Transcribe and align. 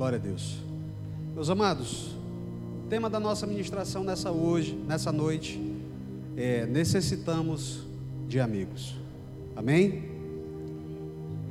Glória 0.00 0.16
a 0.16 0.18
Deus. 0.18 0.56
Meus 1.34 1.50
amados, 1.50 2.16
o 2.86 2.88
tema 2.88 3.10
da 3.10 3.20
nossa 3.20 3.46
ministração 3.46 4.02
nessa 4.02 4.30
hoje, 4.32 4.72
nessa 4.88 5.12
noite, 5.12 5.60
é 6.38 6.64
necessitamos 6.64 7.86
de 8.26 8.40
amigos. 8.40 8.96
Amém? 9.54 10.04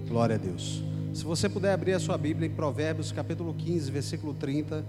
Glória 0.07 0.35
a 0.35 0.39
Deus. 0.39 0.83
Se 1.13 1.23
você 1.23 1.47
puder 1.47 1.73
abrir 1.73 1.93
a 1.93 1.99
sua 1.99 2.17
Bíblia 2.17 2.47
em 2.47 2.51
Provérbios, 2.51 3.11
capítulo 3.11 3.53
15, 3.53 3.91
versículo 3.91 4.33
30. 4.33 4.83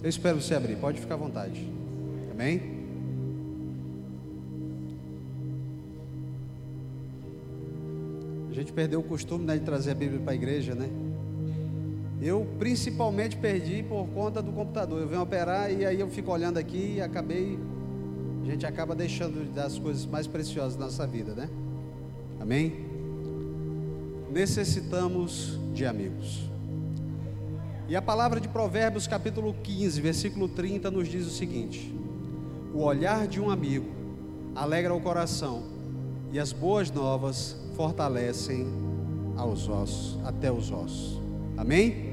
Eu 0.00 0.08
espero 0.08 0.40
você 0.40 0.54
abrir, 0.54 0.76
pode 0.76 1.00
ficar 1.00 1.14
à 1.14 1.18
vontade. 1.18 1.68
Amém? 2.30 2.62
A 8.48 8.54
gente 8.54 8.72
perdeu 8.72 9.00
o 9.00 9.02
costume 9.02 9.44
né, 9.46 9.58
de 9.58 9.64
trazer 9.64 9.90
a 9.90 9.94
Bíblia 9.96 10.20
para 10.20 10.30
a 10.30 10.36
igreja, 10.36 10.76
né? 10.76 11.11
Eu 12.22 12.46
principalmente 12.56 13.36
perdi 13.36 13.82
por 13.82 14.06
conta 14.10 14.40
do 14.40 14.52
computador. 14.52 15.00
Eu 15.00 15.08
venho 15.08 15.22
operar 15.22 15.72
e 15.72 15.84
aí 15.84 15.98
eu 15.98 16.08
fico 16.08 16.30
olhando 16.30 16.56
aqui 16.56 16.94
e 16.96 17.00
acabei. 17.00 17.58
A 18.42 18.46
gente 18.46 18.64
acaba 18.64 18.94
deixando 18.94 19.52
das 19.52 19.76
coisas 19.76 20.06
mais 20.06 20.28
preciosas 20.28 20.76
da 20.76 20.84
nossa 20.84 21.04
vida, 21.04 21.34
né? 21.34 21.50
Amém? 22.40 22.86
Necessitamos 24.30 25.58
de 25.74 25.84
amigos. 25.84 26.48
E 27.88 27.96
a 27.96 28.00
palavra 28.00 28.40
de 28.40 28.48
Provérbios, 28.48 29.08
capítulo 29.08 29.54
15, 29.60 30.00
versículo 30.00 30.48
30, 30.48 30.92
nos 30.92 31.08
diz 31.08 31.26
o 31.26 31.30
seguinte: 31.30 31.92
O 32.72 32.82
olhar 32.82 33.26
de 33.26 33.40
um 33.40 33.50
amigo 33.50 33.90
alegra 34.54 34.94
o 34.94 35.00
coração, 35.00 35.64
e 36.32 36.38
as 36.38 36.52
boas 36.52 36.90
novas 36.90 37.56
fortalecem 37.76 38.66
aos 39.36 39.68
ossos, 39.68 40.18
até 40.24 40.50
os 40.52 40.70
ossos. 40.70 41.20
Amém? 41.56 42.11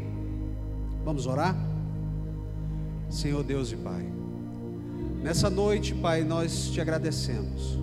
Vamos 1.10 1.26
orar? 1.26 1.58
Senhor 3.10 3.44
Deus 3.44 3.72
e 3.72 3.76
Pai, 3.76 4.08
nessa 5.24 5.50
noite, 5.50 5.96
Pai, 5.96 6.24
nós 6.24 6.70
te 6.70 6.80
agradecemos. 6.80 7.80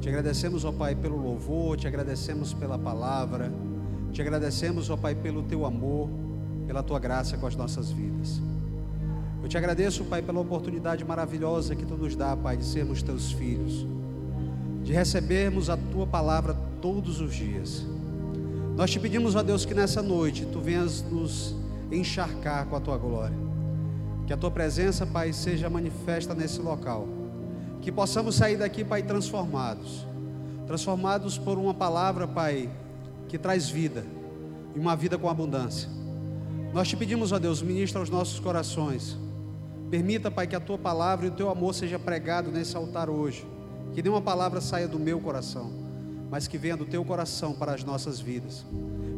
Te 0.00 0.08
agradecemos, 0.08 0.64
ó 0.64 0.72
Pai, 0.72 0.94
pelo 0.94 1.18
louvor, 1.18 1.76
te 1.76 1.86
agradecemos 1.86 2.54
pela 2.54 2.78
palavra, 2.78 3.52
te 4.10 4.22
agradecemos, 4.22 4.88
ó 4.88 4.96
Pai, 4.96 5.14
pelo 5.14 5.42
teu 5.42 5.66
amor, 5.66 6.08
pela 6.66 6.82
tua 6.82 6.98
graça 6.98 7.36
com 7.36 7.46
as 7.46 7.56
nossas 7.56 7.90
vidas. 7.90 8.40
Eu 9.42 9.46
te 9.46 9.58
agradeço, 9.58 10.02
Pai, 10.06 10.22
pela 10.22 10.40
oportunidade 10.40 11.04
maravilhosa 11.04 11.76
que 11.76 11.84
tu 11.84 11.94
nos 11.94 12.16
dá, 12.16 12.34
Pai, 12.34 12.56
de 12.56 12.64
sermos 12.64 13.02
teus 13.02 13.32
filhos, 13.32 13.86
de 14.82 14.94
recebermos 14.94 15.68
a 15.68 15.76
tua 15.76 16.06
palavra 16.06 16.56
todos 16.80 17.20
os 17.20 17.34
dias. 17.34 17.84
Nós 18.78 18.90
te 18.90 18.98
pedimos, 18.98 19.34
ó 19.34 19.42
Deus, 19.42 19.66
que 19.66 19.74
nessa 19.74 20.00
noite 20.00 20.46
tu 20.46 20.58
venhas 20.58 21.02
nos 21.02 21.62
encharcar 21.96 22.66
com 22.66 22.76
a 22.76 22.80
tua 22.80 22.96
glória. 22.96 23.36
Que 24.26 24.32
a 24.32 24.36
tua 24.36 24.50
presença, 24.50 25.06
Pai, 25.06 25.32
seja 25.32 25.68
manifesta 25.68 26.34
nesse 26.34 26.60
local. 26.60 27.06
Que 27.80 27.92
possamos 27.92 28.36
sair 28.36 28.56
daqui, 28.56 28.84
Pai, 28.84 29.02
transformados. 29.02 30.06
Transformados 30.66 31.36
por 31.36 31.58
uma 31.58 31.74
palavra, 31.74 32.26
Pai, 32.26 32.70
que 33.28 33.38
traz 33.38 33.68
vida 33.68 34.04
e 34.74 34.78
uma 34.78 34.96
vida 34.96 35.18
com 35.18 35.28
abundância. 35.28 35.88
Nós 36.72 36.88
te 36.88 36.96
pedimos, 36.96 37.32
ó 37.32 37.38
Deus, 37.38 37.62
ministra 37.62 38.00
aos 38.00 38.10
nossos 38.10 38.40
corações. 38.40 39.16
Permita, 39.90 40.30
Pai, 40.30 40.46
que 40.46 40.56
a 40.56 40.60
tua 40.60 40.78
palavra 40.78 41.26
e 41.26 41.28
o 41.28 41.32
teu 41.32 41.50
amor 41.50 41.74
seja 41.74 41.98
pregado 41.98 42.50
nesse 42.50 42.76
altar 42.76 43.10
hoje. 43.10 43.46
Que 43.92 44.02
nenhuma 44.02 44.22
palavra 44.22 44.60
saia 44.60 44.88
do 44.88 44.98
meu 44.98 45.20
coração, 45.20 45.70
mas 46.30 46.48
que 46.48 46.58
venha 46.58 46.76
do 46.76 46.84
teu 46.84 47.04
coração 47.04 47.52
para 47.52 47.74
as 47.74 47.84
nossas 47.84 48.18
vidas. 48.18 48.66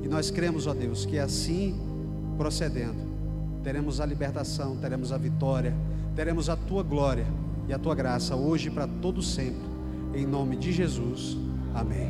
E 0.03 0.09
nós 0.09 0.31
cremos, 0.31 0.67
ó 0.67 0.75
Deus, 0.75 1.07
que 1.07 1.17
é 1.17 1.23
assim 1.23 1.96
procedendo, 2.37 3.17
teremos 3.63 4.01
a 4.01 4.07
libertação, 4.07 4.77
teremos 4.77 5.13
a 5.13 5.19
vitória, 5.19 5.75
teremos 6.15 6.49
a 6.49 6.57
tua 6.57 6.83
glória 6.83 7.27
e 7.69 7.73
a 7.73 7.79
tua 7.79 7.95
graça 7.95 8.37
hoje 8.37 8.71
para 8.71 8.87
todo 8.87 9.23
sempre. 9.23 9.67
Em 10.15 10.25
nome 10.25 10.57
de 10.57 10.73
Jesus. 10.73 11.37
Amém. 11.75 12.09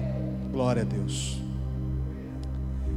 Glória 0.53 0.83
a 0.83 0.85
Deus. 0.85 1.41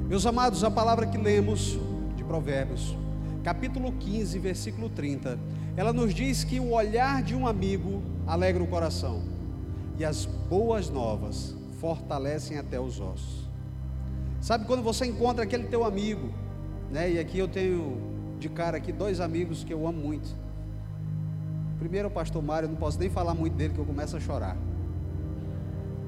Meus 0.07 0.25
amados, 0.25 0.63
a 0.63 0.71
palavra 0.71 1.07
que 1.07 1.17
lemos 1.17 1.77
de 2.15 2.23
Provérbios, 2.23 2.95
capítulo 3.43 3.91
15, 3.93 4.39
versículo 4.39 4.89
30, 4.89 5.39
ela 5.77 5.93
nos 5.93 6.13
diz 6.13 6.43
que 6.43 6.59
o 6.59 6.71
olhar 6.71 7.23
de 7.23 7.35
um 7.35 7.47
amigo 7.47 8.01
alegra 8.27 8.61
o 8.61 8.67
coração 8.67 9.23
e 9.97 10.03
as 10.05 10.25
boas 10.25 10.89
novas 10.89 11.55
fortalecem 11.79 12.57
até 12.57 12.79
os 12.79 12.99
ossos. 12.99 13.47
Sabe 14.41 14.65
quando 14.65 14.81
você 14.81 15.05
encontra 15.05 15.43
aquele 15.43 15.65
teu 15.65 15.83
amigo 15.83 16.29
né? 16.91 17.11
E 17.11 17.19
aqui 17.19 17.39
eu 17.39 17.47
tenho 17.47 17.97
de 18.39 18.49
cara 18.49 18.77
aqui 18.77 18.91
dois 18.91 19.19
amigos 19.19 19.63
que 19.63 19.73
eu 19.73 19.87
amo 19.87 19.99
muito. 20.01 20.29
Primeiro 21.77 22.07
o 22.07 22.11
pastor 22.11 22.41
Mário, 22.41 22.67
eu 22.67 22.71
não 22.71 22.77
posso 22.77 22.99
nem 22.99 23.09
falar 23.09 23.33
muito 23.33 23.53
dele 23.53 23.73
que 23.73 23.79
eu 23.79 23.85
começo 23.85 24.15
a 24.17 24.19
chorar. 24.19 24.57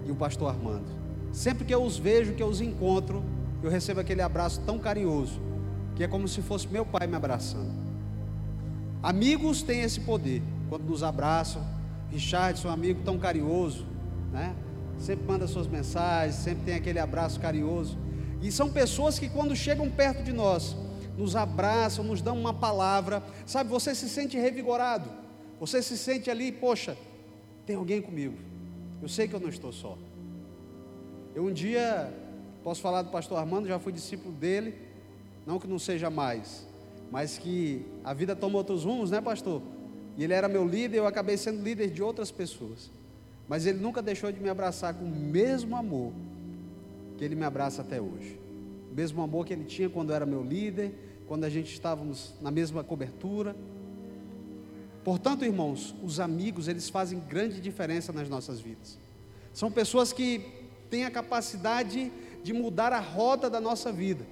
E 0.06 0.12
o 0.12 0.16
pastor 0.16 0.50
Armando. 0.50 0.86
Sempre 1.32 1.64
que 1.64 1.74
eu 1.74 1.84
os 1.84 1.98
vejo, 1.98 2.34
que 2.34 2.44
eu 2.44 2.48
os 2.48 2.60
encontro, 2.60 3.24
eu 3.64 3.70
recebo 3.70 4.00
aquele 4.00 4.22
abraço 4.22 4.62
tão 4.66 4.80
carinhoso, 4.80 5.40
que 5.96 6.04
é 6.04 6.08
como 6.08 6.28
se 6.28 6.42
fosse 6.42 6.68
meu 6.68 6.86
pai 6.86 7.08
me 7.08 7.16
abraçando. 7.16 7.72
Amigos 9.02 9.62
têm 9.62 9.82
esse 9.82 10.00
poder, 10.02 10.42
quando 10.70 10.84
nos 10.84 11.04
abraçam. 11.04 11.62
Richard, 12.12 12.60
seu 12.60 12.70
amigo 12.70 13.02
tão 13.06 13.18
carinhoso, 13.18 13.86
né? 14.32 14.54
Sempre 15.00 15.26
manda 15.26 15.48
suas 15.48 15.66
mensagens, 15.68 16.36
sempre 16.36 16.66
tem 16.66 16.76
aquele 16.76 17.00
abraço 17.00 17.40
carinhoso. 17.40 17.98
E 18.42 18.52
são 18.52 18.72
pessoas 18.72 19.20
que, 19.20 19.30
quando 19.30 19.56
chegam 19.56 19.90
perto 19.90 20.24
de 20.24 20.34
nós, 20.34 20.76
nos 21.18 21.36
abraçam, 21.36 22.04
nos 22.04 22.22
dão 22.22 22.38
uma 22.38 22.54
palavra, 22.54 23.22
sabe? 23.46 23.70
Você 23.70 23.94
se 23.94 24.10
sente 24.10 24.38
revigorado, 24.38 25.10
você 25.60 25.82
se 25.82 25.98
sente 25.98 26.32
ali, 26.32 26.52
poxa, 26.52 26.98
tem 27.66 27.76
alguém 27.76 28.02
comigo, 28.02 28.36
eu 29.02 29.08
sei 29.08 29.28
que 29.28 29.36
eu 29.36 29.40
não 29.40 29.50
estou 29.50 29.72
só. 29.72 29.98
Eu 31.36 31.46
um 31.46 31.54
dia, 31.54 32.12
posso 32.64 32.82
falar 32.82 33.04
do 33.04 33.12
pastor 33.12 33.38
Armando, 33.38 33.68
já 33.68 33.78
fui 33.78 33.94
discípulo 33.94 34.34
dele, 34.34 34.76
não 35.46 35.60
que 35.60 35.68
não 35.68 35.78
seja 35.78 36.10
mais, 36.10 36.66
mas 37.12 37.38
que 37.38 37.86
a 38.04 38.14
vida 38.14 38.36
toma 38.36 38.58
outros 38.58 38.84
rumos, 38.84 39.12
né, 39.12 39.22
pastor? 39.22 39.62
E 40.18 40.24
ele 40.24 40.34
era 40.34 40.48
meu 40.48 40.68
líder, 40.68 40.98
eu 40.98 41.08
acabei 41.08 41.38
sendo 41.38 41.64
líder 41.64 41.90
de 41.92 42.02
outras 42.02 42.32
pessoas. 42.32 42.90
Mas 43.48 43.66
ele 43.66 43.80
nunca 43.80 44.02
deixou 44.02 44.32
de 44.32 44.40
me 44.40 44.50
abraçar 44.50 44.94
com 44.94 45.06
o 45.06 45.10
mesmo 45.10 45.76
amor 45.76 46.14
que 47.22 47.26
Ele 47.26 47.36
me 47.36 47.46
abraça 47.46 47.84
até 47.84 48.02
hoje. 48.02 48.40
O 48.92 48.96
mesmo 48.96 49.22
amor 49.22 49.46
que 49.46 49.54
Ele 49.54 49.66
tinha 49.66 49.88
quando 49.88 50.12
era 50.12 50.26
meu 50.26 50.44
líder, 50.44 50.92
quando 51.28 51.44
a 51.44 51.50
gente 51.52 51.72
estávamos 51.72 52.34
na 52.42 52.50
mesma 52.50 52.84
cobertura. 52.84 53.56
Portanto, 55.04 55.46
irmãos, 55.46 55.94
os 56.02 56.20
amigos, 56.20 56.68
eles 56.68 56.90
fazem 56.90 57.20
grande 57.20 57.62
diferença 57.62 58.12
nas 58.12 58.28
nossas 58.28 58.60
vidas. 58.60 58.98
São 59.54 59.72
pessoas 59.72 60.12
que 60.12 60.44
têm 60.90 61.06
a 61.06 61.12
capacidade 61.12 62.12
de 62.44 62.54
mudar 62.54 62.92
a 62.92 63.00
roda 63.00 63.52
da 63.52 63.62
nossa 63.62 63.92
vida. 63.92 64.26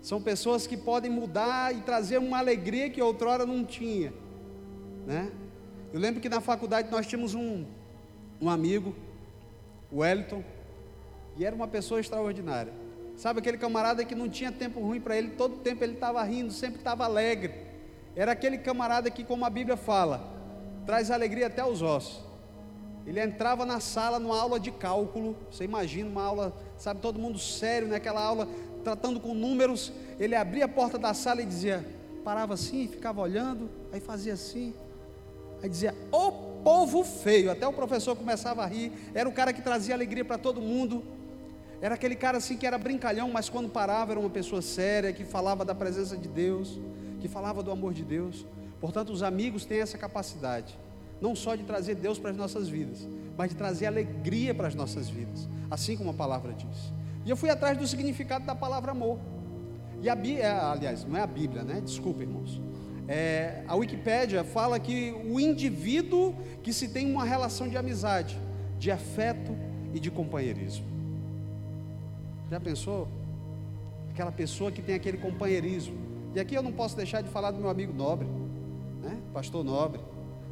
São 0.00 0.22
pessoas 0.22 0.66
que 0.66 0.78
podem 0.78 1.10
mudar 1.10 1.76
e 1.76 1.82
trazer 1.82 2.16
uma 2.16 2.38
alegria 2.38 2.88
que 2.88 3.02
outrora 3.02 3.44
não 3.44 3.66
tinha, 3.66 4.14
né? 5.06 5.30
Eu 5.92 6.00
lembro 6.00 6.22
que 6.22 6.30
na 6.30 6.40
faculdade 6.40 6.90
nós 6.90 7.06
tínhamos 7.06 7.34
um, 7.34 7.66
um 8.40 8.48
amigo, 8.48 8.94
o 9.92 9.98
Wellington, 9.98 10.42
e 11.36 11.44
era 11.44 11.54
uma 11.54 11.68
pessoa 11.68 12.00
extraordinária. 12.00 12.72
Sabe 13.16 13.40
aquele 13.40 13.56
camarada 13.56 14.04
que 14.04 14.14
não 14.14 14.28
tinha 14.28 14.50
tempo 14.50 14.80
ruim 14.80 15.00
para 15.00 15.16
ele, 15.16 15.30
todo 15.30 15.58
tempo 15.58 15.84
ele 15.84 15.94
estava 15.94 16.22
rindo, 16.22 16.52
sempre 16.52 16.78
estava 16.78 17.04
alegre. 17.04 17.54
Era 18.16 18.32
aquele 18.32 18.58
camarada 18.58 19.10
que, 19.10 19.24
como 19.24 19.44
a 19.44 19.50
Bíblia 19.50 19.76
fala, 19.76 20.32
traz 20.86 21.10
alegria 21.10 21.46
até 21.46 21.64
os 21.64 21.82
ossos. 21.82 22.22
Ele 23.06 23.20
entrava 23.20 23.66
na 23.66 23.80
sala 23.80 24.18
numa 24.18 24.40
aula 24.40 24.58
de 24.58 24.70
cálculo, 24.70 25.36
você 25.50 25.64
imagina 25.64 26.08
uma 26.08 26.22
aula, 26.22 26.54
sabe, 26.78 27.00
todo 27.00 27.18
mundo 27.18 27.38
sério 27.38 27.86
naquela 27.88 28.22
aula, 28.22 28.48
tratando 28.82 29.20
com 29.20 29.34
números. 29.34 29.92
Ele 30.18 30.34
abria 30.34 30.64
a 30.64 30.68
porta 30.68 30.98
da 30.98 31.12
sala 31.12 31.42
e 31.42 31.46
dizia, 31.46 31.84
parava 32.24 32.54
assim, 32.54 32.88
ficava 32.88 33.20
olhando, 33.20 33.68
aí 33.92 34.00
fazia 34.00 34.32
assim, 34.32 34.74
aí 35.62 35.68
dizia: 35.68 35.94
Ô 36.10 36.54
povo 36.64 37.04
feio. 37.04 37.50
Até 37.50 37.68
o 37.68 37.72
professor 37.72 38.16
começava 38.16 38.64
a 38.64 38.66
rir. 38.66 38.90
Era 39.14 39.28
o 39.28 39.32
cara 39.32 39.52
que 39.52 39.60
trazia 39.60 39.94
alegria 39.94 40.24
para 40.24 40.38
todo 40.38 40.60
mundo. 40.60 41.04
Era 41.84 41.96
aquele 41.96 42.16
cara 42.16 42.38
assim 42.38 42.56
que 42.56 42.66
era 42.66 42.78
brincalhão, 42.78 43.30
mas 43.30 43.50
quando 43.50 43.68
parava 43.68 44.12
era 44.12 44.18
uma 44.18 44.30
pessoa 44.30 44.62
séria, 44.62 45.12
que 45.12 45.22
falava 45.22 45.66
da 45.66 45.74
presença 45.74 46.16
de 46.16 46.30
Deus, 46.30 46.80
que 47.20 47.28
falava 47.28 47.62
do 47.62 47.70
amor 47.70 47.92
de 47.92 48.02
Deus. 48.02 48.46
Portanto, 48.80 49.12
os 49.12 49.22
amigos 49.22 49.66
têm 49.66 49.80
essa 49.80 49.98
capacidade, 49.98 50.78
não 51.20 51.36
só 51.36 51.54
de 51.54 51.62
trazer 51.62 51.96
Deus 51.96 52.18
para 52.18 52.30
as 52.30 52.38
nossas 52.38 52.70
vidas, 52.70 53.06
mas 53.36 53.50
de 53.50 53.56
trazer 53.56 53.84
alegria 53.84 54.54
para 54.54 54.66
as 54.66 54.74
nossas 54.74 55.10
vidas, 55.10 55.46
assim 55.70 55.94
como 55.94 56.08
a 56.08 56.14
palavra 56.14 56.54
diz. 56.54 56.90
E 57.22 57.28
eu 57.28 57.36
fui 57.36 57.50
atrás 57.50 57.76
do 57.76 57.86
significado 57.86 58.46
da 58.46 58.54
palavra 58.54 58.92
amor. 58.92 59.18
E 60.00 60.08
a 60.08 60.14
Bíblia, 60.14 60.42
é, 60.42 60.50
aliás, 60.52 61.04
não 61.04 61.18
é 61.18 61.20
a 61.20 61.26
Bíblia, 61.26 61.64
né? 61.64 61.82
Desculpa, 61.84 62.22
irmãos. 62.22 62.62
É, 63.06 63.62
a 63.68 63.74
Wikipédia 63.74 64.42
fala 64.42 64.80
que 64.80 65.12
o 65.26 65.38
indivíduo 65.38 66.34
que 66.62 66.72
se 66.72 66.88
tem 66.88 67.12
uma 67.12 67.26
relação 67.26 67.68
de 67.68 67.76
amizade, 67.76 68.40
de 68.78 68.90
afeto 68.90 69.54
e 69.92 70.00
de 70.00 70.10
companheirismo. 70.10 70.93
Já 72.50 72.60
pensou? 72.60 73.08
Aquela 74.12 74.32
pessoa 74.32 74.70
que 74.70 74.82
tem 74.82 74.94
aquele 74.94 75.18
companheirismo, 75.18 75.96
E 76.34 76.40
aqui 76.40 76.54
eu 76.54 76.62
não 76.62 76.72
posso 76.72 76.96
deixar 76.96 77.22
de 77.22 77.28
falar 77.28 77.52
do 77.52 77.60
meu 77.60 77.70
amigo 77.70 77.92
Nobre, 77.92 78.26
né? 79.00 79.16
Pastor 79.32 79.62
Nobre, 79.62 80.00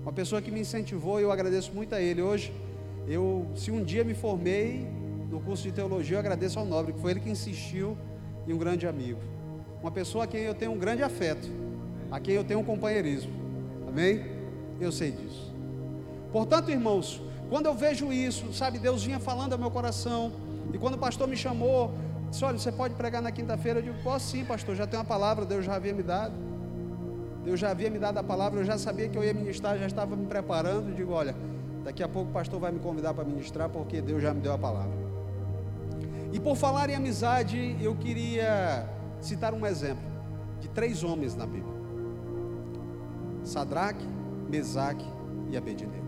uma 0.02 0.12
pessoa 0.12 0.40
que 0.40 0.48
me 0.48 0.60
incentivou 0.60 1.18
e 1.18 1.24
eu 1.24 1.32
agradeço 1.32 1.72
muito 1.72 1.92
a 1.92 2.00
ele. 2.00 2.22
Hoje, 2.22 2.52
eu, 3.08 3.48
se 3.56 3.72
um 3.72 3.82
dia 3.82 4.04
me 4.04 4.14
formei 4.14 4.86
no 5.28 5.40
curso 5.40 5.64
de 5.64 5.72
teologia, 5.72 6.14
eu 6.14 6.20
agradeço 6.20 6.56
ao 6.60 6.64
Nobre, 6.64 6.92
que 6.92 7.00
foi 7.00 7.10
ele 7.10 7.20
que 7.20 7.28
insistiu 7.28 7.98
em 8.46 8.52
um 8.52 8.58
grande 8.58 8.86
amigo, 8.86 9.18
uma 9.80 9.90
pessoa 9.90 10.22
a 10.22 10.26
quem 10.26 10.42
eu 10.42 10.54
tenho 10.54 10.70
um 10.70 10.78
grande 10.78 11.02
afeto, 11.02 11.48
a 12.12 12.20
quem 12.20 12.34
eu 12.34 12.44
tenho 12.44 12.60
um 12.60 12.64
companheirismo. 12.64 13.32
Amém? 13.88 14.24
Eu 14.80 14.92
sei 14.92 15.10
disso. 15.10 15.52
Portanto, 16.32 16.70
irmãos, 16.70 17.20
quando 17.50 17.66
eu 17.66 17.74
vejo 17.74 18.12
isso, 18.12 18.52
sabe, 18.52 18.78
Deus 18.78 19.02
vinha 19.02 19.18
falando 19.18 19.52
ao 19.52 19.58
meu 19.58 19.70
coração, 19.70 20.30
e 20.72 20.78
quando 20.78 20.94
o 20.94 20.98
pastor 20.98 21.28
me 21.28 21.36
chamou, 21.36 21.92
disse: 22.30 22.44
Olha, 22.44 22.58
você 22.58 22.72
pode 22.72 22.94
pregar 22.94 23.20
na 23.20 23.30
quinta-feira? 23.30 23.80
Eu 23.80 23.82
digo: 23.82 24.02
Posso 24.02 24.26
sim, 24.26 24.44
pastor, 24.44 24.74
já 24.74 24.86
tem 24.86 24.98
uma 24.98 25.04
palavra, 25.04 25.44
Deus 25.44 25.64
já 25.64 25.74
havia 25.74 25.92
me 25.92 26.02
dado. 26.02 26.34
Deus 27.44 27.58
já 27.58 27.70
havia 27.70 27.90
me 27.90 27.98
dado 27.98 28.18
a 28.18 28.22
palavra, 28.22 28.60
eu 28.60 28.64
já 28.64 28.78
sabia 28.78 29.08
que 29.08 29.18
eu 29.18 29.24
ia 29.24 29.34
ministrar, 29.34 29.76
já 29.76 29.86
estava 29.86 30.16
me 30.16 30.26
preparando. 30.26 30.90
Eu 30.90 30.94
digo: 30.94 31.12
Olha, 31.12 31.34
daqui 31.84 32.02
a 32.02 32.08
pouco 32.08 32.30
o 32.30 32.32
pastor 32.32 32.58
vai 32.58 32.72
me 32.72 32.78
convidar 32.78 33.12
para 33.12 33.24
ministrar, 33.24 33.68
porque 33.68 34.00
Deus 34.00 34.22
já 34.22 34.32
me 34.32 34.40
deu 34.40 34.52
a 34.52 34.58
palavra. 34.58 35.02
E 36.32 36.40
por 36.40 36.56
falar 36.56 36.88
em 36.88 36.94
amizade, 36.94 37.76
eu 37.80 37.94
queria 37.94 38.88
citar 39.20 39.52
um 39.52 39.66
exemplo 39.66 40.04
de 40.60 40.68
três 40.68 41.04
homens 41.04 41.36
na 41.36 41.46
Bíblia: 41.46 41.74
Sadraque, 43.44 44.06
Mesaque 44.48 45.06
e 45.50 45.56
Abednego. 45.56 46.01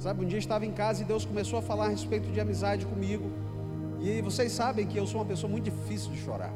Sabe, 0.00 0.24
um 0.24 0.26
dia 0.26 0.38
eu 0.38 0.40
estava 0.40 0.64
em 0.64 0.72
casa 0.72 1.02
e 1.02 1.04
Deus 1.04 1.26
começou 1.26 1.58
a 1.58 1.62
falar 1.62 1.84
a 1.84 1.88
respeito 1.88 2.32
de 2.32 2.40
amizade 2.40 2.86
comigo. 2.86 3.30
E 4.00 4.22
vocês 4.22 4.50
sabem 4.50 4.86
que 4.86 4.96
eu 4.96 5.06
sou 5.06 5.20
uma 5.20 5.26
pessoa 5.26 5.50
muito 5.50 5.64
difícil 5.64 6.10
de 6.10 6.18
chorar. 6.18 6.54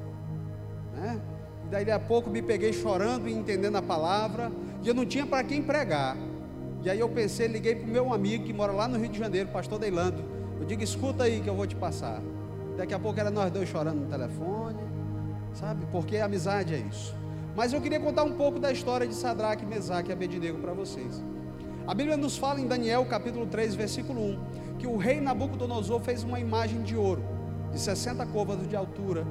Né? 0.94 1.20
E 1.66 1.68
daí 1.68 1.90
a 1.90 1.98
pouco 1.98 2.30
me 2.30 2.40
peguei 2.40 2.72
chorando 2.72 3.28
e 3.28 3.34
entendendo 3.34 3.76
a 3.76 3.82
palavra. 3.82 4.50
E 4.82 4.88
eu 4.88 4.94
não 4.94 5.04
tinha 5.04 5.26
para 5.26 5.44
quem 5.44 5.62
pregar. 5.62 6.16
E 6.82 6.88
aí 6.88 6.98
eu 6.98 7.08
pensei, 7.10 7.46
liguei 7.46 7.74
para 7.74 7.86
o 7.86 7.90
meu 7.90 8.14
amigo 8.14 8.44
que 8.44 8.52
mora 8.54 8.72
lá 8.72 8.88
no 8.88 8.98
Rio 8.98 9.10
de 9.10 9.18
Janeiro, 9.18 9.50
pastor 9.50 9.78
Deilando. 9.78 10.24
Eu 10.58 10.64
digo, 10.64 10.82
escuta 10.82 11.24
aí 11.24 11.42
que 11.42 11.48
eu 11.48 11.54
vou 11.54 11.66
te 11.66 11.76
passar. 11.76 12.22
Daqui 12.78 12.94
a 12.94 12.98
pouco 12.98 13.20
era 13.20 13.30
nós 13.30 13.50
dois 13.50 13.68
chorando 13.68 14.00
no 14.00 14.06
telefone. 14.06 14.80
Sabe? 15.52 15.84
Porque 15.92 16.16
amizade 16.16 16.72
é 16.72 16.78
isso. 16.78 17.14
Mas 17.54 17.74
eu 17.74 17.80
queria 17.82 18.00
contar 18.00 18.24
um 18.24 18.32
pouco 18.32 18.58
da 18.58 18.72
história 18.72 19.06
de 19.06 19.14
Sadraque, 19.14 19.66
Mesaque 19.66 20.08
e 20.08 20.12
Abednego 20.14 20.56
para 20.60 20.72
vocês. 20.72 21.22
A 21.86 21.92
Bíblia 21.92 22.16
nos 22.16 22.38
fala 22.38 22.58
em 22.58 22.66
Daniel 22.66 23.04
capítulo 23.04 23.46
3, 23.46 23.74
versículo 23.74 24.18
1, 24.18 24.76
que 24.78 24.86
o 24.86 24.96
rei 24.96 25.20
Nabucodonosor 25.20 26.00
fez 26.00 26.22
uma 26.22 26.40
imagem 26.40 26.82
de 26.82 26.96
ouro, 26.96 27.22
de 27.70 27.78
60 27.78 28.24
côvados 28.26 28.66
de 28.66 28.74
altura, 28.74 29.26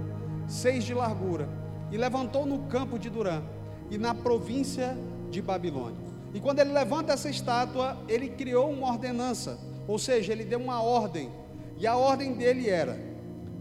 6 0.47 0.83
de 0.83 0.93
largura, 0.93 1.49
e 1.91 1.97
levantou 1.97 2.45
no 2.45 2.59
campo 2.67 2.99
de 2.99 3.09
Durã 3.09 3.41
e 3.89 3.97
na 3.97 4.13
província 4.13 4.95
de 5.31 5.41
Babilônia. 5.41 5.97
E 6.31 6.39
quando 6.39 6.59
ele 6.59 6.71
levanta 6.71 7.13
essa 7.13 7.27
estátua, 7.27 7.97
ele 8.07 8.29
criou 8.29 8.69
uma 8.69 8.87
ordenança, 8.87 9.57
ou 9.87 9.97
seja, 9.97 10.31
ele 10.31 10.43
deu 10.43 10.59
uma 10.59 10.79
ordem, 10.79 11.31
e 11.79 11.87
a 11.87 11.97
ordem 11.97 12.35
dele 12.35 12.69
era 12.69 12.99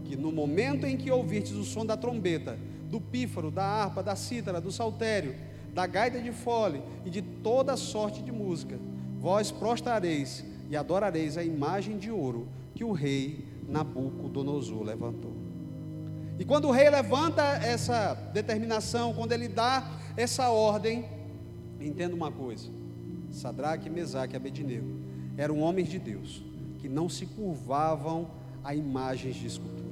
que 0.05 0.15
no 0.15 0.31
momento 0.31 0.85
em 0.85 0.95
que 0.97 1.09
ouvirtes 1.09 1.53
o 1.53 1.63
som 1.63 1.83
da 1.83 1.97
trombeta, 1.97 2.59
do 2.91 3.01
pífaro, 3.01 3.49
da 3.49 3.65
harpa, 3.65 4.03
da 4.03 4.15
cítara, 4.15 4.61
do 4.61 4.71
saltério, 4.71 5.35
da 5.73 5.87
gaita 5.87 6.21
de 6.21 6.31
fole 6.31 6.81
e 7.05 7.09
de 7.09 7.21
toda 7.21 7.75
sorte 7.75 8.21
de 8.21 8.31
música. 8.31 8.79
Vós 9.19 9.51
prostrareis 9.51 10.43
e 10.69 10.75
adorareis 10.75 11.37
a 11.37 11.43
imagem 11.43 11.97
de 11.97 12.11
ouro 12.11 12.47
que 12.75 12.83
o 12.83 12.91
rei 12.91 13.45
Nabucodonosor 13.67 14.83
levantou. 14.83 15.33
E 16.37 16.45
quando 16.45 16.67
o 16.67 16.71
rei 16.71 16.89
levanta 16.89 17.43
essa 17.43 18.13
determinação, 18.33 19.13
quando 19.13 19.31
ele 19.31 19.47
dá 19.47 19.89
essa 20.17 20.49
ordem, 20.49 21.05
entenda 21.79 22.15
uma 22.15 22.31
coisa: 22.31 22.69
Sadraque, 23.31 23.89
Mesaque 23.89 24.33
e 24.33 24.37
Abednego 24.37 24.99
eram 25.37 25.59
homens 25.59 25.89
de 25.89 25.99
Deus 25.99 26.43
que 26.79 26.89
não 26.89 27.07
se 27.07 27.25
curvavam 27.25 28.29
a 28.63 28.75
imagens 28.75 29.35
de 29.35 29.47
escultura. 29.47 29.82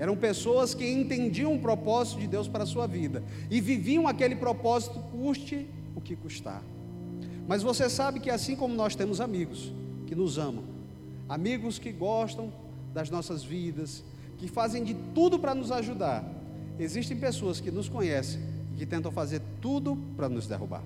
Eram 0.00 0.16
pessoas 0.16 0.74
que 0.74 0.90
entendiam 0.90 1.54
o 1.54 1.60
propósito 1.60 2.20
de 2.20 2.26
Deus 2.26 2.48
para 2.48 2.64
a 2.64 2.66
sua 2.66 2.86
vida 2.86 3.22
e 3.50 3.60
viviam 3.60 4.08
aquele 4.08 4.34
propósito, 4.34 4.98
custe 5.12 5.66
o 5.94 6.00
que 6.00 6.16
custar. 6.16 6.62
Mas 7.46 7.62
você 7.62 7.86
sabe 7.90 8.18
que 8.18 8.30
assim 8.30 8.56
como 8.56 8.74
nós 8.74 8.94
temos 8.94 9.20
amigos 9.20 9.70
que 10.06 10.14
nos 10.14 10.38
amam, 10.38 10.64
amigos 11.28 11.78
que 11.78 11.92
gostam 11.92 12.50
das 12.94 13.10
nossas 13.10 13.44
vidas, 13.44 14.02
que 14.38 14.48
fazem 14.48 14.82
de 14.82 14.94
tudo 15.14 15.38
para 15.38 15.54
nos 15.54 15.70
ajudar, 15.70 16.24
existem 16.78 17.18
pessoas 17.18 17.60
que 17.60 17.70
nos 17.70 17.86
conhecem 17.86 18.40
e 18.72 18.78
que 18.78 18.86
tentam 18.86 19.12
fazer 19.12 19.42
tudo 19.60 19.98
para 20.16 20.30
nos 20.30 20.46
derrubar. 20.46 20.82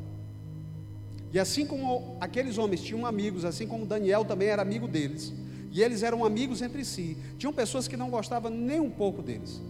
E 1.32 1.38
assim 1.38 1.64
como 1.64 2.17
aqueles 2.20 2.58
homens 2.58 2.82
tinham 2.82 3.06
amigos, 3.06 3.44
assim 3.44 3.64
como 3.64 3.87
Daniel 3.87 4.25
também 4.25 4.49
era 4.49 4.62
amigo 4.62 4.88
deles, 4.88 5.32
e 5.75 5.82
eles 5.82 6.05
eram 6.05 6.25
amigos 6.25 6.62
entre 6.62 6.85
si. 6.85 7.19
Tinham 7.37 7.53
pessoas 7.53 7.88
que 7.88 7.97
não 7.97 8.09
gostavam 8.09 8.49
nem 8.49 8.79
um 8.79 8.88
pouco 8.88 9.21
deles. 9.21 9.61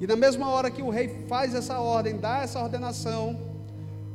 E 0.00 0.06
na 0.06 0.16
mesma 0.16 0.48
hora 0.48 0.70
que 0.70 0.80
o 0.80 0.88
rei 0.88 1.26
faz 1.28 1.54
essa 1.54 1.78
ordem, 1.78 2.16
dá 2.16 2.38
essa 2.38 2.58
ordenação, 2.58 3.38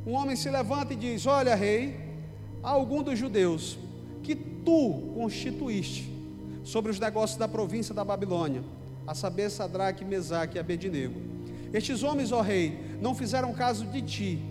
um 0.04 0.14
homem 0.14 0.34
se 0.34 0.50
levanta 0.50 0.92
e 0.92 0.96
diz: 0.96 1.24
Olha, 1.24 1.54
rei, 1.54 1.94
há 2.64 2.70
algum 2.70 3.00
dos 3.00 3.16
judeus 3.16 3.78
que 4.24 4.34
tu 4.34 5.12
constituíste 5.14 6.12
sobre 6.64 6.90
os 6.90 6.98
negócios 6.98 7.38
da 7.38 7.46
província 7.46 7.94
da 7.94 8.04
Babilônia, 8.04 8.64
a 9.06 9.14
saber, 9.14 9.48
Sadraque, 9.48 10.04
Mesaque 10.04 10.56
e 10.56 10.58
Abednego. 10.58 11.20
Estes 11.72 12.02
homens, 12.02 12.32
ó 12.32 12.40
rei, 12.40 12.76
não 13.00 13.14
fizeram 13.14 13.52
caso 13.52 13.86
de 13.86 14.02
ti, 14.02 14.42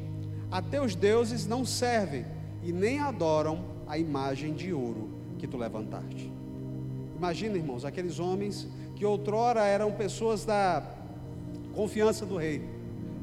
a 0.50 0.62
teus 0.62 0.96
deuses 0.96 1.46
não 1.46 1.66
servem 1.66 2.26
e 2.64 2.72
nem 2.72 3.00
adoram 3.00 3.66
a 3.86 3.98
imagem 3.98 4.54
de 4.54 4.72
ouro 4.72 5.10
que 5.38 5.46
tu 5.46 5.58
levantaste. 5.58 6.35
Imagina, 7.16 7.58
irmãos, 7.58 7.86
aqueles 7.86 8.20
homens 8.20 8.68
que 8.96 9.06
outrora 9.06 9.64
eram 9.64 9.92
pessoas 9.92 10.44
da 10.46 10.84
confiança 11.74 12.26
do 12.26 12.38
rei. 12.38 12.62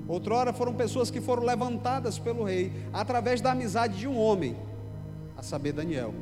Outrora 0.08 0.52
foram 0.52 0.74
pessoas 0.74 1.10
que 1.10 1.20
foram 1.20 1.42
levantadas 1.42 2.18
pelo 2.18 2.44
rei 2.44 2.72
através 2.92 3.40
da 3.40 3.52
amizade 3.52 3.98
de 3.98 4.08
um 4.08 4.18
homem, 4.18 4.56
a 5.36 5.42
saber, 5.42 5.72
Daniel. 5.72 6.12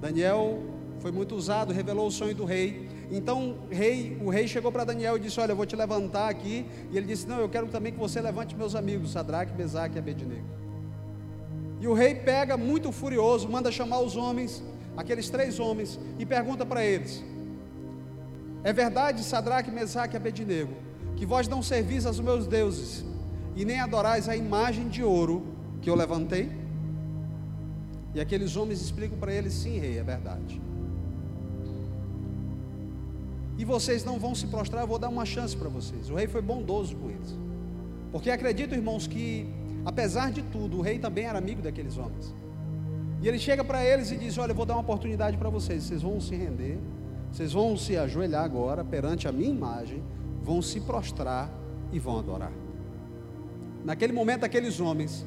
Daniel 0.00 0.62
foi 1.00 1.10
muito 1.10 1.34
usado, 1.34 1.72
revelou 1.72 2.06
o 2.08 2.10
sonho 2.10 2.34
do 2.34 2.44
rei. 2.44 2.88
Então, 3.10 3.56
rei, 3.70 4.18
o 4.20 4.28
rei 4.28 4.48
chegou 4.48 4.70
para 4.70 4.84
Daniel 4.84 5.16
e 5.16 5.20
disse: 5.20 5.40
Olha, 5.40 5.52
eu 5.52 5.56
vou 5.56 5.66
te 5.66 5.76
levantar 5.76 6.28
aqui. 6.28 6.66
E 6.90 6.96
ele 6.96 7.06
disse: 7.06 7.26
Não, 7.26 7.38
eu 7.38 7.48
quero 7.48 7.68
também 7.68 7.92
que 7.92 7.98
você 7.98 8.20
levante 8.20 8.54
meus 8.56 8.74
amigos, 8.74 9.12
Sadraque, 9.12 9.56
Mesaque 9.56 9.96
e 9.96 9.98
Abednego. 9.98 10.44
E 11.80 11.86
o 11.86 11.94
rei 11.94 12.14
pega, 12.14 12.56
muito 12.56 12.90
furioso, 12.90 13.48
manda 13.48 13.70
chamar 13.70 14.00
os 14.00 14.16
homens 14.16 14.62
aqueles 14.96 15.28
três 15.28 15.60
homens, 15.60 15.98
e 16.18 16.24
pergunta 16.24 16.64
para 16.64 16.84
eles: 16.84 17.22
É 18.64 18.72
verdade, 18.72 19.22
Sadraque, 19.22 19.70
Mesaque 19.70 20.14
e 20.14 20.16
Abednego, 20.16 20.72
que 21.16 21.26
vós 21.26 21.46
não 21.48 21.62
servis 21.62 22.06
aos 22.06 22.20
meus 22.20 22.46
deuses 22.46 23.04
e 23.54 23.64
nem 23.64 23.80
adorais 23.80 24.28
a 24.28 24.36
imagem 24.36 24.88
de 24.88 25.02
ouro 25.02 25.46
que 25.80 25.90
eu 25.90 25.94
levantei? 25.94 26.50
E 28.14 28.20
aqueles 28.20 28.56
homens 28.56 28.80
explicam 28.80 29.18
para 29.18 29.32
eles: 29.32 29.52
Sim, 29.52 29.78
rei, 29.78 29.98
é 29.98 30.02
verdade. 30.02 30.60
E 33.58 33.64
vocês 33.64 34.04
não 34.04 34.18
vão 34.18 34.34
se 34.34 34.46
prostrar, 34.46 34.82
eu 34.82 34.86
vou 34.86 34.98
dar 34.98 35.08
uma 35.08 35.24
chance 35.24 35.56
para 35.56 35.68
vocês. 35.68 36.10
O 36.10 36.14
rei 36.14 36.26
foi 36.26 36.42
bondoso 36.42 36.94
com 36.96 37.10
eles. 37.10 37.34
Porque 38.12 38.30
acredito, 38.30 38.74
irmãos, 38.74 39.06
que 39.06 39.46
apesar 39.84 40.30
de 40.30 40.42
tudo, 40.42 40.78
o 40.78 40.80
rei 40.82 40.98
também 40.98 41.24
era 41.24 41.38
amigo 41.38 41.62
daqueles 41.62 41.96
homens. 41.96 42.34
E 43.20 43.28
ele 43.28 43.38
chega 43.38 43.64
para 43.64 43.84
eles 43.84 44.10
e 44.10 44.16
diz: 44.16 44.36
Olha, 44.38 44.52
eu 44.52 44.54
vou 44.54 44.66
dar 44.66 44.74
uma 44.74 44.82
oportunidade 44.82 45.36
para 45.36 45.48
vocês. 45.48 45.84
Vocês 45.84 46.02
vão 46.02 46.20
se 46.20 46.34
render, 46.34 46.78
vocês 47.32 47.52
vão 47.52 47.76
se 47.76 47.96
ajoelhar 47.96 48.44
agora 48.44 48.84
perante 48.84 49.26
a 49.26 49.32
minha 49.32 49.50
imagem, 49.50 50.02
vão 50.42 50.60
se 50.60 50.80
prostrar 50.80 51.50
e 51.92 51.98
vão 51.98 52.18
adorar. 52.18 52.52
Naquele 53.84 54.12
momento, 54.12 54.44
aqueles 54.44 54.80
homens, 54.80 55.24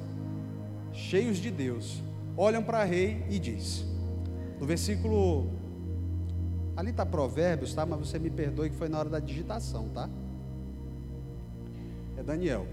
cheios 0.92 1.38
de 1.38 1.50
Deus, 1.50 2.04
olham 2.36 2.62
para 2.62 2.86
o 2.86 2.88
rei 2.88 3.26
e 3.30 3.40
diz: 3.40 3.86
No 4.60 4.66
versículo. 4.66 5.58
Ali 6.76 6.92
está 6.92 7.06
Provérbios, 7.06 7.74
tá? 7.74 7.86
Mas 7.86 8.00
você 8.00 8.18
me 8.18 8.30
perdoe 8.30 8.70
que 8.70 8.76
foi 8.76 8.88
na 8.88 9.00
hora 9.00 9.10
da 9.10 9.20
digitação, 9.20 9.90
tá? 9.90 10.10
É 12.18 12.24
Daniel. 12.24 12.66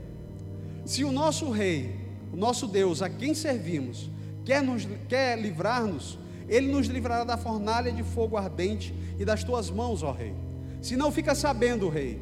Se 0.85 1.03
o 1.03 1.11
nosso 1.11 1.51
rei, 1.51 1.99
o 2.33 2.37
nosso 2.37 2.69
Deus, 2.69 3.03
a 3.03 3.11
quem 3.11 3.35
servimos, 3.35 4.09
quer, 4.47 4.63
nos, 4.63 4.89
quer 5.09 5.39
livrar-nos, 5.39 6.19
ele 6.49 6.73
nos 6.73 6.87
livrará 6.87 7.25
da 7.25 7.37
fornalha 7.37 7.93
de 7.93 8.05
fogo 8.05 8.37
ardente 8.37 8.95
e 9.19 9.25
das 9.25 9.43
tuas 9.45 9.69
mãos, 9.69 10.03
ó 10.03 10.13
Rei. 10.13 10.33
Se 10.81 10.97
não 10.97 11.11
fica 11.11 11.35
sabendo, 11.35 11.89
Rei, 11.89 12.19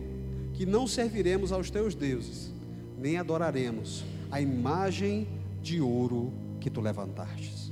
que 0.54 0.64
não 0.64 0.86
serviremos 0.86 1.52
aos 1.52 1.70
teus 1.70 1.94
deuses, 1.94 2.52
nem 2.98 3.18
adoraremos 3.18 4.04
a 4.30 4.40
imagem 4.40 5.28
de 5.62 5.80
ouro 5.80 6.32
que 6.60 6.70
tu 6.70 6.80
levantastes. 6.80 7.70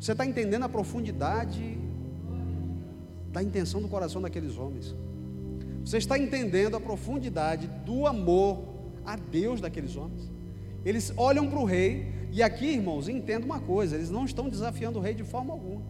Você 0.00 0.12
está 0.12 0.26
entendendo 0.26 0.64
a 0.64 0.68
profundidade 0.68 1.78
da 3.32 3.42
intenção 3.42 3.80
do 3.80 3.88
coração 3.88 4.20
daqueles 4.20 4.58
homens? 4.58 4.94
Você 5.84 5.98
está 5.98 6.18
entendendo 6.18 6.76
a 6.76 6.80
profundidade 6.80 7.68
do 7.86 8.06
amor 8.06 8.64
a 9.04 9.16
Deus 9.16 9.60
daqueles 9.60 9.96
homens? 9.96 10.30
Eles 10.84 11.12
olham 11.16 11.48
para 11.48 11.58
o 11.58 11.64
rei, 11.64 12.23
e 12.34 12.42
aqui, 12.42 12.66
irmãos, 12.66 13.08
entenda 13.08 13.46
uma 13.46 13.60
coisa: 13.60 13.94
eles 13.94 14.10
não 14.10 14.24
estão 14.24 14.48
desafiando 14.48 14.98
o 14.98 15.00
rei 15.00 15.14
de 15.14 15.22
forma 15.22 15.52
alguma. 15.52 15.82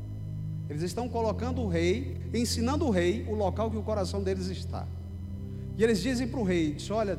Eles 0.68 0.82
estão 0.82 1.08
colocando 1.08 1.62
o 1.62 1.68
rei, 1.68 2.18
ensinando 2.34 2.84
o 2.84 2.90
rei 2.90 3.24
o 3.26 3.34
local 3.34 3.70
que 3.70 3.78
o 3.78 3.82
coração 3.82 4.22
deles 4.22 4.48
está. 4.48 4.86
E 5.78 5.82
eles 5.82 6.02
dizem 6.02 6.28
para 6.28 6.38
o 6.38 6.42
rei: 6.42 6.74
diz, 6.74 6.90
Olha, 6.90 7.18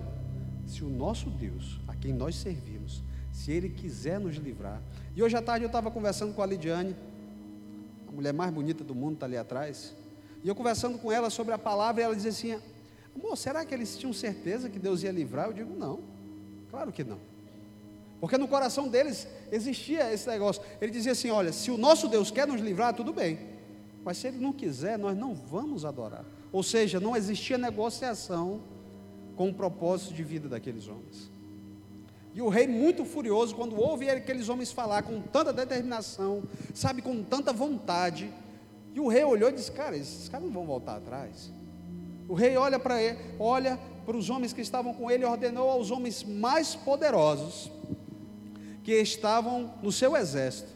se 0.67 0.83
o 0.83 0.89
nosso 0.89 1.31
Deus, 1.31 1.79
a 1.87 1.95
quem 1.95 2.13
nós 2.13 2.35
servimos, 2.35 3.01
se 3.31 3.51
ele 3.51 3.67
quiser 3.67 4.19
nos 4.19 4.35
livrar. 4.35 4.79
E 5.15 5.23
hoje 5.23 5.35
à 5.35 5.41
tarde 5.41 5.65
eu 5.65 5.69
estava 5.69 5.89
conversando 5.89 6.31
com 6.31 6.43
a 6.43 6.45
Lidiane, 6.45 6.95
a 8.07 8.11
mulher 8.11 8.31
mais 8.31 8.53
bonita 8.53 8.83
do 8.83 8.93
mundo 8.93 9.15
está 9.15 9.25
ali 9.25 9.37
atrás. 9.37 9.95
E 10.43 10.47
eu 10.47 10.53
conversando 10.53 10.99
com 10.99 11.11
ela 11.11 11.31
sobre 11.31 11.51
a 11.51 11.57
palavra, 11.57 11.99
e 11.99 12.05
ela 12.05 12.15
dizia 12.15 12.29
assim: 12.29 12.59
Amor, 13.15 13.35
será 13.35 13.65
que 13.65 13.73
eles 13.73 13.97
tinham 13.97 14.13
certeza 14.13 14.69
que 14.69 14.77
Deus 14.77 15.01
ia 15.01 15.11
livrar? 15.11 15.47
Eu 15.47 15.53
digo: 15.53 15.75
Não, 15.75 15.99
claro 16.69 16.91
que 16.91 17.03
não. 17.03 17.33
Porque 18.25 18.39
no 18.39 18.47
coração 18.47 18.87
deles 18.87 19.27
existia 19.51 20.11
esse 20.11 20.27
negócio. 20.27 20.59
Ele 20.81 20.91
dizia 20.91 21.11
assim: 21.11 21.29
Olha, 21.29 21.53
se 21.53 21.69
o 21.69 21.77
nosso 21.77 22.07
Deus 22.07 22.31
quer 22.31 22.47
nos 22.47 22.59
livrar, 22.59 22.91
tudo 22.91 23.13
bem. 23.13 23.37
Mas 24.03 24.17
se 24.17 24.25
ele 24.25 24.39
não 24.39 24.51
quiser, 24.51 24.97
nós 24.97 25.15
não 25.15 25.35
vamos 25.35 25.85
adorar. 25.85 26.25
Ou 26.51 26.63
seja, 26.63 26.99
não 26.99 27.15
existia 27.15 27.55
negociação 27.55 28.61
com 29.35 29.49
o 29.49 29.53
propósito 29.53 30.15
de 30.15 30.23
vida 30.23 30.49
daqueles 30.49 30.87
homens. 30.87 31.29
E 32.33 32.41
o 32.41 32.49
rei, 32.49 32.65
muito 32.65 33.05
furioso, 33.05 33.53
quando 33.53 33.79
ouve 33.79 34.09
aqueles 34.09 34.49
homens 34.49 34.71
falar 34.71 35.03
com 35.03 35.21
tanta 35.21 35.53
determinação, 35.53 36.45
sabe, 36.73 37.03
com 37.03 37.21
tanta 37.21 37.53
vontade, 37.53 38.33
e 38.95 38.99
o 38.99 39.07
rei 39.07 39.23
olhou 39.23 39.51
e 39.51 39.53
disse: 39.53 39.71
Cara, 39.71 39.95
esses 39.95 40.27
caras 40.29 40.47
não 40.47 40.51
vão 40.51 40.65
voltar 40.65 40.95
atrás. 40.95 41.51
O 42.27 42.33
rei 42.33 42.57
olha 42.57 42.79
para 42.79 42.99
ele, 42.99 43.19
olha 43.39 43.79
para 44.03 44.17
os 44.17 44.31
homens 44.31 44.51
que 44.51 44.61
estavam 44.61 44.95
com 44.95 45.11
ele 45.11 45.21
e 45.21 45.27
ordenou 45.27 45.69
aos 45.69 45.91
homens 45.91 46.23
mais 46.23 46.73
poderosos 46.73 47.69
que 48.85 48.93
estavam 48.93 49.73
no 49.81 49.91
seu 49.91 50.15
exército 50.15 50.69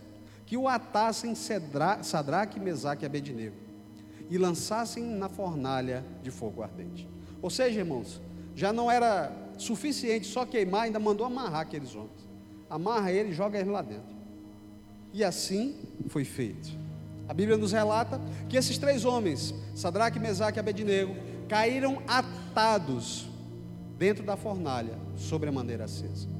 que 0.43 0.57
o 0.57 0.67
atassem 0.67 1.35
Sadraque, 1.35 2.59
Mesaque 2.59 3.03
e 3.03 3.05
Abednego 3.05 3.55
e 4.31 4.37
lançassem 4.37 5.03
na 5.03 5.29
fornalha 5.29 6.03
de 6.23 6.31
fogo 6.31 6.63
ardente. 6.63 7.07
Ou 7.39 7.51
seja, 7.51 7.79
irmãos, 7.79 8.19
já 8.55 8.73
não 8.73 8.89
era 8.89 9.31
suficiente 9.59 10.25
só 10.25 10.43
queimar, 10.43 10.85
ainda 10.85 10.97
mandou 10.97 11.23
amarrar 11.23 11.61
aqueles 11.61 11.93
homens. 11.93 12.27
Amarra 12.67 13.11
ele 13.11 13.29
e 13.29 13.33
joga 13.33 13.59
ele 13.59 13.69
lá 13.69 13.83
dentro. 13.83 14.17
E 15.13 15.23
assim 15.23 15.75
foi 16.07 16.25
feito. 16.25 16.67
A 17.27 17.33
Bíblia 17.33 17.57
nos 17.57 17.71
relata 17.71 18.19
que 18.49 18.57
esses 18.57 18.79
três 18.79 19.05
homens, 19.05 19.53
Sadraque, 19.75 20.19
Mesaque 20.19 20.57
e 20.57 20.59
Abednego, 20.59 21.15
caíram 21.47 22.01
atados 22.07 23.29
dentro 23.99 24.23
da 24.23 24.35
fornalha, 24.35 24.97
sobre 25.15 25.49
a 25.49 25.51
maneira 25.51 25.83
acesa. 25.83 26.38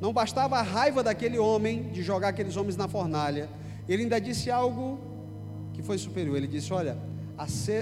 Não 0.00 0.12
bastava 0.12 0.58
a 0.58 0.62
raiva 0.62 1.02
daquele 1.02 1.38
homem 1.38 1.90
de 1.90 2.02
jogar 2.02 2.28
aqueles 2.28 2.56
homens 2.56 2.76
na 2.76 2.86
fornalha, 2.86 3.48
ele 3.88 4.02
ainda 4.02 4.20
disse 4.20 4.50
algo 4.50 4.98
que 5.72 5.82
foi 5.82 5.98
superior. 5.98 6.36
Ele 6.36 6.46
disse: 6.46 6.72
Olha, 6.72 6.98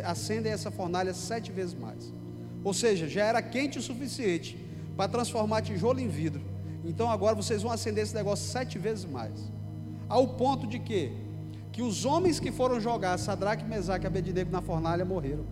acendem 0.05 0.53
essa 0.53 0.71
fornalha 0.71 1.13
sete 1.13 1.51
vezes 1.51 1.75
mais. 1.75 2.13
Ou 2.63 2.73
seja, 2.73 3.09
já 3.09 3.25
era 3.25 3.43
quente 3.43 3.79
o 3.79 3.83
suficiente 3.83 4.57
para 4.97 5.09
transformar 5.09 5.63
tijolo 5.63 6.01
em 6.01 6.09
vidro. 6.09 6.43
Então 6.85 7.11
agora 7.11 7.35
vocês 7.35 7.63
vão 7.63 7.73
acender 7.73 8.05
esse 8.05 8.15
negócio 8.15 8.47
sete 8.51 8.79
vezes 8.79 9.05
mais. 9.05 9.53
Ao 10.09 10.29
ponto 10.29 10.67
de 10.67 10.79
que, 10.79 11.13
que 11.73 11.83
os 11.83 12.05
homens 12.05 12.39
que 12.39 12.53
foram 12.53 12.79
jogar 12.79 13.19
Sadraque, 13.19 13.65
Mesaque 13.65 14.05
e 14.05 14.07
Abednego 14.07 14.51
na 14.51 14.61
fornalha 14.61 15.05
morreram. 15.05 15.45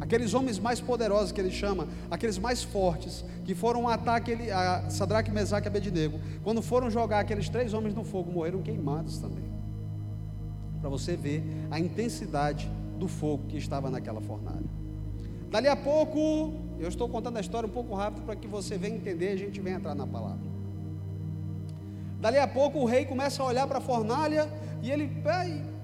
Aqueles 0.00 0.34
homens 0.34 0.58
mais 0.58 0.80
poderosos 0.80 1.32
que 1.32 1.40
ele 1.40 1.50
chama, 1.50 1.88
aqueles 2.10 2.38
mais 2.38 2.62
fortes, 2.62 3.24
que 3.44 3.54
foram 3.54 3.88
atar 3.88 4.16
aquele, 4.16 4.50
a 4.50 4.90
Sadraque, 4.90 5.30
Mesaque 5.30 5.66
e 5.66 5.68
Abednego, 5.68 6.20
quando 6.44 6.60
foram 6.60 6.90
jogar 6.90 7.20
aqueles 7.20 7.48
três 7.48 7.72
homens 7.72 7.94
no 7.94 8.04
fogo, 8.04 8.30
morreram 8.30 8.62
queimados 8.62 9.18
também. 9.18 9.44
Para 10.80 10.90
você 10.90 11.16
ver 11.16 11.42
a 11.70 11.80
intensidade 11.80 12.70
do 12.98 13.08
fogo 13.08 13.44
que 13.48 13.56
estava 13.56 13.90
naquela 13.90 14.20
fornalha. 14.20 14.66
Dali 15.50 15.68
a 15.68 15.76
pouco, 15.76 16.54
eu 16.78 16.88
estou 16.88 17.08
contando 17.08 17.38
a 17.38 17.40
história 17.40 17.66
um 17.66 17.72
pouco 17.72 17.94
rápido 17.94 18.24
para 18.24 18.36
que 18.36 18.46
você 18.46 18.76
venha 18.76 18.96
entender 18.96 19.30
e 19.30 19.34
a 19.34 19.38
gente 19.38 19.60
venha 19.60 19.76
entrar 19.76 19.94
na 19.94 20.06
palavra. 20.06 20.56
Dali 22.20 22.38
a 22.38 22.48
pouco 22.48 22.80
o 22.80 22.84
rei 22.84 23.04
começa 23.04 23.42
a 23.42 23.46
olhar 23.46 23.66
para 23.66 23.78
a 23.78 23.80
fornalha 23.80 24.48
e 24.82 24.90
ele 24.90 25.10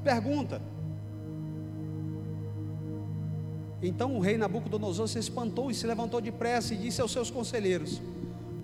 pergunta: 0.02 0.60
Então 3.82 4.16
o 4.16 4.20
rei 4.20 4.38
Nabucodonosor 4.38 5.08
se 5.08 5.18
espantou 5.18 5.70
e 5.70 5.74
se 5.74 5.86
levantou 5.86 6.20
depressa 6.20 6.72
e 6.72 6.76
disse 6.76 7.00
aos 7.00 7.10
seus 7.10 7.30
conselheiros: 7.30 8.00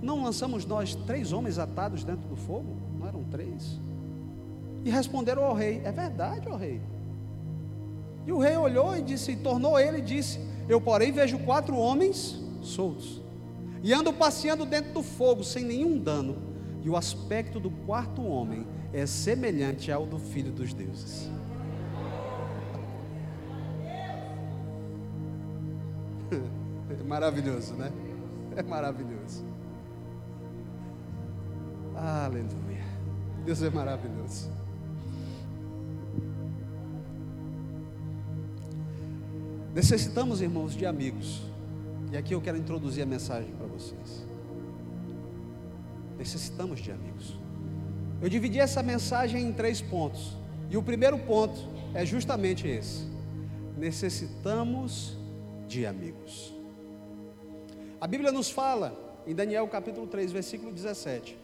Não 0.01 0.23
lançamos 0.23 0.65
nós 0.65 0.95
três 0.95 1.33
homens 1.33 1.59
atados 1.59 2.05
dentro 2.05 2.29
do 2.29 2.37
fogo? 2.37 2.77
Não 2.99 3.07
eram 3.07 3.25
três? 3.25 3.81
E 4.85 4.91
responderam 4.91 5.45
ao 5.45 5.55
rei: 5.55 5.83
É 5.85 5.91
verdade, 5.91 6.49
ó 6.49 6.57
rei. 6.57 6.81
E 8.27 8.33
o 8.33 8.39
rei 8.39 8.57
olhou 8.57 8.95
e 8.95 9.03
disse, 9.03 9.35
tornou 9.37 9.79
ele 9.79 9.99
e 9.99 10.03
disse: 10.03 10.39
Eu, 10.69 10.81
porém, 10.81 11.11
vejo 11.11 11.39
quatro 11.41 11.77
homens 11.77 12.39
soltos 12.63 13.23
e 13.83 13.93
andam 13.93 14.13
passeando 14.13 14.65
dentro 14.65 14.93
do 14.93 15.03
fogo 15.03 15.45
sem 15.45 15.65
nenhum 15.65 15.99
dano. 15.99 16.37
E 16.83 16.89
o 16.91 16.97
aspecto 16.97 17.59
do 17.59 17.71
quarto 17.71 18.23
homem 18.23 18.67
é 18.93 19.05
semelhante 19.05 19.91
ao 19.91 20.07
do 20.07 20.19
filho 20.19 20.53
dos 20.53 20.73
deuses. 20.73 21.29
Maravilhoso, 27.09 27.75
né? 27.75 27.91
É 28.55 28.63
maravilhoso. 28.63 29.45
Aleluia. 31.97 32.85
Deus 33.45 33.63
é 33.63 33.71
maravilhoso. 33.71 34.51
Necessitamos, 39.75 40.43
irmãos, 40.43 40.75
de 40.75 40.85
amigos. 40.85 41.43
E 42.13 42.17
aqui 42.17 42.35
eu 42.35 42.41
quero 42.41 42.59
introduzir 42.59 43.03
a 43.03 43.07
mensagem 43.07 43.53
para 43.53 43.67
vocês. 43.67 44.27
Necessitamos 46.19 46.81
de 46.81 46.93
amigos. 46.93 47.39
Eu 48.21 48.29
dividi 48.29 48.59
essa 48.59 48.83
mensagem 48.83 49.47
em 49.47 49.53
três 49.53 49.81
pontos. 49.81 50.37
E 50.69 50.77
o 50.77 50.83
primeiro 50.83 51.19
ponto 51.19 51.59
é 51.95 52.05
justamente 52.05 52.67
esse: 52.67 53.07
necessitamos 53.77 55.17
de 55.67 55.87
amigos. 55.87 56.58
A 58.01 58.07
Bíblia 58.07 58.31
nos 58.31 58.49
fala, 58.49 58.97
em 59.27 59.35
Daniel 59.35 59.67
capítulo 59.67 60.07
3, 60.07 60.31
versículo 60.31 60.71
17. 60.71 61.37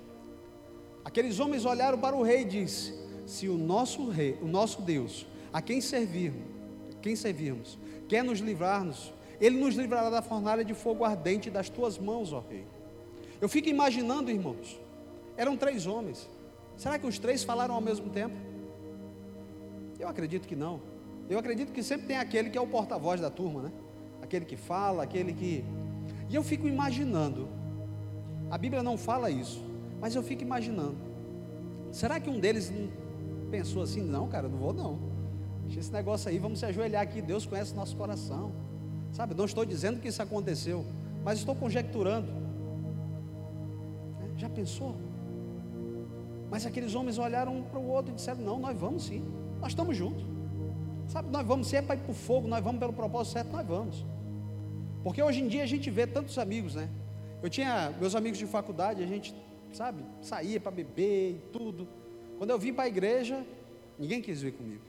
Aqueles 1.05 1.41
homens 1.41 1.65
olharam 1.65 1.99
para 1.99 2.15
o 2.15 2.23
rei 2.23 2.43
e 2.43 2.45
disse: 2.45 2.95
Se 3.27 3.49
o 3.49 3.59
nosso 3.59 4.09
rei, 4.09 4.39
o 4.41 4.47
nosso 4.47 4.81
Deus, 4.81 5.27
a 5.53 5.61
quem 5.61 5.81
servirmos, 5.81 6.47
quem 7.03 7.17
servirmos, 7.17 7.77
quer 8.09 8.23
nos 8.23 8.39
livrar-nos, 8.39 9.13
ele 9.41 9.59
nos 9.59 9.75
livrará 9.75 10.09
da 10.11 10.23
fornalha 10.23 10.65
de 10.65 10.75
fogo 10.75 11.05
ardente 11.05 11.51
das 11.51 11.69
tuas 11.69 11.99
mãos, 11.99 12.33
ó 12.33 12.39
rei. 12.49 12.65
Eu 13.41 13.49
fico 13.49 13.69
imaginando, 13.69 14.31
irmãos, 14.31 14.81
eram 15.37 15.57
três 15.57 15.87
homens. 15.87 16.29
Será 16.77 17.01
que 17.01 17.07
os 17.07 17.19
três 17.19 17.43
falaram 17.43 17.75
ao 17.75 17.81
mesmo 17.81 18.11
tempo? 18.11 18.37
Eu 19.99 20.07
acredito 20.07 20.47
que 20.47 20.55
não. 20.55 20.81
Eu 21.29 21.39
acredito 21.39 21.73
que 21.73 21.83
sempre 21.83 22.07
tem 22.07 22.17
aquele 22.17 22.49
que 22.49 22.57
é 22.57 22.61
o 22.61 22.67
porta-voz 22.67 23.21
da 23.21 23.29
turma, 23.29 23.63
né? 23.63 23.73
Aquele 24.23 24.45
que 24.45 24.57
fala, 24.57 25.03
aquele 25.03 25.33
que 25.33 25.65
e 26.29 26.35
eu 26.35 26.43
fico 26.43 26.67
imaginando, 26.67 27.49
a 28.51 28.59
Bíblia 28.59 28.83
não 28.83 28.97
fala 28.97 29.31
isso, 29.31 29.65
mas 30.01 30.15
eu 30.15 30.23
fico 30.23 30.43
imaginando, 30.43 30.97
será 31.91 32.21
que 32.21 32.29
um 32.29 32.39
deles 32.39 32.73
pensou 33.51 33.83
assim, 33.83 34.03
não, 34.03 34.29
cara, 34.29 34.49
não 34.49 34.59
vou 34.59 34.73
não. 34.73 34.99
Deixa 35.65 35.81
esse 35.81 35.93
negócio 35.93 36.29
aí, 36.29 36.39
vamos 36.39 36.59
se 36.59 36.67
ajoelhar 36.67 37.03
aqui, 37.03 37.23
Deus 37.23 37.47
conhece 37.47 37.73
o 37.73 37.77
nosso 37.77 37.97
coração. 37.97 38.53
Sabe, 39.13 39.35
não 39.35 39.45
estou 39.45 39.65
dizendo 39.65 40.01
que 40.01 40.09
isso 40.09 40.21
aconteceu, 40.21 40.85
mas 41.25 41.39
estou 41.39 41.55
conjecturando. 41.55 42.33
Já 44.37 44.49
pensou? 44.49 44.97
Mas 46.51 46.67
aqueles 46.67 46.95
homens 46.95 47.17
olharam 47.17 47.57
um 47.57 47.63
para 47.63 47.79
o 47.79 47.89
outro 47.89 48.13
e 48.13 48.15
disseram: 48.17 48.41
Não, 48.41 48.59
nós 48.59 48.77
vamos 48.77 49.05
sim, 49.05 49.25
nós 49.61 49.71
estamos 49.71 49.97
juntos. 49.97 50.25
Sabe, 51.07 51.31
nós 51.31 51.47
vamos, 51.47 51.69
se 51.69 51.77
é 51.77 51.83
para 51.83 51.95
ir 51.95 52.01
para 52.01 52.11
o 52.11 52.15
fogo, 52.15 52.49
nós 52.49 52.63
vamos 52.63 52.81
pelo 52.81 52.93
propósito 52.93 53.35
certo, 53.35 53.53
nós 53.53 53.67
vamos. 53.67 54.05
Porque 55.05 55.23
hoje 55.23 55.41
em 55.43 55.47
dia 55.47 55.63
a 55.63 55.67
gente 55.67 55.91
vê 55.91 56.07
tantos 56.07 56.39
amigos, 56.39 56.75
né? 56.75 56.89
Eu 57.43 57.49
tinha 57.51 57.95
meus 58.01 58.17
amigos 58.17 58.39
de 58.39 58.47
faculdade, 58.47 59.03
a 59.03 59.07
gente, 59.07 59.35
sabe, 59.73 60.03
saía 60.23 60.59
para 60.59 60.73
beber 60.73 61.33
e 61.33 61.41
tudo. 61.53 61.87
Quando 62.39 62.51
eu 62.51 62.59
vim 62.59 62.73
para 62.73 62.85
a 62.85 62.89
igreja, 62.89 63.45
ninguém 63.99 64.23
quis 64.23 64.41
vir 64.41 64.55
comigo. 64.55 64.83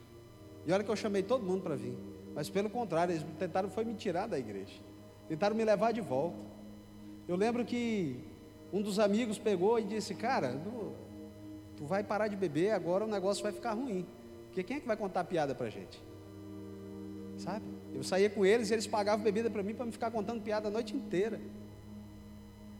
E 0.66 0.72
olha 0.72 0.82
que 0.82 0.90
eu 0.90 0.96
chamei 0.96 1.22
todo 1.22 1.44
mundo 1.44 1.62
para 1.62 1.76
vir. 1.76 1.94
Mas 2.34 2.48
pelo 2.48 2.68
contrário, 2.68 3.12
eles 3.12 3.24
tentaram 3.38 3.70
foi 3.70 3.84
me 3.84 3.94
tirar 3.94 4.26
da 4.26 4.38
igreja. 4.38 4.74
Tentaram 5.28 5.54
me 5.54 5.64
levar 5.64 5.92
de 5.92 6.00
volta. 6.00 6.38
Eu 7.28 7.36
lembro 7.36 7.64
que 7.64 8.16
um 8.72 8.82
dos 8.82 8.98
amigos 8.98 9.38
pegou 9.38 9.78
e 9.78 9.84
disse: 9.84 10.14
Cara, 10.14 10.58
tu 11.76 11.84
vai 11.84 12.02
parar 12.02 12.28
de 12.28 12.36
beber, 12.36 12.72
agora 12.72 13.04
o 13.04 13.08
negócio 13.08 13.42
vai 13.42 13.52
ficar 13.52 13.74
ruim. 13.74 14.04
Porque 14.46 14.62
quem 14.62 14.78
é 14.78 14.80
que 14.80 14.86
vai 14.86 14.96
contar 14.96 15.24
piada 15.24 15.54
para 15.54 15.68
gente? 15.68 16.00
sabe? 17.38 17.64
Eu 17.96 18.04
saía 18.04 18.28
com 18.28 18.44
eles 18.44 18.70
e 18.70 18.74
eles 18.74 18.86
pagavam 18.86 19.24
bebida 19.24 19.48
para 19.48 19.62
mim 19.62 19.74
para 19.74 19.86
me 19.86 19.92
ficar 19.92 20.10
contando 20.10 20.42
piada 20.42 20.68
a 20.68 20.70
noite 20.70 20.94
inteira. 20.94 21.40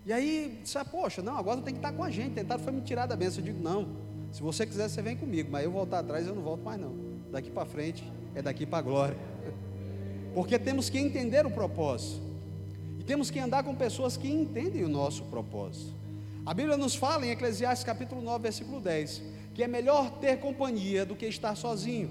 E 0.04 0.12
aí, 0.12 0.61
disse, 0.62 0.78
ah, 0.78 0.85
poxa, 0.85 1.23
não, 1.23 1.37
agora 1.37 1.61
tem 1.62 1.75
que 1.75 1.78
estar 1.78 1.92
com 1.92 2.04
a 2.04 2.11
gente. 2.11 2.35
Tentaram 2.35 2.62
foi 2.62 2.73
me 2.73 2.82
tirar 2.82 3.06
da 3.06 3.16
benção. 3.16 3.40
Eu 3.40 3.46
digo, 3.46 3.62
não, 3.62 3.88
se 4.30 4.42
você 4.42 4.66
quiser, 4.66 4.88
você 4.88 5.02
vem 5.02 5.16
comigo, 5.16 5.50
mas 5.50 5.64
eu 5.64 5.70
voltar 5.70 6.00
atrás, 6.00 6.26
eu 6.26 6.35
não 6.35 6.42
volto 6.42 6.62
mais 6.62 6.80
não. 6.80 6.94
Daqui 7.32 7.50
para 7.50 7.64
frente 7.64 8.04
é 8.35 8.42
daqui 8.42 8.66
para 8.66 8.78
a 8.78 8.82
glória. 8.82 9.16
Porque 10.35 10.58
temos 10.58 10.90
que 10.90 10.99
entender 10.99 11.44
o 11.46 11.50
propósito. 11.50 12.23
E 12.99 13.02
temos 13.02 13.30
que 13.30 13.38
andar 13.38 13.64
com 13.64 13.75
pessoas 13.75 14.16
que 14.16 14.28
entendem 14.28 14.85
o 14.85 14.88
nosso 14.88 15.25
propósito. 15.25 15.94
A 16.44 16.54
Bíblia 16.54 16.76
nos 16.76 16.94
fala 16.94 17.26
em 17.26 17.30
Eclesiastes 17.30 17.85
capítulo 17.85 18.23
9, 18.23 18.42
versículo 18.42 18.80
10, 18.80 19.23
que 19.52 19.64
é 19.64 19.66
melhor 19.66 20.18
ter 20.20 20.38
companhia 20.38 21.04
do 21.04 21.16
que 21.16 21.26
estar 21.26 21.56
sozinho, 21.56 22.08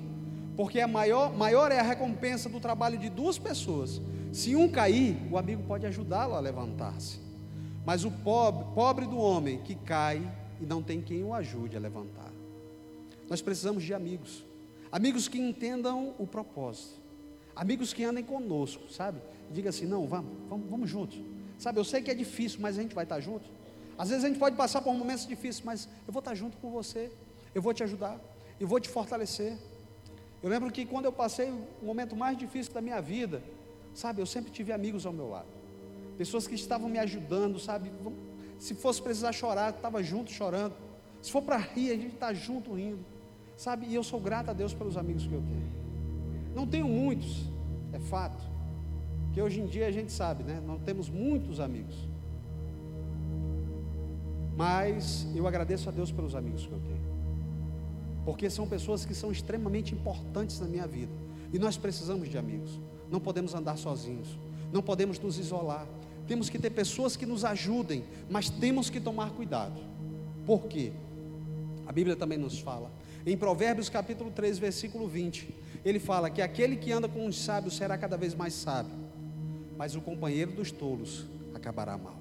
porque 0.56 0.80
a 0.80 0.88
maior, 0.88 1.36
maior 1.36 1.72
é 1.72 1.80
a 1.80 1.84
recompensa 1.84 2.48
do 2.48 2.60
trabalho 2.60 2.98
de 2.98 3.10
duas 3.10 3.38
pessoas. 3.38 4.02
Se 4.32 4.56
um 4.56 4.70
cair, 4.70 5.18
o 5.32 5.38
amigo 5.38 5.64
pode 5.64 5.86
ajudá-lo 5.86 6.36
a 6.36 6.40
levantar-se. 6.40 7.20
Mas 7.86 8.04
o 8.04 8.12
pobre, 8.12 8.66
pobre 8.74 9.06
do 9.06 9.18
homem 9.18 9.60
que 9.62 9.76
cai 9.76 10.22
e 10.60 10.66
não 10.66 10.82
tem 10.82 11.02
quem 11.02 11.24
o 11.24 11.34
ajude 11.34 11.78
a 11.78 11.80
levantar. 11.80 12.32
Nós 13.30 13.42
precisamos 13.42 13.84
de 13.84 13.94
amigos, 13.94 14.46
amigos 14.92 15.28
que 15.28 15.40
entendam 15.40 16.14
o 16.18 16.26
propósito, 16.26 17.00
amigos 17.56 17.94
que 17.94 18.04
andem 18.04 18.24
conosco, 18.24 18.92
sabe? 18.92 19.20
Diga 19.52 19.70
assim: 19.70 19.86
não, 19.86 20.08
vamos, 20.08 20.32
vamos, 20.50 20.70
vamos 20.70 20.90
juntos. 20.90 21.20
Sabe, 21.58 21.80
eu 21.80 21.84
sei 21.84 22.02
que 22.02 22.12
é 22.12 22.14
difícil, 22.14 22.60
mas 22.62 22.78
a 22.78 22.82
gente 22.82 22.94
vai 22.94 23.06
estar 23.06 23.20
junto. 23.20 23.50
Às 23.98 24.10
vezes 24.10 24.26
a 24.26 24.28
gente 24.28 24.40
pode 24.40 24.56
passar 24.56 24.82
por 24.82 24.94
momentos 24.94 25.26
difíceis, 25.26 25.64
mas 25.64 25.88
eu 26.06 26.14
vou 26.14 26.20
estar 26.20 26.36
junto 26.36 26.58
com 26.58 26.70
você, 26.70 27.12
eu 27.54 27.62
vou 27.62 27.74
te 27.74 27.84
ajudar, 27.84 28.20
eu 28.60 28.68
vou 28.68 28.80
te 28.80 28.90
fortalecer. 28.90 29.58
Eu 30.44 30.50
lembro 30.50 30.72
que 30.72 30.86
quando 30.86 31.06
eu 31.06 31.12
passei 31.12 31.50
o 31.50 31.86
momento 31.86 32.16
mais 32.16 32.38
difícil 32.38 32.74
da 32.74 32.82
minha 32.82 33.02
vida, 33.02 33.42
sabe, 33.94 34.22
eu 34.22 34.26
sempre 34.26 34.52
tive 34.52 34.72
amigos 34.72 35.06
ao 35.06 35.14
meu 35.14 35.30
lado, 35.30 35.48
pessoas 36.18 36.48
que 36.48 36.56
estavam 36.56 36.90
me 36.90 37.00
ajudando, 37.00 37.60
sabe. 37.60 37.92
Se 38.60 38.74
fosse 38.74 39.02
precisar 39.02 39.32
chorar, 39.32 39.72
estava 39.72 40.02
junto 40.02 40.32
chorando. 40.32 40.74
Se 41.22 41.32
for 41.32 41.42
para 41.42 41.58
rir, 41.58 41.92
a 41.92 41.96
gente 41.96 42.14
está 42.14 42.34
junto 42.34 42.74
rindo, 42.74 43.04
sabe. 43.58 43.88
E 43.88 43.96
eu 43.96 44.04
sou 44.04 44.20
grato 44.20 44.50
a 44.50 44.54
Deus 44.54 44.74
pelos 44.74 44.96
amigos 44.98 45.26
que 45.26 45.34
eu 45.34 45.42
tenho. 45.42 45.74
Não 46.56 46.66
tenho 46.66 46.88
muitos, 46.88 47.50
é 47.92 48.00
fato, 48.00 48.42
que 49.34 49.42
hoje 49.42 49.60
em 49.60 49.66
dia 49.66 49.88
a 49.88 49.92
gente 49.92 50.12
sabe, 50.12 50.44
né? 50.44 50.62
Não 50.66 50.80
temos 50.80 51.10
muitos 51.10 51.60
amigos. 51.60 51.96
Mas 54.56 55.28
eu 55.36 55.46
agradeço 55.48 55.90
a 55.90 55.92
Deus 55.92 56.12
pelos 56.12 56.34
amigos 56.34 56.66
que 56.66 56.72
eu 56.72 56.80
tenho. 56.80 57.15
Porque 58.26 58.50
são 58.50 58.68
pessoas 58.68 59.06
que 59.06 59.14
são 59.14 59.32
extremamente 59.32 59.94
importantes 59.94 60.60
na 60.60 60.68
minha 60.68 60.88
vida. 60.88 61.14
E 61.54 61.60
nós 61.60 61.78
precisamos 61.78 62.28
de 62.28 62.38
amigos. 62.38 62.72
Não 63.10 63.20
podemos 63.20 63.54
andar 63.54 63.78
sozinhos. 63.78 64.28
Não 64.74 64.82
podemos 64.82 65.20
nos 65.20 65.38
isolar. 65.38 65.88
Temos 66.28 66.50
que 66.50 66.58
ter 66.58 66.72
pessoas 66.72 67.16
que 67.16 67.26
nos 67.26 67.46
ajudem, 67.46 68.04
mas 68.30 68.50
temos 68.50 68.90
que 68.90 69.00
tomar 69.00 69.30
cuidado. 69.30 69.80
Por 70.46 70.64
quê? 70.66 70.92
A 71.86 71.92
Bíblia 71.92 72.16
também 72.16 72.38
nos 72.38 72.60
fala. 72.60 72.92
Em 73.26 73.38
Provérbios 73.38 73.90
capítulo 73.90 74.32
3, 74.32 74.58
versículo 74.58 75.08
20, 75.08 75.48
ele 75.84 76.00
fala 76.00 76.30
que 76.30 76.42
aquele 76.42 76.76
que 76.76 76.92
anda 76.92 77.08
com 77.08 77.28
os 77.28 77.38
sábios 77.38 77.76
será 77.76 77.98
cada 77.98 78.18
vez 78.18 78.34
mais 78.34 78.54
sábio, 78.54 78.94
mas 79.78 79.96
o 79.96 80.02
companheiro 80.02 80.52
dos 80.52 80.72
tolos 80.72 81.26
acabará 81.54 81.98
mal. 81.98 82.18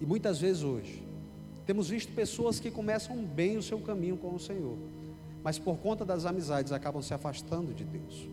E 0.00 0.06
muitas 0.06 0.40
vezes 0.40 0.62
hoje, 0.62 1.02
temos 1.70 1.88
visto 1.88 2.12
pessoas 2.12 2.58
que 2.58 2.68
começam 2.68 3.24
bem 3.24 3.56
o 3.56 3.62
seu 3.62 3.78
caminho 3.78 4.16
com 4.16 4.34
o 4.34 4.40
Senhor, 4.40 4.76
mas 5.40 5.56
por 5.56 5.76
conta 5.76 6.04
das 6.04 6.26
amizades 6.26 6.72
acabam 6.72 7.00
se 7.00 7.14
afastando 7.14 7.72
de 7.72 7.84
Deus. 7.84 8.26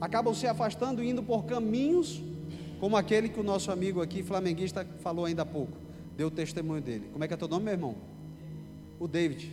Acabam 0.00 0.32
se 0.32 0.46
afastando 0.46 1.04
e 1.04 1.10
indo 1.10 1.22
por 1.22 1.44
caminhos 1.44 2.22
como 2.80 2.96
aquele 2.96 3.28
que 3.28 3.38
o 3.38 3.42
nosso 3.42 3.70
amigo 3.70 4.00
aqui, 4.00 4.22
flamenguista, 4.22 4.86
falou 5.00 5.26
ainda 5.26 5.42
há 5.42 5.44
pouco. 5.44 5.76
Deu 6.16 6.28
o 6.28 6.30
testemunho 6.30 6.80
dele. 6.80 7.10
Como 7.12 7.22
é 7.22 7.28
que 7.28 7.34
é 7.34 7.36
teu 7.36 7.48
nome, 7.48 7.66
meu 7.66 7.74
irmão? 7.74 7.96
O 8.98 9.06
David. 9.06 9.52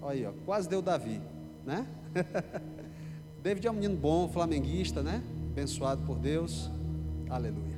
Olha 0.00 0.12
aí, 0.12 0.24
ó, 0.24 0.30
quase 0.46 0.68
deu 0.68 0.80
Davi, 0.80 1.20
né? 1.66 1.88
David 3.42 3.66
é 3.66 3.70
um 3.72 3.74
menino 3.74 3.96
bom, 3.96 4.28
flamenguista, 4.28 5.02
né? 5.02 5.24
Abençoado 5.50 6.06
por 6.06 6.20
Deus. 6.20 6.70
Aleluia. 7.28 7.77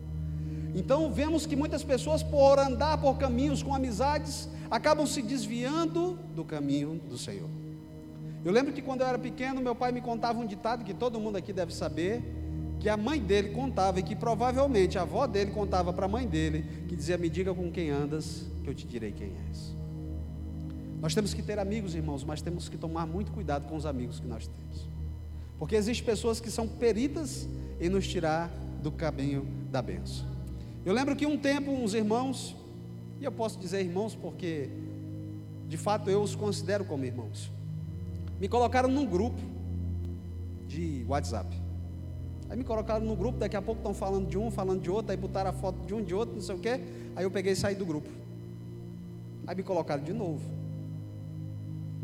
Então 0.75 1.13
vemos 1.13 1.47
que 1.47 1.57
muitas 1.57 1.83
pessoas, 1.83 2.23
por 2.23 2.59
andar 2.59 2.99
por 2.99 3.19
caminhos 3.19 3.63
com 3.63 3.75
amizades, 3.75 4.49
acabam 4.71 5.07
se 5.07 5.21
desviando 5.23 6.19
do 6.35 6.45
caminho 6.45 7.01
do 7.09 7.19
Senhor. 7.19 7.49
Eu 8.45 8.53
lembro 8.53 8.73
que 8.73 8.81
quando 8.81 9.03
eu 9.03 9.07
era 9.07 9.19
pequeno, 9.19 9.61
meu 9.61 9.75
pai 9.75 9.93
me 9.93 10.01
contava 10.01 10.39
um 10.39 10.47
ditado 10.47 10.85
que 10.85 10.95
todo 10.95 11.21
mundo 11.21 11.37
aqui 11.37 11.53
deve 11.53 11.75
saber, 11.75 12.23
que 12.79 12.89
a 12.89 12.97
mãe 12.97 13.21
dele 13.21 13.51
contava 13.51 14.01
e 14.01 14.03
que 14.03 14.17
provavelmente 14.17 14.97
a 14.97 15.03
avó 15.03 15.27
dele 15.27 15.51
contava 15.51 15.93
para 15.93 16.07
a 16.07 16.09
mãe 16.09 16.27
dele, 16.27 16.65
que 16.89 16.97
dizia: 16.97 17.19
"Me 17.19 17.29
diga 17.29 17.53
com 17.53 17.71
quem 17.71 17.91
andas, 17.91 18.47
que 18.65 18.71
eu 18.71 18.75
te 18.75 18.87
direi 18.87 19.13
quem 19.13 19.33
és". 19.49 19.75
Nós 21.01 21.15
temos 21.15 21.35
que 21.35 21.43
ter 21.43 21.59
amigos, 21.59 21.95
irmãos, 21.95 22.25
mas 22.25 22.41
temos 22.41 22.69
que 22.69 22.79
tomar 22.79 23.07
muito 23.07 23.33
cuidado 23.33 23.69
com 23.69 23.77
os 23.77 23.85
amigos 23.85 24.21
que 24.21 24.27
nós 24.27 24.47
temos. 24.47 24.89
Porque 25.59 25.77
existem 25.77 26.07
pessoas 26.07 26.41
que 26.41 26.51
são 26.51 26.67
peritas 26.67 27.47
em 27.79 27.89
nos 27.89 28.07
tirar 28.07 28.51
do 28.83 28.91
caminho 28.91 29.47
da 29.71 29.83
benção. 29.83 30.30
Eu 30.85 30.95
lembro 30.95 31.15
que 31.15 31.27
um 31.27 31.37
tempo 31.37 31.71
uns 31.71 31.93
irmãos, 31.93 32.57
e 33.21 33.25
eu 33.25 33.31
posso 33.31 33.59
dizer 33.59 33.81
irmãos 33.81 34.15
porque 34.15 34.71
de 35.69 35.77
fato 35.77 36.09
eu 36.09 36.23
os 36.23 36.35
considero 36.35 36.87
como 36.87 37.05
irmãos, 37.05 37.51
me 38.41 38.49
colocaram 38.49 38.89
num 38.89 39.05
grupo 39.05 39.41
de 40.67 41.05
WhatsApp. 41.07 41.55
Aí 42.49 42.57
me 42.57 42.65
colocaram 42.65 43.05
no 43.05 43.15
grupo, 43.15 43.39
daqui 43.39 43.57
a 43.57 43.63
pouco 43.63 43.81
estão 43.81 43.93
falando 43.93 44.27
de 44.27 44.39
um, 44.39 44.51
falando 44.51 44.81
de 44.81 44.91
outro, 44.91 45.13
aí 45.13 45.19
botaram 45.19 45.51
a 45.51 45.53
foto 45.53 45.87
de 45.87 45.95
um, 45.95 46.03
de 46.03 46.15
outro, 46.15 46.35
não 46.35 46.43
sei 46.43 46.55
o 46.55 46.59
quê. 46.59 46.81
Aí 47.15 47.25
eu 47.25 47.31
peguei 47.31 47.53
e 47.53 47.57
saí 47.57 47.75
do 47.75 47.85
grupo. 47.85 48.09
Aí 49.47 49.55
me 49.55 49.63
colocaram 49.63 50.03
de 50.03 50.15
novo. 50.15 50.41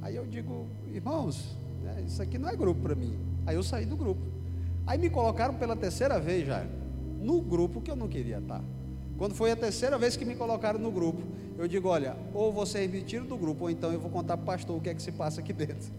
Aí 0.02 0.14
eu 0.14 0.26
digo, 0.26 0.66
irmãos, 0.92 1.56
né, 1.82 2.04
isso 2.06 2.20
aqui 2.20 2.36
não 2.36 2.48
é 2.48 2.54
grupo 2.54 2.82
para 2.82 2.94
mim. 2.94 3.16
Aí 3.46 3.56
eu 3.56 3.62
saí 3.62 3.86
do 3.86 3.96
grupo. 3.96 4.20
Aí 4.86 4.98
me 4.98 5.08
colocaram 5.08 5.54
pela 5.54 5.74
terceira 5.74 6.20
vez 6.20 6.46
já 6.46 6.64
no 7.20 7.40
grupo 7.40 7.81
que 7.81 7.90
eu 7.90 7.96
não 7.96 8.09
queria 8.09 8.38
estar. 8.38 8.62
Quando 9.18 9.35
foi 9.35 9.50
a 9.50 9.57
terceira 9.57 9.96
vez 9.96 10.16
que 10.16 10.24
me 10.24 10.35
colocaram 10.35 10.79
no 10.79 10.90
grupo, 10.90 11.22
eu 11.59 11.66
digo: 11.66 11.88
olha, 11.88 12.16
ou 12.35 12.52
vocês 12.52 12.90
me 12.90 13.00
tiram 13.02 13.26
do 13.26 13.37
grupo, 13.37 13.64
ou 13.64 13.70
então 13.70 13.92
eu 13.92 13.98
vou 13.98 14.11
contar 14.11 14.37
para 14.37 14.42
o 14.42 14.46
pastor 14.46 14.76
o 14.76 14.81
que 14.81 14.90
é 14.90 14.94
que 14.94 15.02
se 15.02 15.12
passa 15.12 15.40
aqui 15.40 15.52
dentro. 15.55 15.90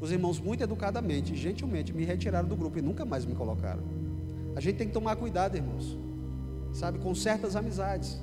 Os 0.00 0.12
irmãos, 0.12 0.38
muito 0.38 0.62
educadamente, 0.62 1.34
gentilmente, 1.34 1.92
me 1.92 2.04
retiraram 2.04 2.48
do 2.48 2.56
grupo 2.56 2.78
e 2.78 2.82
nunca 2.82 3.04
mais 3.04 3.24
me 3.24 3.34
colocaram. 3.34 3.82
A 4.54 4.60
gente 4.60 4.76
tem 4.76 4.86
que 4.86 4.92
tomar 4.92 5.16
cuidado, 5.16 5.56
irmãos, 5.56 5.98
sabe, 6.72 6.98
com 6.98 7.14
certas 7.14 7.56
amizades, 7.56 8.20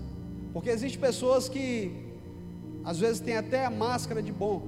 porque 0.53 0.69
existem 0.69 0.99
pessoas 0.99 1.49
que, 1.49 1.91
às 2.85 2.99
vezes, 2.99 3.19
têm 3.19 3.35
até 3.35 3.65
a 3.65 3.69
máscara 3.69 4.21
de 4.21 4.31
bom, 4.31 4.61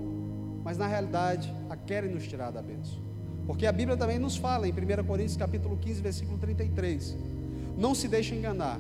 mas 0.64 0.78
na 0.78 0.88
realidade 0.88 1.54
a 1.70 1.76
querem 1.76 2.10
nos 2.10 2.28
tirar 2.28 2.52
da 2.52 2.62
bênção. 2.62 3.02
Porque 3.46 3.66
a 3.66 3.72
Bíblia 3.72 3.96
também 3.96 4.18
nos 4.18 4.36
fala 4.36 4.68
em 4.68 4.72
1 4.72 5.04
Coríntios 5.06 5.38
capítulo 5.38 5.78
15, 5.78 6.02
versículo 6.02 6.38
33 6.38 7.33
não 7.78 7.96
se 7.96 8.08
deixe 8.08 8.36
enganar, 8.36 8.80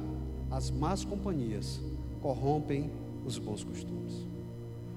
as 0.51 0.69
más 0.69 1.03
companhias 1.03 1.81
corrompem 2.21 2.91
os 3.25 3.37
bons 3.37 3.63
costumes. 3.63 4.13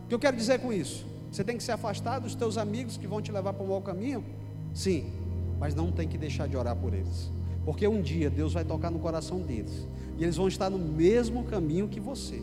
O 0.04 0.09
que 0.09 0.14
eu 0.14 0.18
quero 0.18 0.37
dizer 0.37 0.61
com 0.61 0.72
isso? 0.72 1.06
Você 1.30 1.42
tem 1.42 1.56
que 1.56 1.62
se 1.62 1.72
afastar 1.72 2.18
dos 2.20 2.35
teus 2.35 2.56
amigos 2.56 2.96
que 2.96 3.06
vão 3.06 3.20
te 3.20 3.32
levar 3.32 3.52
para 3.52 3.64
um 3.64 3.68
mau 3.68 3.82
caminho? 3.82 4.24
Sim, 4.72 5.12
mas 5.59 5.74
não 5.74 5.90
tem 5.90 6.06
que 6.09 6.16
deixar 6.16 6.46
de 6.46 6.56
orar 6.56 6.76
por 6.76 6.94
eles. 6.94 7.30
Porque 7.64 7.87
um 7.88 8.00
dia 8.00 8.30
Deus 8.30 8.52
vai 8.52 8.64
tocar 8.64 8.90
no 8.90 8.98
coração 8.98 9.40
deles. 9.40 9.87
E 10.16 10.22
eles 10.22 10.37
vão 10.37 10.48
estar 10.48 10.70
no 10.70 10.78
mesmo 10.78 11.44
caminho 11.44 11.88
que 11.88 11.98
você. 11.98 12.40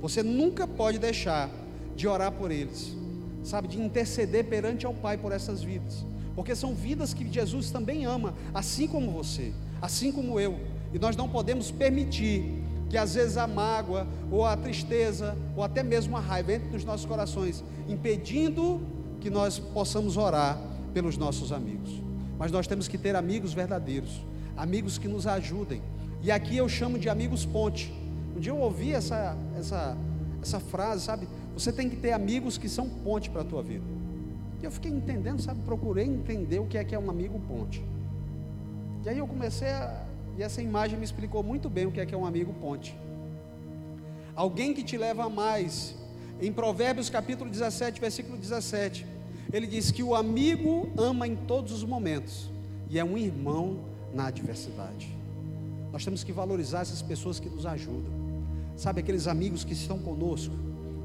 Você 0.00 0.22
nunca 0.22 0.66
pode 0.66 0.98
deixar 0.98 1.48
de 1.96 2.06
orar 2.06 2.32
por 2.32 2.50
eles. 2.50 2.94
Sabe, 3.42 3.66
de 3.66 3.80
interceder 3.80 4.44
perante 4.44 4.86
ao 4.86 4.94
Pai 4.94 5.16
por 5.16 5.32
essas 5.32 5.62
vidas. 5.62 6.04
Porque 6.34 6.54
são 6.54 6.74
vidas 6.74 7.12
que 7.12 7.30
Jesus 7.30 7.70
também 7.70 8.04
ama, 8.04 8.34
assim 8.54 8.86
como 8.86 9.10
você, 9.10 9.52
assim 9.80 10.12
como 10.12 10.38
eu. 10.38 10.58
E 10.92 10.98
nós 10.98 11.16
não 11.16 11.28
podemos 11.28 11.70
permitir 11.70 12.62
que 12.88 12.98
às 12.98 13.14
vezes 13.14 13.38
a 13.38 13.46
mágoa, 13.46 14.06
ou 14.30 14.44
a 14.44 14.54
tristeza, 14.54 15.34
ou 15.56 15.64
até 15.64 15.82
mesmo 15.82 16.14
a 16.16 16.20
raiva 16.20 16.52
entre 16.52 16.68
nos 16.68 16.84
nossos 16.84 17.06
corações, 17.06 17.64
impedindo 17.88 18.82
que 19.18 19.30
nós 19.30 19.58
possamos 19.58 20.18
orar 20.18 20.58
pelos 20.92 21.16
nossos 21.16 21.52
amigos. 21.52 22.02
Mas 22.38 22.52
nós 22.52 22.66
temos 22.66 22.88
que 22.88 22.98
ter 22.98 23.16
amigos 23.16 23.54
verdadeiros, 23.54 24.20
amigos 24.56 24.98
que 24.98 25.08
nos 25.08 25.26
ajudem. 25.26 25.80
E 26.22 26.30
aqui 26.30 26.56
eu 26.56 26.68
chamo 26.68 26.98
de 26.98 27.08
amigos 27.08 27.46
ponte. 27.46 27.90
Um 28.36 28.40
dia 28.40 28.52
eu 28.52 28.58
ouvi 28.58 28.92
essa, 28.92 29.36
essa, 29.58 29.96
essa 30.42 30.60
frase, 30.60 31.02
sabe? 31.02 31.26
Você 31.54 31.72
tem 31.72 31.88
que 31.88 31.96
ter 31.96 32.12
amigos 32.12 32.58
que 32.58 32.68
são 32.68 32.88
ponte 32.88 33.30
para 33.30 33.40
a 33.40 33.44
tua 33.44 33.62
vida. 33.62 33.84
E 34.60 34.64
eu 34.64 34.70
fiquei 34.70 34.90
entendendo, 34.90 35.40
sabe? 35.40 35.62
Procurei 35.62 36.04
entender 36.04 36.58
o 36.58 36.66
que 36.66 36.76
é 36.76 36.84
que 36.84 36.94
é 36.94 36.98
um 36.98 37.10
amigo 37.10 37.40
ponte. 37.48 37.82
E 39.04 39.08
aí 39.08 39.18
eu 39.18 39.26
comecei 39.26 39.68
a 39.68 40.04
e 40.36 40.42
essa 40.42 40.62
imagem 40.62 40.98
me 40.98 41.04
explicou 41.04 41.42
muito 41.42 41.68
bem 41.68 41.86
o 41.86 41.92
que 41.92 42.00
é 42.00 42.06
que 42.06 42.14
é 42.14 42.18
um 42.18 42.26
amigo 42.26 42.52
ponte. 42.54 42.96
Alguém 44.34 44.72
que 44.72 44.82
te 44.82 44.96
leva 44.96 45.24
a 45.24 45.28
mais. 45.28 45.94
Em 46.40 46.52
Provérbios 46.52 47.10
capítulo 47.10 47.50
17, 47.50 48.00
versículo 48.00 48.36
17, 48.36 49.06
ele 49.52 49.66
diz 49.66 49.90
que 49.90 50.02
o 50.02 50.14
amigo 50.14 50.90
ama 50.96 51.28
em 51.28 51.36
todos 51.36 51.72
os 51.72 51.84
momentos, 51.84 52.50
e 52.88 52.98
é 52.98 53.04
um 53.04 53.16
irmão 53.16 53.78
na 54.12 54.26
adversidade. 54.26 55.14
Nós 55.92 56.04
temos 56.04 56.24
que 56.24 56.32
valorizar 56.32 56.80
essas 56.80 57.02
pessoas 57.02 57.38
que 57.38 57.48
nos 57.48 57.66
ajudam, 57.66 58.10
sabe, 58.76 59.00
aqueles 59.00 59.26
amigos 59.26 59.62
que 59.62 59.74
estão 59.74 59.98
conosco, 59.98 60.54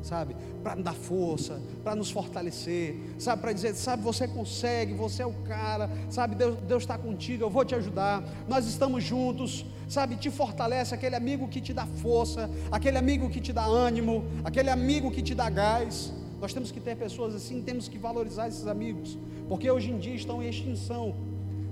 sabe, 0.04 0.36
para 0.64 0.76
dar 0.76 0.94
força, 0.94 1.62
para 1.84 1.96
nos 1.96 2.10
fortalecer, 2.10 2.96
sabe, 3.18 3.42
para 3.42 3.54
dizer, 3.54 3.76
sabe, 3.76 4.04
você 4.04 4.28
consegue, 4.28 4.94
você 4.94 5.24
é 5.24 5.26
o 5.26 5.34
cara, 5.34 5.90
sabe, 6.10 6.36
Deus, 6.36 6.58
Deus 6.68 6.84
está 6.84 6.98
contigo, 6.98 7.44
eu 7.44 7.50
vou 7.50 7.66
te 7.66 7.76
ajudar, 7.76 8.24
nós 8.48 8.66
estamos 8.68 9.04
juntos, 9.04 9.66
sabe, 9.88 10.16
te 10.16 10.30
fortalece, 10.30 10.94
aquele 10.94 11.16
amigo 11.16 11.48
que 11.48 11.62
te 11.62 11.74
dá 11.74 11.86
força, 11.86 12.50
aquele 12.72 12.98
amigo 12.98 13.30
que 13.30 13.40
te 13.40 13.54
dá 13.54 13.66
ânimo, 13.66 14.26
aquele 14.44 14.70
amigo 14.70 15.12
que 15.12 15.22
te 15.22 15.34
dá 15.34 15.50
gás. 15.50 16.14
Nós 16.40 16.54
temos 16.54 16.72
que 16.72 16.80
ter 16.80 16.96
pessoas 16.96 17.34
assim, 17.34 17.62
temos 17.62 17.88
que 17.88 17.98
valorizar 17.98 18.48
esses 18.48 18.68
amigos, 18.68 19.18
porque 19.50 19.70
hoje 19.70 19.90
em 19.92 19.98
dia 19.98 20.14
estão 20.14 20.42
em 20.42 20.50
extinção. 20.50 21.16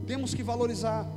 Temos 0.08 0.34
que 0.34 0.44
valorizar. 0.44 1.08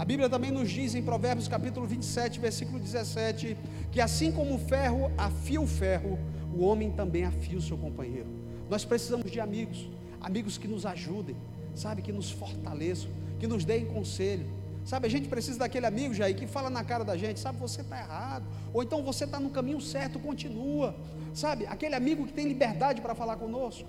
A 0.00 0.04
Bíblia 0.06 0.30
também 0.30 0.50
nos 0.50 0.70
diz 0.70 0.94
em 0.94 1.02
Provérbios 1.02 1.46
capítulo 1.46 1.86
27, 1.86 2.40
versículo 2.40 2.78
17, 2.80 3.54
que 3.92 4.00
assim 4.00 4.32
como 4.32 4.54
o 4.54 4.58
ferro 4.58 5.12
afia 5.18 5.60
o 5.60 5.66
ferro, 5.66 6.18
o 6.56 6.64
homem 6.64 6.90
também 6.90 7.24
afia 7.24 7.58
o 7.58 7.60
seu 7.60 7.76
companheiro. 7.76 8.26
Nós 8.70 8.82
precisamos 8.82 9.30
de 9.30 9.38
amigos, 9.38 9.90
amigos 10.18 10.56
que 10.56 10.66
nos 10.66 10.86
ajudem, 10.86 11.36
sabe, 11.74 12.00
que 12.00 12.10
nos 12.10 12.30
fortaleçam, 12.30 13.10
que 13.38 13.46
nos 13.46 13.62
deem 13.62 13.84
conselho. 13.84 14.46
Sabe, 14.86 15.06
a 15.06 15.10
gente 15.10 15.28
precisa 15.28 15.58
daquele 15.58 15.84
amigo, 15.84 16.14
Jair, 16.14 16.34
que 16.34 16.46
fala 16.46 16.70
na 16.70 16.82
cara 16.82 17.04
da 17.04 17.14
gente, 17.14 17.38
sabe, 17.38 17.58
você 17.58 17.82
está 17.82 17.98
errado, 17.98 18.46
ou 18.72 18.82
então 18.82 19.02
você 19.02 19.24
está 19.24 19.38
no 19.38 19.50
caminho 19.50 19.82
certo, 19.82 20.18
continua, 20.18 20.96
sabe, 21.34 21.66
aquele 21.66 21.94
amigo 21.94 22.26
que 22.26 22.32
tem 22.32 22.48
liberdade 22.48 23.02
para 23.02 23.14
falar 23.14 23.36
conosco, 23.36 23.86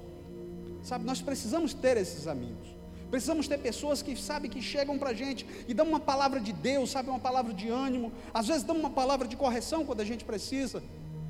sabe, 0.83 1.05
nós 1.05 1.21
precisamos 1.21 1.73
ter 1.73 1.95
esses 1.95 2.27
amigos, 2.27 2.80
precisamos 3.11 3.45
ter 3.45 3.57
pessoas 3.57 4.01
que, 4.01 4.15
sabe, 4.15 4.47
que 4.47 4.61
chegam 4.61 4.97
para 4.97 5.09
a 5.09 5.13
gente 5.13 5.45
e 5.67 5.73
dão 5.73 5.85
uma 5.85 5.99
palavra 5.99 6.39
de 6.39 6.53
Deus, 6.53 6.89
sabe, 6.89 7.09
uma 7.09 7.19
palavra 7.19 7.53
de 7.53 7.67
ânimo, 7.67 8.09
às 8.33 8.47
vezes 8.47 8.63
dão 8.63 8.77
uma 8.77 8.89
palavra 8.89 9.27
de 9.27 9.35
correção 9.35 9.85
quando 9.85 9.99
a 9.99 10.05
gente 10.05 10.23
precisa, 10.23 10.81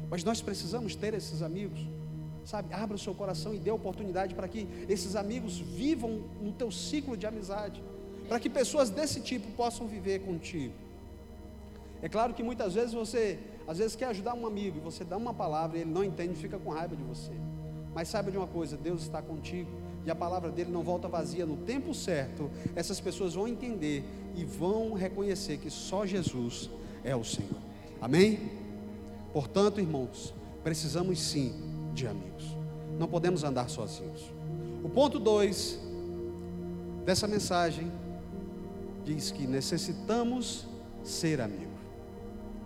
mas 0.08 0.24
nós 0.24 0.42
precisamos 0.42 0.94
ter 0.94 1.16
esses 1.16 1.42
amigos, 1.42 1.80
sabe, 2.46 2.72
abra 2.72 2.96
o 2.96 3.00
seu 3.00 3.16
coração 3.16 3.52
e 3.56 3.58
dê 3.58 3.72
oportunidade 3.72 4.36
para 4.36 4.48
que 4.48 4.68
esses 4.88 5.16
amigos 5.16 5.58
vivam 5.58 6.24
no 6.40 6.52
teu 6.52 6.72
ciclo 6.72 7.18
de 7.18 7.26
amizade, 7.26 7.84
para 8.30 8.40
que 8.40 8.50
pessoas 8.50 8.92
desse 8.92 9.20
tipo 9.20 9.52
possam 9.54 9.88
viver 9.88 10.20
contigo. 10.22 10.76
É 12.04 12.08
claro 12.08 12.34
que 12.34 12.44
muitas 12.44 12.76
vezes 12.76 12.94
você, 12.94 13.40
às 13.68 13.80
vezes 13.80 13.96
quer 13.96 14.06
ajudar 14.06 14.36
um 14.36 14.46
amigo 14.46 14.78
e 14.78 14.82
você 14.82 15.04
dá 15.04 15.18
uma 15.18 15.34
palavra 15.34 15.80
e 15.80 15.82
ele 15.82 15.92
não 15.92 16.04
entende, 16.04 16.36
fica 16.36 16.60
com 16.60 16.70
raiva 16.70 16.96
de 16.96 17.04
você. 17.04 17.32
Mas 17.94 18.08
saiba 18.08 18.30
de 18.30 18.38
uma 18.38 18.48
coisa, 18.48 18.78
Deus 18.78 19.02
está 19.02 19.22
contigo 19.22 19.70
e 20.06 20.12
a 20.12 20.16
palavra 20.16 20.50
dele 20.50 20.72
não 20.72 20.84
volta 20.84 21.08
vazia 21.08 21.46
no 21.46 21.58
tempo 21.58 21.94
certo. 21.94 22.50
Essas 22.76 23.00
pessoas 23.00 23.34
vão 23.34 23.48
entender 23.48 24.04
e 24.36 24.44
vão 24.44 24.94
reconhecer 24.94 25.58
que 25.58 25.70
só 25.70 26.06
Jesus 26.06 26.70
é 27.04 27.16
o 27.16 27.24
Senhor. 27.24 27.58
Amém? 28.02 28.52
Portanto, 29.34 29.80
irmãos, 29.80 30.34
precisamos 30.64 31.20
sim 31.20 31.54
de 31.94 32.08
amigos. 32.08 32.46
Não 32.98 33.08
podemos 33.08 33.44
andar 33.44 33.70
sozinhos. 33.70 34.32
O 34.84 34.90
ponto 34.90 35.20
2 35.20 35.80
dessa 37.06 37.28
mensagem 37.28 37.92
diz 39.06 39.32
que 39.32 39.46
necessitamos 39.48 40.66
ser 41.04 41.42
amigo. 41.42 41.72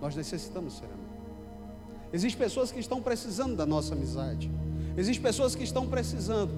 Nós 0.01 0.15
necessitamos 0.15 0.77
ser 0.77 0.85
amigo. 0.85 1.05
Existem 2.13 2.39
pessoas 2.39 2.71
que 2.71 2.79
estão 2.79 3.01
precisando 3.01 3.55
da 3.55 3.65
nossa 3.65 3.93
amizade. 3.93 4.49
Existem 4.97 5.21
pessoas 5.21 5.55
que 5.55 5.63
estão 5.63 5.87
precisando. 5.87 6.53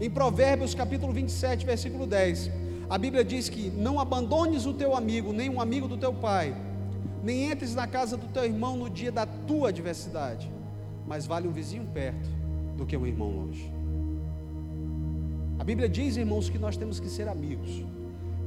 Em 0.00 0.08
Provérbios 0.08 0.74
capítulo 0.74 1.12
27, 1.12 1.66
versículo 1.66 2.06
10, 2.06 2.50
a 2.88 2.96
Bíblia 2.96 3.22
diz 3.22 3.48
que 3.48 3.70
não 3.70 4.00
abandones 4.00 4.64
o 4.66 4.72
teu 4.72 4.96
amigo, 4.96 5.32
nem 5.32 5.50
um 5.50 5.60
amigo 5.60 5.86
do 5.86 5.96
teu 5.96 6.12
pai, 6.12 6.56
nem 7.22 7.50
entres 7.50 7.74
na 7.74 7.86
casa 7.86 8.16
do 8.16 8.26
teu 8.28 8.44
irmão 8.44 8.76
no 8.76 8.88
dia 8.88 9.12
da 9.12 9.26
tua 9.26 9.68
adversidade, 9.68 10.50
mas 11.06 11.26
vale 11.26 11.46
um 11.46 11.52
vizinho 11.52 11.86
perto 11.92 12.28
do 12.76 12.86
que 12.86 12.96
um 12.96 13.06
irmão 13.06 13.30
longe. 13.30 13.70
A 15.58 15.64
Bíblia 15.64 15.88
diz, 15.88 16.16
irmãos, 16.16 16.48
que 16.48 16.58
nós 16.58 16.76
temos 16.76 16.98
que 16.98 17.08
ser 17.08 17.28
amigos 17.28 17.84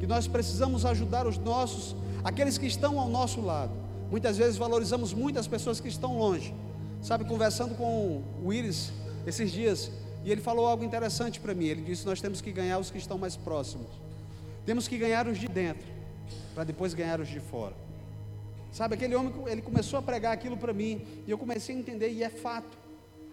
que 0.04 0.08
nós 0.08 0.28
precisamos 0.28 0.86
ajudar 0.86 1.26
os 1.26 1.38
nossos, 1.38 1.96
aqueles 2.26 2.58
que 2.58 2.68
estão 2.68 3.00
ao 3.00 3.08
nosso 3.08 3.40
lado. 3.40 3.72
Muitas 4.12 4.36
vezes 4.36 4.58
valorizamos 4.58 5.14
muitas 5.14 5.48
pessoas 5.48 5.80
que 5.80 5.88
estão 5.88 6.18
longe. 6.18 6.54
Sabe, 7.02 7.24
conversando 7.24 7.74
com 7.76 8.22
o 8.44 8.52
Iris 8.52 8.92
esses 9.26 9.50
dias, 9.50 9.90
e 10.24 10.32
ele 10.32 10.42
falou 10.42 10.66
algo 10.66 10.84
interessante 10.84 11.40
para 11.40 11.54
mim. 11.54 11.66
Ele 11.66 11.82
disse: 11.82 12.06
Nós 12.06 12.22
temos 12.22 12.42
que 12.42 12.52
ganhar 12.52 12.80
os 12.80 12.90
que 12.90 12.98
estão 12.98 13.18
mais 13.18 13.36
próximos. 13.36 13.88
Temos 14.66 14.88
que 14.88 14.98
ganhar 14.98 15.28
os 15.28 15.38
de 15.38 15.48
dentro, 15.48 15.86
para 16.54 16.64
depois 16.64 16.94
ganhar 16.94 17.20
os 17.20 17.28
de 17.28 17.40
fora. 17.40 17.76
Sabe, 18.72 18.96
aquele 18.96 19.16
homem, 19.16 19.34
ele 19.48 19.62
começou 19.62 20.00
a 20.00 20.02
pregar 20.02 20.34
aquilo 20.34 20.58
para 20.58 20.74
mim, 20.74 21.06
e 21.28 21.32
eu 21.32 21.38
comecei 21.38 21.76
a 21.76 21.80
entender, 21.80 22.10
e 22.10 22.24
é 22.24 22.30
fato. 22.30 22.78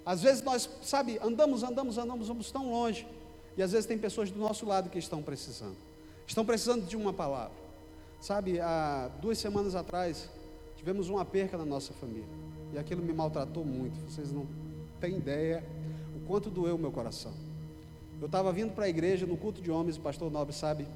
Às 0.04 0.22
vezes 0.22 0.42
nós, 0.42 0.68
sabe, 0.82 1.18
andamos, 1.22 1.62
andamos, 1.62 1.96
andamos, 1.96 2.28
vamos 2.28 2.50
tão 2.50 2.70
longe, 2.70 3.06
e 3.56 3.62
às 3.62 3.72
vezes 3.72 3.86
tem 3.86 3.96
pessoas 3.96 4.30
do 4.30 4.38
nosso 4.38 4.66
lado 4.66 4.90
que 4.90 4.98
estão 4.98 5.22
precisando 5.22 5.76
estão 6.30 6.44
precisando 6.44 6.86
de 6.86 6.96
uma 6.96 7.12
palavra. 7.12 7.58
Sabe, 8.20 8.60
há 8.60 9.10
duas 9.20 9.38
semanas 9.38 9.74
atrás, 9.74 10.28
tivemos 10.76 11.08
uma 11.08 11.24
perca 11.24 11.56
na 11.58 11.64
nossa 11.64 11.92
família. 11.94 12.28
E 12.72 12.78
aquilo 12.78 13.02
me 13.02 13.12
maltratou 13.12 13.64
muito. 13.64 13.98
Vocês 14.08 14.30
não 14.30 14.46
têm 15.00 15.16
ideia 15.16 15.64
quanto 16.30 16.48
doeu 16.48 16.76
o 16.76 16.78
meu 16.78 16.92
coração. 16.92 17.32
Eu 18.20 18.26
estava 18.26 18.52
vindo 18.52 18.72
para 18.72 18.84
a 18.84 18.88
igreja 18.88 19.26
no 19.26 19.36
culto 19.36 19.60
de 19.60 19.68
homens, 19.68 19.96
o 19.96 20.00
pastor 20.00 20.30
Nobre 20.30 20.54
sabe. 20.54 20.86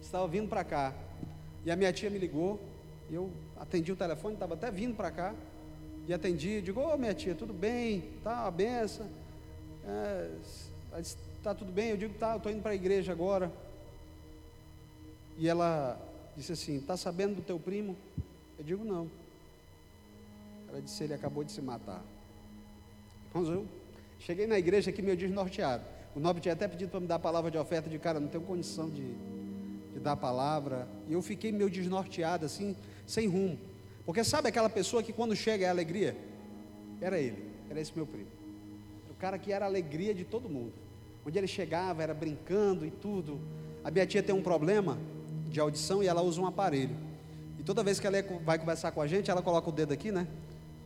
Estava 0.00 0.26
vindo 0.26 0.48
para 0.48 0.64
cá. 0.64 0.92
E 1.64 1.70
a 1.70 1.76
minha 1.76 1.92
tia 1.92 2.10
me 2.10 2.18
ligou. 2.18 2.58
Eu 3.08 3.30
atendi 3.56 3.92
o 3.92 3.96
telefone, 3.96 4.34
estava 4.34 4.54
até 4.54 4.68
vindo 4.68 4.96
para 4.96 5.12
cá. 5.12 5.32
E 6.08 6.12
atendi, 6.12 6.60
digo, 6.60 6.80
ô 6.80 6.92
oh, 6.92 6.96
minha 6.96 7.14
tia, 7.14 7.36
tudo 7.36 7.52
bem? 7.52 8.02
Tá, 8.24 8.42
uma 8.42 8.50
benção. 8.50 9.06
É, 9.86 10.30
tá 11.40 11.54
tudo 11.54 11.70
bem? 11.70 11.90
Eu 11.90 11.96
digo, 11.96 12.14
tá, 12.14 12.32
eu 12.32 12.38
estou 12.38 12.50
indo 12.50 12.62
para 12.62 12.72
a 12.72 12.74
igreja 12.74 13.12
agora. 13.12 13.48
E 15.38 15.48
ela 15.48 15.96
disse 16.36 16.50
assim: 16.50 16.78
Está 16.78 16.96
sabendo 16.96 17.36
do 17.36 17.42
teu 17.42 17.60
primo? 17.60 17.96
Eu 18.58 18.64
digo: 18.64 18.84
Não. 18.84 19.08
Ela 20.68 20.82
disse: 20.82 21.04
Ele 21.04 21.14
acabou 21.14 21.44
de 21.44 21.52
se 21.52 21.62
matar. 21.62 22.02
Irmãos, 23.30 23.48
eu 23.48 23.81
cheguei 24.24 24.46
na 24.46 24.58
igreja 24.58 24.90
aqui 24.90 25.02
meio 25.02 25.16
desnorteado. 25.16 25.84
O 26.14 26.20
nobre 26.20 26.42
tinha 26.42 26.54
até 26.54 26.68
pedido 26.68 26.90
para 26.90 27.00
me 27.00 27.06
dar 27.06 27.16
a 27.16 27.18
palavra 27.18 27.50
de 27.50 27.58
oferta 27.58 27.88
de 27.88 27.98
cara, 27.98 28.20
não 28.20 28.28
tenho 28.28 28.44
condição 28.44 28.88
de, 28.88 29.14
de 29.92 30.00
dar 30.00 30.12
a 30.12 30.16
palavra. 30.16 30.86
E 31.08 31.12
eu 31.12 31.22
fiquei 31.22 31.50
meio 31.50 31.70
desnorteado, 31.70 32.44
assim, 32.44 32.76
sem 33.06 33.26
rumo. 33.26 33.58
Porque 34.04 34.22
sabe 34.22 34.48
aquela 34.48 34.68
pessoa 34.68 35.02
que 35.02 35.12
quando 35.12 35.34
chega 35.34 35.66
é 35.66 35.68
alegria? 35.68 36.16
Era 37.00 37.18
ele, 37.18 37.50
era 37.70 37.80
esse 37.80 37.92
meu 37.94 38.06
primo. 38.06 38.28
O 39.10 39.14
cara 39.14 39.38
que 39.38 39.52
era 39.52 39.64
a 39.64 39.68
alegria 39.68 40.14
de 40.14 40.24
todo 40.24 40.48
mundo. 40.48 40.72
Onde 41.26 41.38
ele 41.38 41.46
chegava, 41.46 42.02
era 42.02 42.12
brincando 42.12 42.84
e 42.84 42.90
tudo. 42.90 43.40
A 43.84 43.90
minha 43.90 44.06
tia 44.06 44.22
tem 44.22 44.34
um 44.34 44.42
problema, 44.42 44.98
de 45.48 45.60
audição 45.60 46.02
e 46.02 46.06
ela 46.06 46.22
usa 46.22 46.40
um 46.40 46.46
aparelho. 46.46 46.96
E 47.58 47.62
toda 47.62 47.82
vez 47.82 48.00
que 48.00 48.06
ela 48.06 48.16
vai 48.44 48.58
conversar 48.58 48.90
com 48.90 49.00
a 49.00 49.06
gente, 49.06 49.30
ela 49.30 49.42
coloca 49.42 49.68
o 49.68 49.72
dedo 49.72 49.92
aqui, 49.92 50.10
né? 50.10 50.26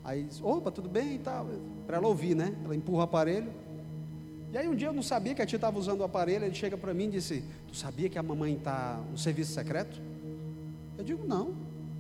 Aí 0.06 0.22
diz, 0.22 0.40
opa, 0.40 0.70
tudo 0.70 0.88
bem 0.88 1.16
e 1.16 1.18
tal. 1.18 1.48
Para 1.84 1.96
ela 1.96 2.06
ouvir, 2.06 2.36
né? 2.36 2.54
Ela 2.64 2.76
empurra 2.76 2.98
o 2.98 3.02
aparelho. 3.02 3.50
E 4.52 4.56
aí 4.56 4.68
um 4.68 4.74
dia 4.76 4.86
eu 4.86 4.92
não 4.92 5.02
sabia 5.02 5.34
que 5.34 5.42
a 5.42 5.46
tia 5.46 5.56
estava 5.56 5.76
usando 5.76 6.00
o 6.00 6.04
aparelho, 6.04 6.44
ele 6.44 6.54
chega 6.54 6.76
para 6.76 6.94
mim 6.94 7.06
e 7.06 7.10
disse, 7.10 7.42
tu 7.66 7.76
sabia 7.76 8.08
que 8.08 8.16
a 8.16 8.22
mamãe 8.22 8.54
está 8.54 9.00
no 9.10 9.18
serviço 9.18 9.52
secreto? 9.52 10.00
Eu 10.96 11.02
digo, 11.02 11.26
não. 11.26 11.54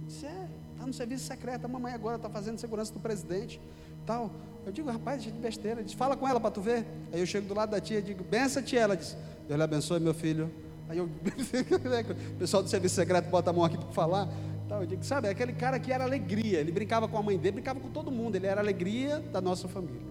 Disse, 0.06 0.24
é, 0.24 0.48
está 0.72 0.86
no 0.86 0.94
serviço 0.94 1.26
secreto, 1.26 1.64
a 1.64 1.68
mamãe 1.68 1.92
agora 1.92 2.14
está 2.14 2.30
fazendo 2.30 2.58
segurança 2.58 2.92
do 2.92 3.00
presidente. 3.00 3.60
Tal. 4.06 4.30
Eu 4.64 4.70
digo, 4.70 4.88
rapaz, 4.88 5.24
de 5.24 5.32
besteira. 5.32 5.80
Ele 5.80 5.86
diz, 5.86 5.94
fala 5.94 6.16
com 6.16 6.28
ela 6.28 6.38
para 6.38 6.52
tu 6.52 6.60
ver. 6.60 6.86
Aí 7.12 7.18
eu 7.18 7.26
chego 7.26 7.48
do 7.48 7.54
lado 7.54 7.70
da 7.70 7.80
tia 7.80 7.98
e 7.98 8.02
digo, 8.02 8.22
benção 8.22 8.62
tia. 8.62 8.82
Ela 8.82 8.96
diz, 8.96 9.16
Deus 9.48 9.58
lhe 9.58 9.64
abençoe, 9.64 9.98
meu 9.98 10.14
filho. 10.14 10.48
Aí 10.88 10.98
eu, 10.98 11.06
o 12.34 12.38
pessoal 12.38 12.62
do 12.62 12.68
serviço 12.68 12.94
secreto 12.94 13.28
bota 13.28 13.50
a 13.50 13.52
mão 13.52 13.64
aqui 13.64 13.76
para 13.76 13.90
falar. 13.90 14.28
Então, 14.66 14.80
eu 14.80 14.86
digo, 14.86 15.04
sabe, 15.04 15.28
aquele 15.28 15.52
cara 15.52 15.78
que 15.78 15.92
era 15.92 16.02
alegria, 16.02 16.58
ele 16.58 16.72
brincava 16.72 17.06
com 17.06 17.16
a 17.16 17.22
mãe 17.22 17.38
dele, 17.38 17.52
brincava 17.52 17.78
com 17.78 17.88
todo 17.88 18.10
mundo, 18.10 18.34
ele 18.34 18.48
era 18.48 18.60
alegria 18.60 19.20
da 19.32 19.40
nossa 19.40 19.68
família. 19.68 20.02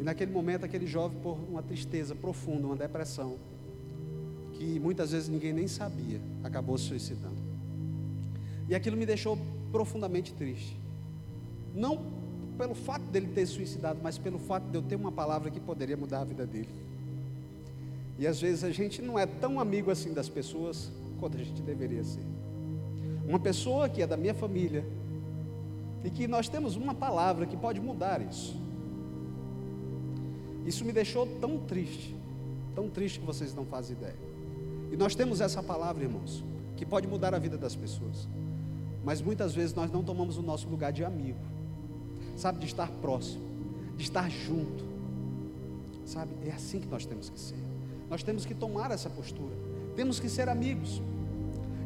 E 0.00 0.04
naquele 0.04 0.30
momento, 0.30 0.64
aquele 0.64 0.86
jovem, 0.86 1.18
por 1.20 1.36
uma 1.50 1.64
tristeza 1.64 2.14
profunda, 2.14 2.64
uma 2.64 2.76
depressão, 2.76 3.38
que 4.52 4.78
muitas 4.78 5.10
vezes 5.10 5.28
ninguém 5.28 5.52
nem 5.52 5.66
sabia, 5.66 6.20
acabou 6.44 6.78
se 6.78 6.84
suicidando. 6.84 7.34
E 8.68 8.74
aquilo 8.74 8.96
me 8.96 9.04
deixou 9.04 9.36
profundamente 9.72 10.32
triste. 10.32 10.78
Não 11.74 12.00
pelo 12.56 12.74
fato 12.74 13.02
dele 13.06 13.26
ter 13.34 13.46
suicidado, 13.46 13.98
mas 14.00 14.16
pelo 14.16 14.38
fato 14.38 14.62
de 14.70 14.76
eu 14.76 14.82
ter 14.82 14.94
uma 14.94 15.10
palavra 15.10 15.50
que 15.50 15.58
poderia 15.58 15.96
mudar 15.96 16.20
a 16.20 16.24
vida 16.24 16.46
dele. 16.46 16.68
E 18.16 18.28
às 18.28 18.40
vezes 18.40 18.62
a 18.62 18.70
gente 18.70 19.02
não 19.02 19.18
é 19.18 19.26
tão 19.26 19.58
amigo 19.58 19.90
assim 19.90 20.12
das 20.12 20.28
pessoas 20.28 20.92
quanto 21.18 21.36
a 21.36 21.42
gente 21.42 21.60
deveria 21.62 22.04
ser. 22.04 22.22
Uma 23.32 23.40
pessoa 23.40 23.88
que 23.88 24.02
é 24.02 24.06
da 24.06 24.14
minha 24.14 24.34
família 24.34 24.84
e 26.04 26.10
que 26.10 26.28
nós 26.28 26.50
temos 26.50 26.76
uma 26.76 26.94
palavra 26.94 27.46
que 27.46 27.56
pode 27.56 27.80
mudar 27.80 28.20
isso. 28.20 28.54
Isso 30.66 30.84
me 30.84 30.92
deixou 30.92 31.26
tão 31.40 31.58
triste, 31.60 32.14
tão 32.74 32.90
triste 32.90 33.20
que 33.20 33.24
vocês 33.24 33.54
não 33.54 33.64
fazem 33.64 33.96
ideia. 33.96 34.18
E 34.90 34.98
nós 34.98 35.14
temos 35.14 35.40
essa 35.40 35.62
palavra, 35.62 36.04
irmãos, 36.04 36.44
que 36.76 36.84
pode 36.84 37.08
mudar 37.08 37.34
a 37.34 37.38
vida 37.38 37.56
das 37.56 37.74
pessoas. 37.74 38.28
Mas 39.02 39.22
muitas 39.22 39.54
vezes 39.54 39.74
nós 39.74 39.90
não 39.90 40.04
tomamos 40.04 40.36
o 40.36 40.42
nosso 40.42 40.68
lugar 40.68 40.92
de 40.92 41.02
amigo, 41.02 41.40
sabe, 42.36 42.58
de 42.58 42.66
estar 42.66 42.90
próximo, 43.00 43.44
de 43.96 44.02
estar 44.02 44.30
junto, 44.30 44.84
sabe, 46.04 46.32
é 46.44 46.50
assim 46.50 46.80
que 46.80 46.86
nós 46.86 47.06
temos 47.06 47.30
que 47.30 47.40
ser. 47.40 47.56
Nós 48.10 48.22
temos 48.22 48.44
que 48.44 48.54
tomar 48.54 48.90
essa 48.90 49.08
postura, 49.08 49.56
temos 49.96 50.20
que 50.20 50.28
ser 50.28 50.50
amigos. 50.50 51.00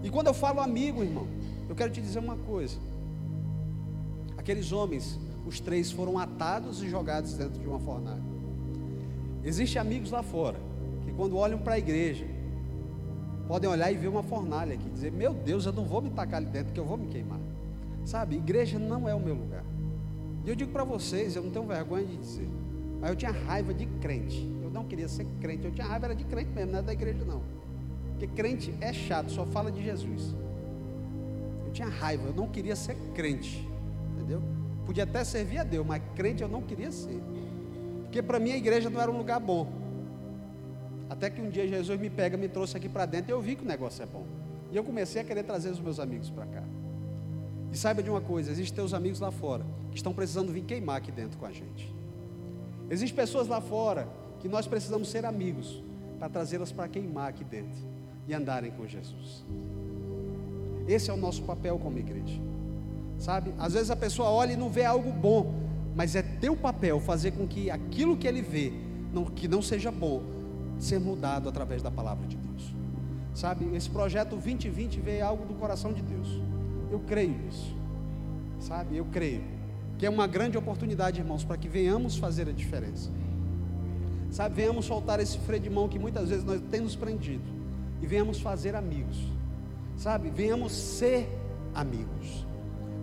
E 0.07 0.11
quando 0.11 0.29
eu 0.29 0.35
falo 0.35 0.61
amigo, 0.61 1.03
irmão, 1.03 1.27
eu 1.69 1.75
quero 1.75 1.90
te 1.90 2.01
dizer 2.01 2.21
uma 2.21 2.37
coisa: 2.37 2.79
aqueles 4.38 4.71
homens, 4.71 5.19
os 5.45 5.59
três 5.59 5.90
foram 5.90 6.16
atados 6.16 6.81
e 6.81 6.88
jogados 6.88 7.35
dentro 7.35 7.61
de 7.61 7.66
uma 7.66 7.81
fornalha. 7.81 8.23
Existem 9.42 9.83
amigos 9.83 10.12
lá 10.12 10.23
fora 10.23 10.61
que, 11.05 11.12
quando 11.12 11.37
olham 11.37 11.59
para 11.59 11.75
a 11.75 11.79
igreja, 11.79 12.25
podem 13.49 13.69
olhar 13.69 13.90
e 13.90 13.97
ver 13.97 14.07
uma 14.07 14.23
fornalha 14.23 14.75
aqui, 14.75 14.88
dizer: 14.88 15.11
Meu 15.11 15.35
Deus, 15.35 15.66
eu 15.66 15.73
não 15.73 15.85
vou 15.85 16.01
me 16.01 16.11
tacar 16.11 16.37
ali 16.37 16.47
dentro, 16.47 16.73
que 16.73 16.79
eu 16.79 16.85
vou 16.85 16.97
me 16.97 17.09
queimar. 17.09 17.40
Sabe, 18.05 18.37
igreja 18.37 18.79
não 18.79 19.09
é 19.09 19.14
o 19.14 19.19
meu 19.19 19.35
lugar. 19.35 19.64
E 20.45 20.49
eu 20.49 20.55
digo 20.55 20.71
para 20.71 20.85
vocês, 20.85 21.35
eu 21.35 21.42
não 21.42 21.51
tenho 21.51 21.66
vergonha 21.66 22.07
de 22.07 22.16
dizer, 22.16 22.49
mas 23.01 23.11
eu 23.11 23.16
tinha 23.16 23.33
raiva 23.33 23.75
de 23.75 23.87
crente. 24.01 24.49
Eu 24.62 24.71
não 24.71 24.85
queria 24.85 25.09
ser 25.09 25.27
crente, 25.40 25.64
eu 25.64 25.73
tinha 25.73 25.88
raiva 25.88 26.07
era 26.07 26.14
de 26.14 26.23
crente 26.23 26.51
mesmo, 26.51 26.71
não 26.71 26.79
é 26.79 26.83
da 26.83 26.92
igreja 26.92 27.25
não. 27.25 27.56
Porque 28.16 28.26
crente 28.29 28.74
é 28.81 28.94
chato, 28.94 29.31
só 29.31 29.44
fala 29.44 29.70
de 29.70 29.85
Jesus. 29.85 30.35
Eu 31.66 31.70
tinha 31.70 31.87
raiva, 31.87 32.29
eu 32.29 32.33
não 32.33 32.48
queria 32.48 32.74
ser 32.74 32.96
crente, 33.14 33.68
entendeu? 34.14 34.42
Podia 34.87 35.05
até 35.05 35.22
servir 35.22 35.59
a 35.59 35.64
Deus, 35.64 35.87
mas 35.87 36.02
crente 36.14 36.42
eu 36.42 36.48
não 36.48 36.62
queria 36.62 36.90
ser. 36.90 37.20
Porque 38.02 38.22
para 38.22 38.38
mim 38.38 38.52
a 38.52 38.57
igreja 38.57 38.88
não 38.88 39.02
era 39.02 39.11
um 39.11 39.18
lugar 39.18 39.38
bom. 39.38 39.70
Até 41.11 41.29
que 41.29 41.42
um 41.42 41.50
dia 41.50 41.68
Jesus 41.68 42.00
me 42.00 42.09
pega, 42.09 42.38
me 42.38 42.48
trouxe 42.48 42.79
aqui 42.79 42.88
para 42.88 43.05
dentro 43.05 43.31
e 43.31 43.33
eu 43.33 43.40
vi 43.40 43.55
que 43.55 43.64
o 43.64 43.66
negócio 43.66 44.02
é 44.02 44.07
bom. 44.07 44.24
E 44.72 44.76
eu 44.76 44.83
comecei 44.83 45.20
a 45.20 45.24
querer 45.24 45.42
trazer 45.42 45.68
os 45.68 45.79
meus 45.79 46.00
amigos 46.00 46.31
para 46.31 46.46
cá. 46.46 46.62
E 47.70 47.76
saiba 47.76 48.02
de 48.02 48.09
uma 48.09 48.22
coisa: 48.22 48.50
existem 48.50 48.74
teus 48.74 48.94
amigos 48.94 49.20
lá 49.20 49.31
fora 49.31 49.66
que 49.90 49.98
estão 49.98 50.14
precisando 50.14 50.50
vir 50.50 50.62
queimar 50.64 50.96
aqui 50.96 51.12
dentro 51.12 51.37
com 51.37 51.44
a 51.44 51.52
gente. 51.52 51.94
Existem 52.88 53.14
pessoas 53.14 53.46
lá 53.46 53.61
fora 53.61 54.09
que 54.40 54.48
nós 54.48 54.66
precisamos 54.66 55.11
ser 55.11 55.26
amigos 55.26 55.85
para 56.18 56.31
trazê-las 56.31 56.72
para 56.72 56.88
queimar 56.88 57.29
aqui 57.29 57.44
dentro 57.44 57.95
e 58.28 58.34
andarem 58.34 58.70
com 58.70 58.86
Jesus. 58.86 59.44
Esse 60.88 61.10
é 61.10 61.14
o 61.14 61.16
nosso 61.16 61.42
papel 61.42 61.78
como 61.78 61.98
igreja. 61.98 62.40
Sabe? 63.18 63.52
Às 63.58 63.74
vezes 63.74 63.90
a 63.90 63.96
pessoa 63.96 64.30
olha 64.30 64.52
e 64.52 64.56
não 64.56 64.68
vê 64.68 64.84
algo 64.84 65.12
bom, 65.12 65.54
mas 65.94 66.14
é 66.14 66.22
teu 66.22 66.56
papel 66.56 67.00
fazer 67.00 67.32
com 67.32 67.46
que 67.46 67.70
aquilo 67.70 68.16
que 68.16 68.26
ele 68.26 68.42
vê, 68.42 68.72
não, 69.12 69.24
que 69.24 69.48
não 69.48 69.62
seja 69.62 69.90
bom, 69.90 70.22
ser 70.78 71.00
mudado 71.00 71.48
através 71.48 71.82
da 71.82 71.90
palavra 71.90 72.26
de 72.26 72.36
Deus. 72.36 72.74
Sabe, 73.34 73.74
esse 73.74 73.88
projeto 73.88 74.30
2020 74.30 75.00
veio 75.00 75.24
algo 75.24 75.44
do 75.46 75.54
coração 75.54 75.92
de 75.92 76.02
Deus. 76.02 76.40
Eu 76.90 77.00
creio 77.00 77.36
nisso. 77.36 77.74
Sabe, 78.60 78.96
eu 78.96 79.04
creio 79.06 79.42
que 79.98 80.04
é 80.04 80.10
uma 80.10 80.26
grande 80.26 80.58
oportunidade, 80.58 81.20
irmãos, 81.20 81.42
para 81.42 81.56
que 81.56 81.68
venhamos 81.68 82.16
fazer 82.16 82.48
a 82.48 82.52
diferença. 82.52 83.10
Sabe, 84.30 84.54
venhamos 84.54 84.84
soltar 84.84 85.20
esse 85.20 85.38
freio 85.38 85.62
de 85.62 85.70
mão 85.70 85.88
que 85.88 85.98
muitas 85.98 86.28
vezes 86.28 86.44
nós 86.44 86.60
temos 86.70 86.94
prendido 86.94 87.56
e 88.00 88.06
venhamos 88.06 88.40
fazer 88.40 88.74
amigos. 88.74 89.18
Sabe, 89.96 90.30
venhamos 90.30 90.72
ser 90.72 91.28
amigos. 91.74 92.46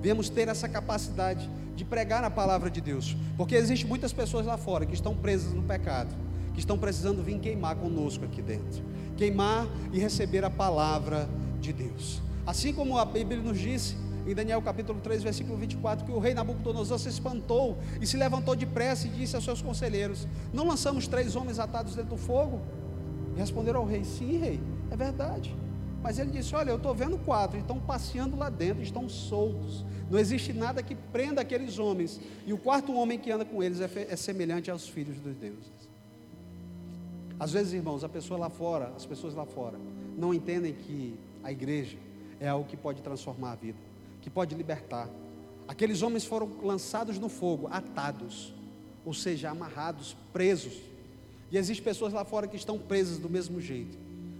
Venhamos 0.02 0.30
ter 0.30 0.48
essa 0.48 0.68
capacidade 0.68 1.50
de 1.76 1.84
pregar 1.84 2.24
a 2.24 2.30
palavra 2.30 2.70
de 2.70 2.82
Deus, 2.82 3.16
porque 3.36 3.56
existem 3.56 3.88
muitas 3.88 4.14
pessoas 4.14 4.46
lá 4.46 4.58
fora 4.58 4.86
que 4.86 4.94
estão 4.94 5.16
presas 5.16 5.54
no 5.54 5.64
pecado 5.64 6.14
que 6.54 6.60
estão 6.60 6.78
precisando 6.78 7.24
vir 7.24 7.40
queimar 7.40 7.76
conosco 7.76 8.24
aqui 8.24 8.42
dentro. 8.42 8.84
Queimar 9.18 9.68
e 9.92 10.00
receber 10.00 10.46
a 10.46 10.50
palavra 10.50 11.28
de 11.60 11.74
Deus. 11.74 12.22
Assim 12.46 12.74
como 12.74 12.98
a 12.98 13.06
Bíblia 13.06 13.42
nos 13.42 13.60
disse, 13.60 13.96
em 14.26 14.34
Daniel 14.34 14.62
capítulo 14.62 15.00
3, 15.02 15.24
versículo 15.24 15.58
24, 15.58 16.06
que 16.06 16.12
o 16.12 16.20
rei 16.20 16.34
Nabucodonosor 16.34 17.00
se 17.00 17.10
espantou 17.10 17.78
e 18.00 18.08
se 18.08 18.16
levantou 18.16 18.56
depressa 18.56 19.08
e 19.08 19.10
disse 19.10 19.36
aos 19.36 19.44
seus 19.44 19.62
conselheiros: 19.62 20.28
Não 20.54 20.68
lançamos 20.68 21.08
três 21.08 21.36
homens 21.36 21.60
atados 21.60 21.96
dentro 21.96 22.12
do 22.12 22.18
fogo? 22.18 22.62
E 23.36 23.40
responderam 23.40 23.82
ao 23.82 23.86
rei: 23.86 24.04
Sim, 24.04 24.38
rei, 24.38 24.62
é 24.92 24.96
verdade. 24.96 25.56
Mas 26.02 26.20
ele 26.20 26.32
disse: 26.32 26.54
Olha, 26.54 26.72
eu 26.72 26.78
estou 26.78 26.94
vendo 26.94 27.18
quatro, 27.18 27.58
estão 27.58 27.80
passeando 27.80 28.36
lá 28.36 28.50
dentro, 28.50 28.84
estão 28.84 29.08
soltos. 29.08 29.86
Não 30.12 30.20
existe 30.20 30.52
nada 30.52 30.84
que 30.84 30.96
prenda 30.96 31.42
aqueles 31.42 31.80
homens. 31.80 32.20
E 32.46 32.54
o 32.54 32.58
quarto 32.58 32.94
homem 32.94 33.18
que 33.18 33.32
anda 33.32 33.46
com 33.46 33.64
eles 33.64 33.80
é, 33.80 33.90
é 34.10 34.16
semelhante 34.16 34.70
aos 34.70 34.88
filhos 34.88 35.18
dos 35.18 35.36
deuses. 35.36 35.72
Às 37.40 37.52
vezes, 37.52 37.74
irmãos, 37.74 38.04
a 38.04 38.10
pessoa 38.10 38.40
lá 38.40 38.50
fora, 38.50 38.92
as 38.96 39.06
pessoas 39.06 39.34
lá 39.34 39.46
fora, 39.46 39.78
não 40.18 40.34
entendem 40.34 40.74
que 40.74 41.16
a 41.44 41.52
igreja 41.52 41.98
é 42.40 42.48
algo 42.48 42.68
que 42.68 42.78
pode 42.78 43.02
transformar 43.02 43.54
a 43.54 43.56
vida, 43.56 43.78
que 44.22 44.30
pode 44.30 44.54
libertar. 44.56 45.10
Aqueles 45.68 46.02
homens 46.02 46.26
foram 46.26 46.50
lançados 46.62 47.18
no 47.18 47.30
fogo, 47.30 47.68
atados, 47.72 48.54
ou 49.06 49.14
seja, 49.14 49.50
amarrados, 49.50 50.16
presos. 50.32 50.74
E 51.52 51.58
existem 51.58 51.84
pessoas 51.84 52.14
lá 52.14 52.24
fora 52.24 52.48
que 52.48 52.56
estão 52.56 52.78
presas 52.78 53.18
do 53.18 53.30
mesmo 53.30 53.60
jeito, 53.60 53.98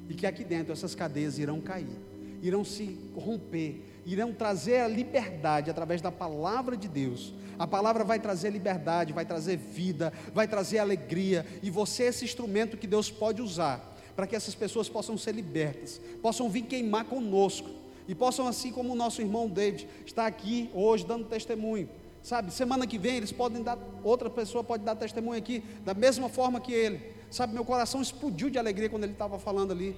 e 0.10 0.14
que 0.14 0.26
aqui 0.26 0.44
dentro 0.44 0.74
essas 0.74 0.96
cadeias 0.96 1.38
irão 1.38 1.62
cair, 1.62 1.98
irão 2.42 2.64
se 2.64 2.98
romper, 3.16 3.82
irão 4.06 4.34
trazer 4.34 4.78
a 4.78 4.88
liberdade 4.88 5.70
através 5.70 6.02
da 6.02 6.12
palavra 6.12 6.76
de 6.76 6.88
Deus, 6.88 7.34
a 7.58 7.68
palavra 7.68 8.04
vai 8.04 8.20
trazer 8.20 8.50
liberdade, 8.50 9.14
vai 9.14 9.26
trazer 9.26 9.58
vida, 9.58 10.12
vai 10.34 10.48
trazer 10.48 10.80
alegria, 10.80 11.46
e 11.62 11.70
você 11.70 12.04
é 12.04 12.08
esse 12.08 12.26
instrumento 12.26 12.78
que 12.78 12.88
Deus 12.88 13.10
pode 13.12 13.42
usar 13.42 13.92
para 14.16 14.28
que 14.28 14.36
essas 14.36 14.54
pessoas 14.54 14.90
possam 14.90 15.18
ser 15.18 15.34
libertas, 15.34 16.00
possam 16.22 16.50
vir 16.50 16.64
queimar 16.64 17.06
conosco, 17.06 17.70
e 18.08 18.14
possam, 18.14 18.48
assim 18.48 18.72
como 18.72 18.94
o 18.94 18.96
nosso 18.96 19.22
irmão 19.22 19.48
David 19.48 19.88
está 20.06 20.26
aqui 20.26 20.70
hoje 20.74 21.06
dando 21.06 21.26
testemunho, 21.26 21.90
sabe? 22.22 22.54
Semana 22.54 22.86
que 22.86 22.98
vem 22.98 23.18
eles 23.18 23.32
podem 23.32 23.64
dar, 23.64 23.78
outra 24.04 24.30
pessoa 24.30 24.64
pode 24.64 24.84
dar 24.84 24.96
testemunho 24.96 25.38
aqui, 25.38 25.64
da 25.86 25.94
mesma 25.94 26.28
forma 26.28 26.60
que 26.60 26.74
ele, 26.74 27.00
sabe? 27.34 27.52
Meu 27.52 27.66
coração 27.66 28.00
explodiu 28.00 28.48
de 28.48 28.60
alegria 28.60 28.88
quando 28.88 29.06
ele 29.06 29.14
estava 29.14 29.40
falando 29.40 29.72
ali, 29.72 29.96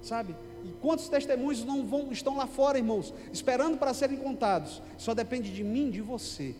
sabe? 0.00 0.34
E 0.64 0.72
quantos 0.80 1.10
testemunhos 1.10 1.62
não 1.62 1.86
vão, 1.86 2.10
estão 2.10 2.38
lá 2.38 2.46
fora, 2.46 2.78
irmãos, 2.78 3.12
esperando 3.30 3.76
para 3.76 3.92
serem 3.92 4.16
contados? 4.16 4.80
Só 4.96 5.12
depende 5.12 5.52
de 5.52 5.62
mim, 5.62 5.90
de 5.90 6.00
você 6.00 6.54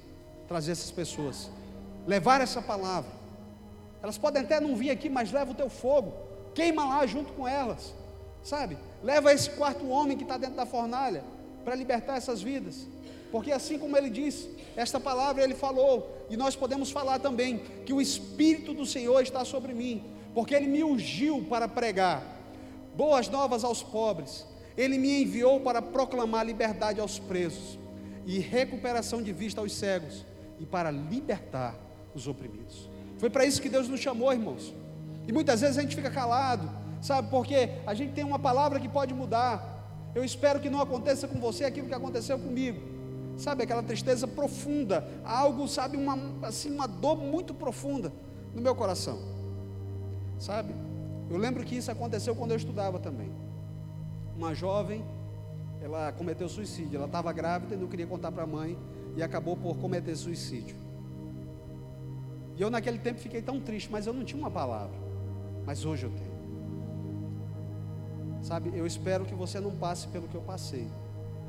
trazer 0.47 0.73
essas 0.73 0.91
pessoas, 0.91 1.51
levar 2.07 2.43
essa 2.43 2.61
palavra. 2.61 3.11
Elas 4.03 4.19
podem 4.19 4.43
até 4.43 4.61
não 4.61 4.77
vir 4.77 4.91
aqui, 4.91 5.09
mas 5.09 5.33
leva 5.33 5.53
o 5.53 5.55
teu 5.55 5.71
fogo, 5.71 6.13
queima 6.55 6.85
lá 6.85 7.07
junto 7.07 7.33
com 7.33 7.49
elas, 7.49 7.95
sabe? 8.43 8.77
Leva 9.03 9.33
esse 9.33 9.49
quarto 9.51 9.89
homem 9.89 10.19
que 10.19 10.25
está 10.25 10.37
dentro 10.37 10.57
da 10.57 10.67
fornalha 10.67 11.25
para 11.65 11.75
libertar 11.75 12.19
essas 12.19 12.43
vidas, 12.43 12.87
porque 13.33 13.53
assim 13.53 13.79
como 13.79 13.97
ele 13.97 14.11
disse, 14.11 14.51
esta 14.81 14.99
palavra 14.99 15.45
ele 15.45 15.55
falou, 15.55 16.27
e 16.31 16.37
nós 16.37 16.57
podemos 16.57 16.91
falar 16.91 17.19
também 17.19 17.59
que 17.85 17.93
o 17.93 18.01
Espírito 18.01 18.73
do 18.73 18.87
Senhor 18.87 19.21
está 19.21 19.45
sobre 19.45 19.75
mim, 19.75 20.03
porque 20.35 20.55
ele 20.55 20.67
me 20.67 20.83
ungiu 20.83 21.45
para 21.49 21.69
pregar 21.69 22.23
boas 22.97 23.29
novas 23.29 23.63
aos 23.63 23.83
pobres, 23.83 24.47
ele 24.77 24.97
me 24.97 25.23
enviou 25.23 25.61
para 25.61 25.83
proclamar 25.83 26.47
liberdade 26.47 27.01
aos 27.01 27.19
presos 27.19 27.79
e 28.25 28.39
recuperação 28.39 29.23
de 29.23 29.33
vista 29.33 29.61
aos 29.61 29.75
cegos 29.75 30.25
e 30.59 30.65
para 30.65 30.91
libertar 30.91 31.75
os 32.15 32.27
oprimidos. 32.27 32.89
Foi 33.19 33.29
para 33.29 33.45
isso 33.45 33.61
que 33.61 33.69
Deus 33.69 33.87
nos 33.87 34.01
chamou, 34.01 34.33
irmãos. 34.33 34.75
E 35.29 35.33
muitas 35.33 35.61
vezes 35.61 35.77
a 35.77 35.83
gente 35.83 35.95
fica 35.95 36.11
calado, 36.11 36.71
sabe, 37.03 37.29
porque 37.31 37.71
a 37.87 37.93
gente 37.93 38.13
tem 38.13 38.25
uma 38.25 38.39
palavra 38.39 38.81
que 38.81 38.89
pode 38.89 39.13
mudar. 39.13 40.11
Eu 40.15 40.25
espero 40.25 40.59
que 40.59 40.71
não 40.71 40.81
aconteça 40.81 41.29
com 41.29 41.39
você 41.39 41.65
aquilo 41.65 41.87
que 41.87 41.95
aconteceu 41.95 42.39
comigo. 42.39 43.00
Sabe, 43.41 43.63
aquela 43.63 43.83
tristeza 43.83 44.29
profunda, 44.29 45.09
algo, 45.25 45.67
sabe, 45.67 45.97
uma 45.97 46.15
assim 46.47 46.71
uma 46.71 46.87
dor 46.87 47.17
muito 47.17 47.55
profunda 47.55 48.13
no 48.55 48.61
meu 48.61 48.75
coração. 48.75 49.19
Sabe? 50.39 50.75
Eu 51.31 51.39
lembro 51.39 51.65
que 51.65 51.75
isso 51.75 51.91
aconteceu 51.91 52.37
quando 52.37 52.51
eu 52.51 52.59
estudava 52.59 52.99
também. 52.99 53.33
Uma 54.37 54.55
jovem, 54.55 55.03
ela 55.81 56.13
cometeu 56.13 56.51
suicídio, 56.51 56.99
ela 56.99 57.07
estava 57.07 57.33
grávida 57.33 57.75
e 57.75 57.79
não 57.79 57.89
queria 57.89 58.07
contar 58.07 58.31
para 58.31 58.43
a 58.43 58.47
mãe 58.47 58.79
e 59.17 59.23
acabou 59.23 59.57
por 59.57 59.75
cometer 59.79 60.15
suicídio. 60.17 60.77
E 62.59 62.61
eu 62.61 62.69
naquele 62.69 62.99
tempo 62.99 63.21
fiquei 63.21 63.41
tão 63.41 63.59
triste, 63.59 63.91
mas 63.91 64.07
eu 64.07 64.13
não 64.13 64.23
tinha 64.23 64.39
uma 64.39 64.51
palavra. 64.51 64.99
Mas 65.65 65.87
hoje 65.87 66.05
eu 66.05 66.11
tenho. 66.11 66.31
Sabe, 68.43 68.71
eu 68.75 68.87
espero 68.87 69.25
que 69.25 69.35
você 69.35 69.59
não 69.59 69.71
passe 69.71 70.09
pelo 70.09 70.29
que 70.29 70.35
eu 70.35 70.43
passei. 70.43 70.91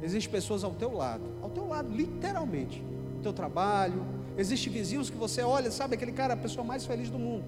Existem 0.02 0.32
pessoas 0.32 0.64
ao 0.64 0.72
teu 0.72 0.94
lado, 0.96 1.24
ao 1.42 1.50
teu 1.50 1.68
lado, 1.68 1.90
literalmente, 1.90 2.84
no 3.16 3.22
teu 3.22 3.32
trabalho. 3.32 4.04
Existem 4.38 4.74
vizinhos 4.74 5.10
que 5.10 5.18
você 5.18 5.44
olha, 5.44 5.70
sabe, 5.70 5.96
aquele 5.96 6.12
cara, 6.12 6.34
a 6.34 6.38
pessoa 6.38 6.66
mais 6.66 6.86
feliz 6.86 7.10
do 7.10 7.20
mundo. 7.20 7.46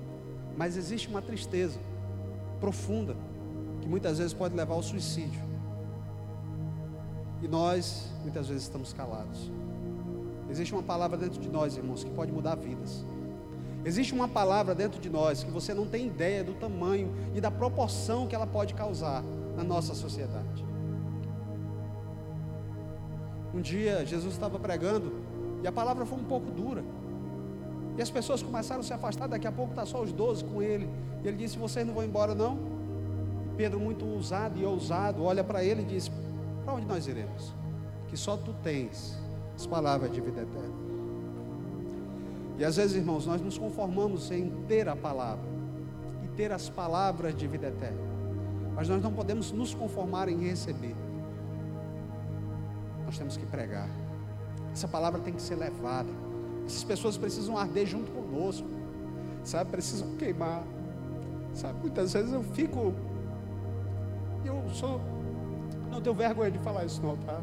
Mas 0.55 0.77
existe 0.77 1.07
uma 1.07 1.21
tristeza 1.21 1.79
profunda 2.59 3.15
que 3.81 3.87
muitas 3.87 4.19
vezes 4.19 4.33
pode 4.33 4.55
levar 4.55 4.75
ao 4.75 4.83
suicídio. 4.83 5.41
E 7.41 7.47
nós, 7.47 8.09
muitas 8.21 8.47
vezes, 8.47 8.63
estamos 8.63 8.93
calados. 8.93 9.51
Existe 10.49 10.73
uma 10.73 10.83
palavra 10.83 11.17
dentro 11.17 11.41
de 11.41 11.49
nós, 11.49 11.75
irmãos, 11.75 12.03
que 12.03 12.11
pode 12.11 12.31
mudar 12.31 12.55
vidas. 12.55 13.03
Existe 13.83 14.13
uma 14.13 14.27
palavra 14.27 14.73
dentro 14.73 15.01
de 15.01 15.09
nós 15.09 15.43
que 15.43 15.51
você 15.51 15.73
não 15.73 15.85
tem 15.85 16.07
ideia 16.07 16.43
do 16.43 16.53
tamanho 16.53 17.11
e 17.33 17.41
da 17.41 17.51
proporção 17.51 18.27
que 18.27 18.35
ela 18.35 18.47
pode 18.47 18.73
causar 18.73 19.23
na 19.57 19.63
nossa 19.63 19.93
sociedade. 19.93 20.62
Um 23.53 23.61
dia 23.61 24.05
Jesus 24.05 24.33
estava 24.33 24.57
pregando 24.57 25.11
e 25.61 25.67
a 25.67 25.71
palavra 25.71 26.05
foi 26.05 26.17
um 26.17 26.23
pouco 26.23 26.49
dura. 26.51 26.83
E 27.97 28.01
as 28.01 28.09
pessoas 28.09 28.41
começaram 28.41 28.81
a 28.81 28.83
se 28.83 28.91
afastar, 28.91 29.27
daqui 29.27 29.47
a 29.47 29.51
pouco 29.51 29.71
está 29.71 29.85
só 29.85 30.01
os 30.01 30.11
doze 30.11 30.43
com 30.43 30.61
ele. 30.61 30.89
E 31.23 31.27
ele 31.27 31.37
disse: 31.37 31.57
Vocês 31.57 31.85
não 31.85 31.93
vão 31.93 32.03
embora, 32.03 32.33
não? 32.33 32.57
E 33.45 33.55
Pedro, 33.55 33.79
muito 33.79 34.05
ousado 34.05 34.59
e 34.59 34.65
ousado, 34.65 35.23
olha 35.23 35.43
para 35.43 35.63
ele 35.63 35.83
e 35.83 35.85
diz: 35.85 36.11
Para 36.65 36.73
onde 36.73 36.87
nós 36.87 37.07
iremos? 37.07 37.53
Que 38.07 38.17
só 38.17 38.35
tu 38.35 38.53
tens 38.63 39.17
as 39.55 39.67
palavras 39.67 40.11
de 40.11 40.19
vida 40.19 40.41
eterna. 40.41 40.83
E 42.57 42.65
às 42.65 42.75
vezes, 42.75 42.95
irmãos, 42.95 43.25
nós 43.25 43.41
nos 43.41 43.57
conformamos 43.57 44.31
em 44.31 44.49
ter 44.67 44.87
a 44.87 44.95
palavra 44.95 45.45
e 46.23 46.27
ter 46.29 46.51
as 46.51 46.69
palavras 46.69 47.35
de 47.35 47.47
vida 47.47 47.67
eterna, 47.67 47.97
mas 48.75 48.87
nós 48.89 49.01
não 49.01 49.11
podemos 49.11 49.51
nos 49.51 49.73
conformar 49.73 50.29
em 50.29 50.39
receber. 50.47 50.95
Nós 53.13 53.19
temos 53.19 53.37
que 53.37 53.45
pregar. 53.45 53.87
Essa 54.71 54.87
palavra 54.87 55.21
tem 55.21 55.35
que 55.35 55.41
ser 55.41 55.53
levada. 55.53 56.09
Essas 56.65 56.83
pessoas 56.83 57.15
precisam 57.15 57.55
arder 57.55 57.85
junto 57.85 58.11
conosco, 58.11 58.67
sabe? 59.43 59.69
Precisam 59.69 60.15
queimar, 60.15 60.63
sabe? 61.53 61.79
Muitas 61.79 62.11
vezes 62.11 62.33
eu 62.33 62.41
fico, 62.41 62.91
eu 64.43 64.67
sou, 64.73 64.99
não 65.91 66.01
tenho 66.01 66.15
vergonha 66.15 66.49
de 66.49 66.57
falar 66.57 66.85
isso 66.85 67.03
não, 67.03 67.15
tá? 67.17 67.39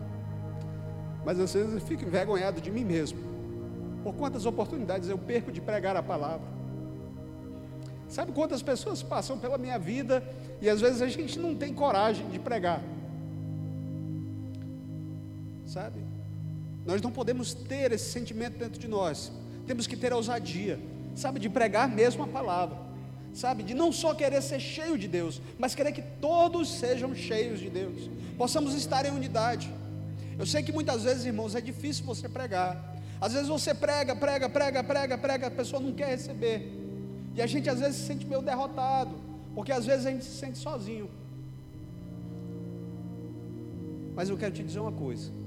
Mas 1.24 1.38
às 1.38 1.54
vezes 1.54 1.72
eu 1.72 1.80
fico 1.80 2.04
envergonhado 2.04 2.60
de 2.60 2.68
mim 2.68 2.84
mesmo. 2.84 3.20
Por 4.02 4.12
quantas 4.14 4.46
oportunidades 4.46 5.08
eu 5.08 5.18
perco 5.18 5.52
de 5.52 5.60
pregar 5.60 5.94
a 5.94 6.02
palavra? 6.02 6.48
Sabe 8.08 8.32
quantas 8.32 8.60
pessoas 8.60 9.04
passam 9.04 9.38
pela 9.38 9.56
minha 9.56 9.78
vida 9.78 10.20
e 10.60 10.68
às 10.68 10.80
vezes 10.80 11.00
a 11.00 11.06
gente 11.06 11.38
não 11.38 11.54
tem 11.54 11.72
coragem 11.72 12.28
de 12.28 12.40
pregar? 12.40 12.82
Sabe? 15.70 16.00
Nós 16.84 17.00
não 17.00 17.12
podemos 17.12 17.54
ter 17.54 17.92
esse 17.92 18.10
sentimento 18.10 18.58
dentro 18.58 18.80
de 18.80 18.88
nós. 18.88 19.30
Temos 19.68 19.86
que 19.86 19.96
ter 19.96 20.12
a 20.12 20.16
ousadia, 20.16 20.80
sabe, 21.14 21.38
de 21.38 21.48
pregar 21.48 21.88
mesmo 21.88 22.24
a 22.24 22.26
palavra, 22.26 22.76
sabe, 23.32 23.62
de 23.62 23.72
não 23.72 23.92
só 23.92 24.12
querer 24.12 24.42
ser 24.42 24.58
cheio 24.58 24.98
de 24.98 25.06
Deus, 25.06 25.40
mas 25.60 25.72
querer 25.72 25.92
que 25.92 26.02
todos 26.20 26.68
sejam 26.68 27.14
cheios 27.14 27.60
de 27.60 27.70
Deus, 27.70 28.10
possamos 28.36 28.74
estar 28.74 29.06
em 29.06 29.12
unidade. 29.12 29.72
Eu 30.36 30.44
sei 30.44 30.60
que 30.60 30.72
muitas 30.72 31.04
vezes, 31.04 31.24
irmãos, 31.24 31.54
é 31.54 31.60
difícil 31.60 32.04
você 32.04 32.28
pregar. 32.28 32.96
Às 33.20 33.34
vezes 33.34 33.46
você 33.46 33.72
prega, 33.72 34.16
prega, 34.16 34.48
prega, 34.48 34.82
prega, 34.82 35.18
prega, 35.18 35.46
a 35.46 35.50
pessoa 35.52 35.80
não 35.80 35.92
quer 35.92 36.08
receber. 36.08 36.68
E 37.36 37.40
a 37.40 37.46
gente 37.46 37.70
às 37.70 37.78
vezes 37.78 37.94
se 37.94 38.06
sente 38.08 38.26
meio 38.26 38.42
derrotado, 38.42 39.14
porque 39.54 39.70
às 39.70 39.86
vezes 39.86 40.04
a 40.04 40.10
gente 40.10 40.24
se 40.24 40.36
sente 40.36 40.58
sozinho. 40.58 41.08
Mas 44.16 44.28
eu 44.28 44.36
quero 44.36 44.52
te 44.52 44.64
dizer 44.64 44.80
uma 44.80 44.90
coisa. 44.90 45.39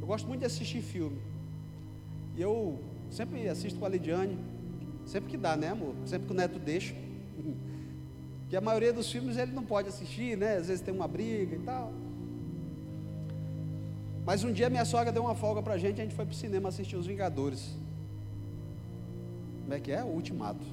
Eu 0.00 0.06
gosto 0.06 0.26
muito 0.26 0.40
de 0.40 0.46
assistir 0.46 0.82
filme. 0.82 1.18
E 2.36 2.42
eu 2.42 2.78
sempre 3.10 3.48
assisto 3.48 3.78
com 3.78 3.86
a 3.86 3.88
Lidiane, 3.88 4.38
sempre 5.04 5.30
que 5.30 5.36
dá, 5.36 5.56
né, 5.56 5.68
amor? 5.68 5.94
Sempre 6.06 6.26
que 6.26 6.32
o 6.32 6.36
neto 6.36 6.58
deixa. 6.58 6.94
Que 8.48 8.56
a 8.56 8.60
maioria 8.60 8.92
dos 8.92 9.08
filmes 9.08 9.36
ele 9.36 9.52
não 9.52 9.62
pode 9.62 9.86
assistir, 9.86 10.36
né? 10.36 10.56
Às 10.56 10.66
vezes 10.66 10.82
tem 10.82 10.92
uma 10.92 11.06
briga 11.06 11.54
e 11.54 11.60
tal. 11.60 11.92
Mas 14.24 14.42
um 14.42 14.52
dia 14.52 14.68
minha 14.68 14.84
sogra 14.84 15.12
deu 15.12 15.22
uma 15.22 15.36
folga 15.36 15.62
para 15.62 15.74
a 15.74 15.78
gente, 15.78 16.00
a 16.00 16.04
gente 16.04 16.16
foi 16.16 16.24
para 16.24 16.32
o 16.32 16.36
cinema 16.36 16.68
assistir 16.68 16.96
Os 16.96 17.06
Vingadores. 17.06 17.76
Como 19.62 19.74
é 19.74 19.78
que 19.78 19.92
é? 19.92 20.02
O 20.02 20.08
Ultimato. 20.08 20.66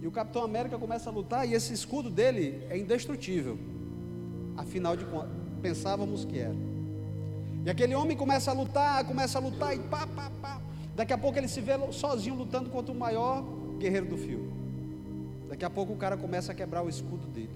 E 0.00 0.06
o 0.06 0.10
Capitão 0.12 0.44
América 0.44 0.78
começa 0.78 1.10
a 1.10 1.12
lutar 1.12 1.48
e 1.48 1.52
esse 1.52 1.72
escudo 1.72 2.10
dele 2.10 2.64
é 2.70 2.78
indestrutível. 2.78 3.58
Afinal 4.56 4.96
de 4.96 5.04
contas, 5.04 5.30
pensávamos 5.66 6.24
que 6.24 6.38
era. 6.38 6.54
E 7.64 7.70
aquele 7.70 7.94
homem 7.94 8.16
começa 8.16 8.52
a 8.52 8.54
lutar, 8.54 9.04
começa 9.04 9.38
a 9.38 9.40
lutar 9.40 9.74
e 9.74 9.80
pá, 9.80 10.06
pá, 10.06 10.30
pá. 10.40 10.60
Daqui 10.94 11.12
a 11.12 11.18
pouco 11.18 11.36
ele 11.38 11.48
se 11.48 11.60
vê 11.60 11.72
sozinho 11.92 12.36
lutando 12.36 12.70
contra 12.70 12.92
o 12.92 12.96
maior 12.96 13.42
guerreiro 13.78 14.06
do 14.06 14.16
filme. 14.16 14.48
Daqui 15.48 15.64
a 15.64 15.70
pouco 15.70 15.92
o 15.92 15.96
cara 15.96 16.16
começa 16.16 16.52
a 16.52 16.54
quebrar 16.54 16.84
o 16.84 16.88
escudo 16.88 17.26
dele. 17.26 17.50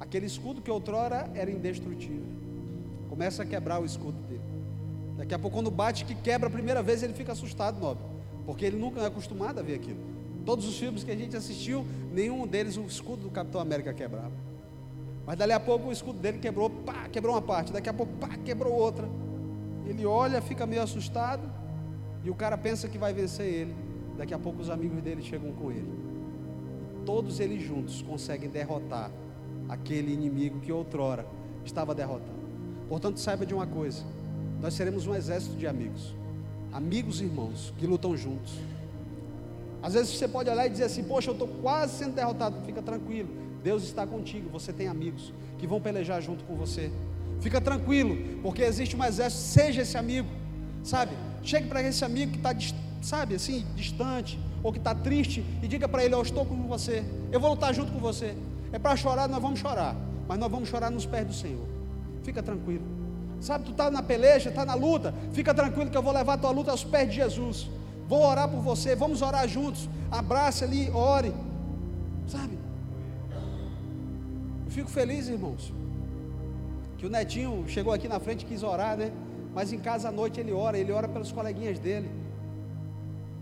Aquele 0.00 0.24
escudo 0.24 0.62
que 0.62 0.70
outrora 0.70 1.30
era 1.34 1.50
indestrutível. 1.50 2.24
Começa 3.10 3.42
a 3.42 3.46
quebrar 3.46 3.80
o 3.80 3.84
escudo 3.84 4.18
dele. 4.26 4.40
Daqui 5.18 5.34
a 5.34 5.38
pouco, 5.38 5.58
quando 5.58 5.70
bate 5.70 6.06
que 6.06 6.14
quebra 6.14 6.48
a 6.48 6.50
primeira 6.50 6.82
vez, 6.82 7.02
ele 7.02 7.12
fica 7.12 7.32
assustado, 7.32 7.78
nobre. 7.78 8.02
Porque 8.46 8.64
ele 8.64 8.78
nunca 8.78 9.00
é 9.02 9.06
acostumado 9.06 9.60
a 9.60 9.62
ver 9.62 9.74
aquilo. 9.74 10.00
Todos 10.46 10.66
os 10.66 10.76
filmes 10.78 11.04
que 11.04 11.10
a 11.10 11.16
gente 11.16 11.36
assistiu, 11.36 11.84
nenhum 12.12 12.46
deles 12.46 12.78
o 12.78 12.82
escudo 12.82 13.24
do 13.24 13.30
Capitão 13.30 13.60
América 13.60 13.92
quebrava. 13.92 14.51
Mas 15.26 15.36
dali 15.36 15.52
a 15.52 15.60
pouco 15.60 15.88
o 15.88 15.92
escudo 15.92 16.18
dele 16.18 16.38
quebrou, 16.38 16.68
pá, 16.68 17.08
quebrou 17.08 17.34
uma 17.34 17.42
parte. 17.42 17.72
Daqui 17.72 17.88
a 17.88 17.94
pouco, 17.94 18.12
pá, 18.14 18.28
quebrou 18.44 18.72
outra. 18.72 19.08
Ele 19.86 20.04
olha, 20.04 20.40
fica 20.40 20.66
meio 20.66 20.82
assustado. 20.82 21.48
E 22.24 22.30
o 22.30 22.34
cara 22.34 22.56
pensa 22.58 22.88
que 22.88 22.98
vai 22.98 23.12
vencer 23.12 23.46
ele. 23.46 23.74
Daqui 24.16 24.34
a 24.34 24.38
pouco 24.38 24.60
os 24.60 24.70
amigos 24.70 25.02
dele 25.02 25.22
chegam 25.22 25.52
com 25.52 25.70
ele. 25.70 25.88
E 26.94 27.04
todos 27.04 27.40
eles 27.40 27.62
juntos 27.62 28.02
conseguem 28.02 28.48
derrotar 28.48 29.10
aquele 29.68 30.12
inimigo 30.12 30.60
que 30.60 30.72
outrora 30.72 31.26
estava 31.64 31.94
derrotado. 31.94 32.42
Portanto, 32.88 33.18
saiba 33.18 33.46
de 33.46 33.54
uma 33.54 33.66
coisa: 33.66 34.04
nós 34.60 34.74
seremos 34.74 35.06
um 35.06 35.14
exército 35.14 35.56
de 35.56 35.66
amigos, 35.66 36.14
amigos 36.72 37.20
e 37.20 37.24
irmãos 37.24 37.72
que 37.78 37.86
lutam 37.86 38.16
juntos. 38.16 38.58
Às 39.82 39.94
vezes 39.94 40.16
você 40.16 40.28
pode 40.28 40.48
olhar 40.50 40.66
e 40.66 40.70
dizer 40.70 40.84
assim: 40.84 41.02
Poxa, 41.04 41.30
eu 41.30 41.32
estou 41.32 41.48
quase 41.48 41.98
sendo 41.98 42.14
derrotado. 42.14 42.64
Fica 42.64 42.82
tranquilo, 42.82 43.30
Deus 43.62 43.82
está 43.84 44.06
contigo. 44.06 44.48
Você 44.50 44.72
tem 44.72 44.88
amigos 44.88 45.32
que 45.58 45.66
vão 45.66 45.80
pelejar 45.80 46.20
junto 46.20 46.44
com 46.44 46.54
você. 46.56 46.90
Fica 47.40 47.60
tranquilo, 47.60 48.40
porque 48.42 48.62
existe 48.62 48.96
um 48.96 49.04
exército. 49.04 49.42
Seja 49.42 49.82
esse 49.82 49.96
amigo, 49.96 50.28
sabe? 50.82 51.16
Chegue 51.42 51.68
para 51.68 51.82
esse 51.82 52.04
amigo 52.04 52.32
que 52.32 52.38
está, 52.38 52.54
sabe, 53.00 53.34
assim, 53.34 53.64
distante 53.74 54.38
ou 54.62 54.72
que 54.72 54.78
está 54.78 54.94
triste 54.94 55.44
e 55.62 55.68
diga 55.68 55.88
para 55.88 56.04
ele: 56.04 56.14
Eu 56.14 56.22
estou 56.22 56.46
com 56.46 56.56
você. 56.68 57.04
Eu 57.30 57.40
vou 57.40 57.50
lutar 57.50 57.74
junto 57.74 57.92
com 57.92 57.98
você. 57.98 58.34
É 58.72 58.78
para 58.78 58.96
chorar, 58.96 59.28
nós 59.28 59.42
vamos 59.42 59.60
chorar, 59.60 59.94
mas 60.28 60.38
nós 60.38 60.50
vamos 60.50 60.68
chorar 60.68 60.90
nos 60.90 61.04
pés 61.04 61.26
do 61.26 61.32
Senhor. 61.32 61.66
Fica 62.22 62.42
tranquilo. 62.42 62.84
Sabe, 63.40 63.64
tu 63.64 63.72
está 63.72 63.90
na 63.90 64.02
peleja, 64.02 64.50
está 64.50 64.64
na 64.64 64.74
luta. 64.74 65.12
Fica 65.32 65.52
tranquilo 65.52 65.90
que 65.90 65.96
eu 65.96 66.02
vou 66.02 66.12
levar 66.12 66.38
tua 66.38 66.52
luta 66.52 66.70
aos 66.70 66.84
pés 66.84 67.10
de 67.10 67.16
Jesus. 67.16 67.68
Vou 68.08 68.24
orar 68.24 68.48
por 68.48 68.60
você. 68.60 68.94
Vamos 68.94 69.20
orar 69.20 69.48
juntos. 69.48 69.88
Abrace 70.10 70.62
ali, 70.62 70.88
ore. 70.90 71.32
Sabe? 72.28 72.61
Fico 74.74 74.90
feliz, 74.90 75.28
irmãos. 75.28 75.72
Que 76.98 77.06
o 77.06 77.10
netinho 77.10 77.64
chegou 77.68 77.92
aqui 77.92 78.08
na 78.08 78.18
frente 78.18 78.42
e 78.42 78.46
quis 78.46 78.62
orar, 78.62 78.96
né? 78.96 79.12
Mas 79.54 79.72
em 79.72 79.78
casa 79.78 80.08
à 80.08 80.12
noite 80.12 80.40
ele 80.40 80.52
ora, 80.52 80.78
ele 80.78 80.92
ora 80.92 81.08
pelos 81.08 81.30
coleguinhas 81.30 81.78
dele. 81.78 82.10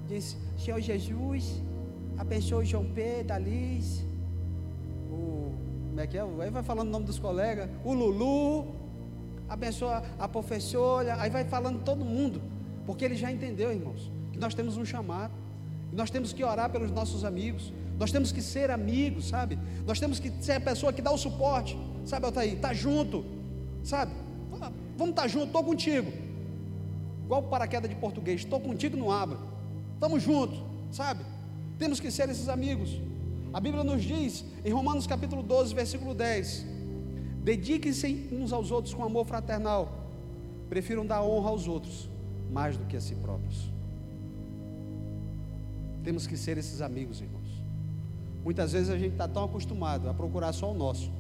Diz: 0.09 0.37
Senhor 0.59 0.81
Jesus, 0.81 1.63
abençoe 2.19 2.65
o 2.65 2.67
João 2.67 2.87
Pedro, 2.99 3.35
a 3.35 3.39
Liz, 3.39 4.05
como 6.01 6.01
é 6.01 6.07
que 6.07 6.17
é? 6.17 6.23
Aí 6.23 6.51
vai 6.51 6.63
falando 6.63 6.89
o 6.89 6.91
nome 6.91 7.05
dos 7.05 7.19
colegas, 7.19 7.69
o 7.85 7.93
Lulu, 7.93 8.75
abençoa 9.47 10.03
a 10.19 10.27
professora, 10.27 11.21
aí 11.21 11.29
vai 11.29 11.45
falando 11.45 11.85
todo 11.85 12.05
mundo, 12.07 12.41
porque 12.87 13.05
ele 13.05 13.17
já 13.17 13.31
entendeu, 13.31 13.71
irmãos, 13.71 14.11
que 14.33 14.39
nós 14.39 14.55
temos 14.55 14.79
um 14.79 14.85
chamado, 14.85 15.35
nós 15.93 16.09
temos 16.09 16.33
que 16.33 16.43
orar 16.43 16.71
pelos 16.71 16.91
nossos 16.91 17.23
amigos, 17.23 17.71
nós 18.01 18.11
temos 18.11 18.33
que 18.33 18.41
ser 18.41 18.71
amigos, 18.71 19.29
sabe? 19.29 19.59
Nós 19.87 20.01
temos 20.01 20.19
que 20.19 20.33
ser 20.41 20.53
a 20.53 20.61
pessoa 20.61 20.91
que 20.91 21.03
dá 21.03 21.11
o 21.13 21.19
suporte, 21.19 21.77
sabe, 22.07 22.25
Altair? 22.25 22.59
Tá 22.59 22.73
junto, 22.73 23.23
sabe? 23.85 24.11
Vamos 24.97 25.11
estar 25.11 25.23
tá 25.23 25.29
junto, 25.29 25.49
estou 25.49 25.63
contigo. 25.63 26.11
Igual 27.23 27.43
o 27.43 27.49
paraquedas 27.49 27.91
de 27.91 27.97
português, 27.97 28.41
estou 28.41 28.59
contigo, 28.59 28.97
não 28.97 29.13
abro. 29.13 29.39
Estamos 29.93 30.23
juntos, 30.23 30.59
sabe? 30.91 31.23
Temos 31.79 32.01
que 32.01 32.11
ser 32.11 32.31
esses 32.31 32.49
amigos. 32.49 32.99
A 33.53 33.61
Bíblia 33.61 33.85
nos 33.85 34.03
diz, 34.03 34.47
em 34.65 34.73
Romanos 34.73 35.07
capítulo 35.07 35.43
12, 35.43 35.75
versículo 35.75 36.15
10: 36.15 36.65
Dediquem-se 37.45 38.31
uns 38.33 38.51
aos 38.51 38.71
outros 38.71 38.95
com 38.95 39.05
amor 39.05 39.27
fraternal, 39.27 40.09
prefiram 40.71 41.05
dar 41.05 41.23
honra 41.23 41.51
aos 41.51 41.69
outros 41.69 42.09
mais 42.51 42.79
do 42.79 42.87
que 42.87 42.97
a 42.97 43.01
si 43.01 43.15
próprios. 43.15 43.71
Temos 46.03 46.27
que 46.27 46.39
ser 46.39 46.57
esses 46.57 46.81
amigos, 46.81 47.21
irmãos. 47.21 47.40
Muitas 48.45 48.73
vezes 48.73 48.91
a 48.91 48.99
gente 48.99 49.13
está 49.13 49.29
tão 49.29 49.45
acostumado 49.45 50.09
a 50.09 50.15
procurar 50.15 50.53
só 50.53 50.71
o 50.71 50.75
nosso, 50.75 51.11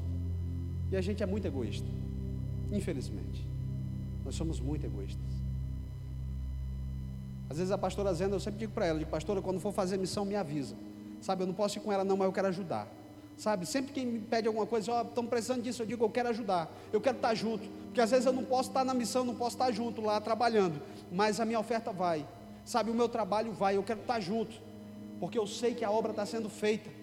e 0.91 0.97
a 0.97 1.01
gente 1.01 1.23
é 1.23 1.27
muito 1.27 1.47
egoísta, 1.47 1.87
infelizmente. 2.73 3.47
Nós 4.25 4.35
somos 4.35 4.61
muito 4.61 4.85
egoístas. 4.87 5.31
Às 7.49 7.59
vezes 7.59 7.73
a 7.73 7.79
pastora 7.79 8.15
Zenda, 8.15 8.37
eu 8.37 8.41
sempre 8.41 8.61
digo 8.61 8.73
para 8.73 8.87
ela, 8.87 8.99
de 8.99 9.05
pastora, 9.05 9.43
quando 9.43 9.59
for 9.61 9.73
fazer 9.73 9.99
missão, 9.99 10.25
me 10.25 10.37
avisa. 10.37 10.77
Sabe, 11.21 11.43
eu 11.43 11.47
não 11.47 11.55
posso 11.55 11.79
ir 11.79 11.81
com 11.81 11.93
ela, 11.93 12.05
não, 12.05 12.17
mas 12.17 12.27
eu 12.27 12.33
quero 12.33 12.49
ajudar. 12.49 12.89
Sabe, 13.37 13.67
sempre 13.67 13.93
que 13.93 14.05
me 14.05 14.21
pede 14.21 14.47
alguma 14.47 14.67
coisa, 14.67 14.93
ó, 14.93 15.01
oh, 15.01 15.03
estão 15.03 15.27
precisando 15.27 15.63
disso, 15.63 15.83
eu 15.83 15.87
digo, 15.87 16.05
eu 16.05 16.11
quero 16.11 16.29
ajudar, 16.29 16.71
eu 16.93 17.01
quero 17.01 17.17
estar 17.17 17.35
junto, 17.35 17.67
porque 17.87 18.01
às 18.01 18.11
vezes 18.11 18.27
eu 18.27 18.35
não 18.35 18.45
posso 18.45 18.69
estar 18.69 18.85
na 18.85 18.93
missão, 18.93 19.25
não 19.25 19.35
posso 19.35 19.57
estar 19.57 19.73
junto 19.73 20.03
lá 20.03 20.21
trabalhando, 20.21 20.81
mas 21.11 21.41
a 21.41 21.47
minha 21.47 21.59
oferta 21.59 21.91
vai, 21.91 22.27
sabe, 22.67 22.91
o 22.91 22.95
meu 22.95 23.09
trabalho 23.09 23.51
vai, 23.51 23.79
eu 23.79 23.83
quero 23.83 24.01
estar 24.01 24.21
junto, 24.21 24.61
porque 25.19 25.39
eu 25.39 25.47
sei 25.47 25.75
que 25.75 25.83
a 25.85 25.91
obra 25.91 26.11
está 26.11 26.27
sendo 26.27 26.51
feita. 26.51 27.00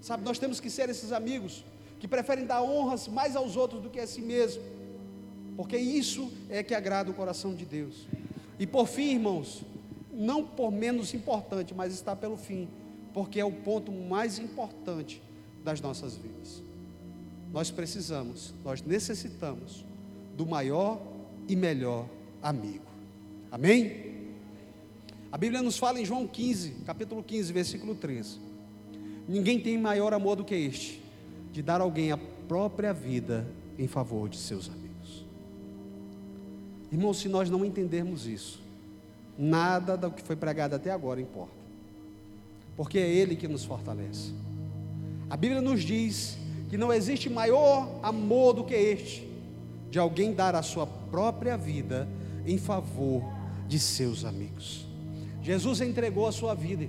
Sabe, 0.00 0.24
nós 0.24 0.38
temos 0.38 0.60
que 0.60 0.70
ser 0.70 0.88
esses 0.88 1.12
amigos 1.12 1.64
que 1.98 2.06
preferem 2.06 2.44
dar 2.44 2.62
honras 2.62 3.08
mais 3.08 3.34
aos 3.34 3.56
outros 3.56 3.82
do 3.82 3.90
que 3.90 3.98
a 3.98 4.06
si 4.06 4.20
mesmo, 4.20 4.62
porque 5.56 5.76
isso 5.76 6.30
é 6.48 6.62
que 6.62 6.74
agrada 6.74 7.10
o 7.10 7.14
coração 7.14 7.54
de 7.54 7.64
Deus. 7.64 8.06
E 8.58 8.66
por 8.66 8.86
fim, 8.86 9.14
irmãos, 9.14 9.62
não 10.12 10.44
por 10.44 10.70
menos 10.70 11.14
importante, 11.14 11.74
mas 11.74 11.92
está 11.92 12.14
pelo 12.14 12.36
fim, 12.36 12.68
porque 13.12 13.40
é 13.40 13.44
o 13.44 13.52
ponto 13.52 13.90
mais 13.90 14.38
importante 14.38 15.22
das 15.64 15.80
nossas 15.80 16.16
vidas. 16.16 16.62
Nós 17.52 17.70
precisamos, 17.70 18.54
nós 18.64 18.82
necessitamos 18.82 19.84
do 20.36 20.46
maior 20.46 21.00
e 21.48 21.56
melhor 21.56 22.06
amigo. 22.42 22.84
Amém? 23.50 24.14
A 25.32 25.38
Bíblia 25.38 25.62
nos 25.62 25.78
fala 25.78 26.00
em 26.00 26.04
João 26.04 26.26
15, 26.26 26.70
capítulo 26.84 27.22
15, 27.22 27.52
versículo 27.52 27.94
13. 27.94 28.45
Ninguém 29.28 29.58
tem 29.58 29.76
maior 29.78 30.12
amor 30.12 30.36
do 30.36 30.44
que 30.44 30.54
este, 30.54 31.02
de 31.52 31.62
dar 31.62 31.80
alguém 31.80 32.12
a 32.12 32.18
própria 32.48 32.92
vida 32.92 33.46
em 33.78 33.88
favor 33.88 34.28
de 34.28 34.36
seus 34.36 34.68
amigos. 34.68 35.24
Irmão, 36.92 37.12
se 37.12 37.28
nós 37.28 37.50
não 37.50 37.64
entendermos 37.64 38.26
isso, 38.26 38.60
nada 39.36 39.96
do 39.96 40.10
que 40.10 40.22
foi 40.22 40.36
pregado 40.36 40.74
até 40.74 40.90
agora 40.90 41.20
importa, 41.20 41.54
porque 42.76 42.98
é 42.98 43.08
Ele 43.08 43.36
que 43.36 43.48
nos 43.48 43.64
fortalece. 43.64 44.32
A 45.28 45.36
Bíblia 45.36 45.60
nos 45.60 45.82
diz 45.82 46.38
que 46.70 46.76
não 46.76 46.92
existe 46.92 47.28
maior 47.28 47.88
amor 48.02 48.54
do 48.54 48.64
que 48.64 48.74
este, 48.74 49.28
de 49.90 49.98
alguém 49.98 50.32
dar 50.32 50.54
a 50.54 50.62
sua 50.62 50.86
própria 50.86 51.56
vida 51.56 52.08
em 52.46 52.58
favor 52.58 53.24
de 53.66 53.78
seus 53.78 54.24
amigos. 54.24 54.86
Jesus 55.42 55.80
entregou 55.80 56.26
a 56.26 56.32
sua 56.32 56.54
vida, 56.54 56.88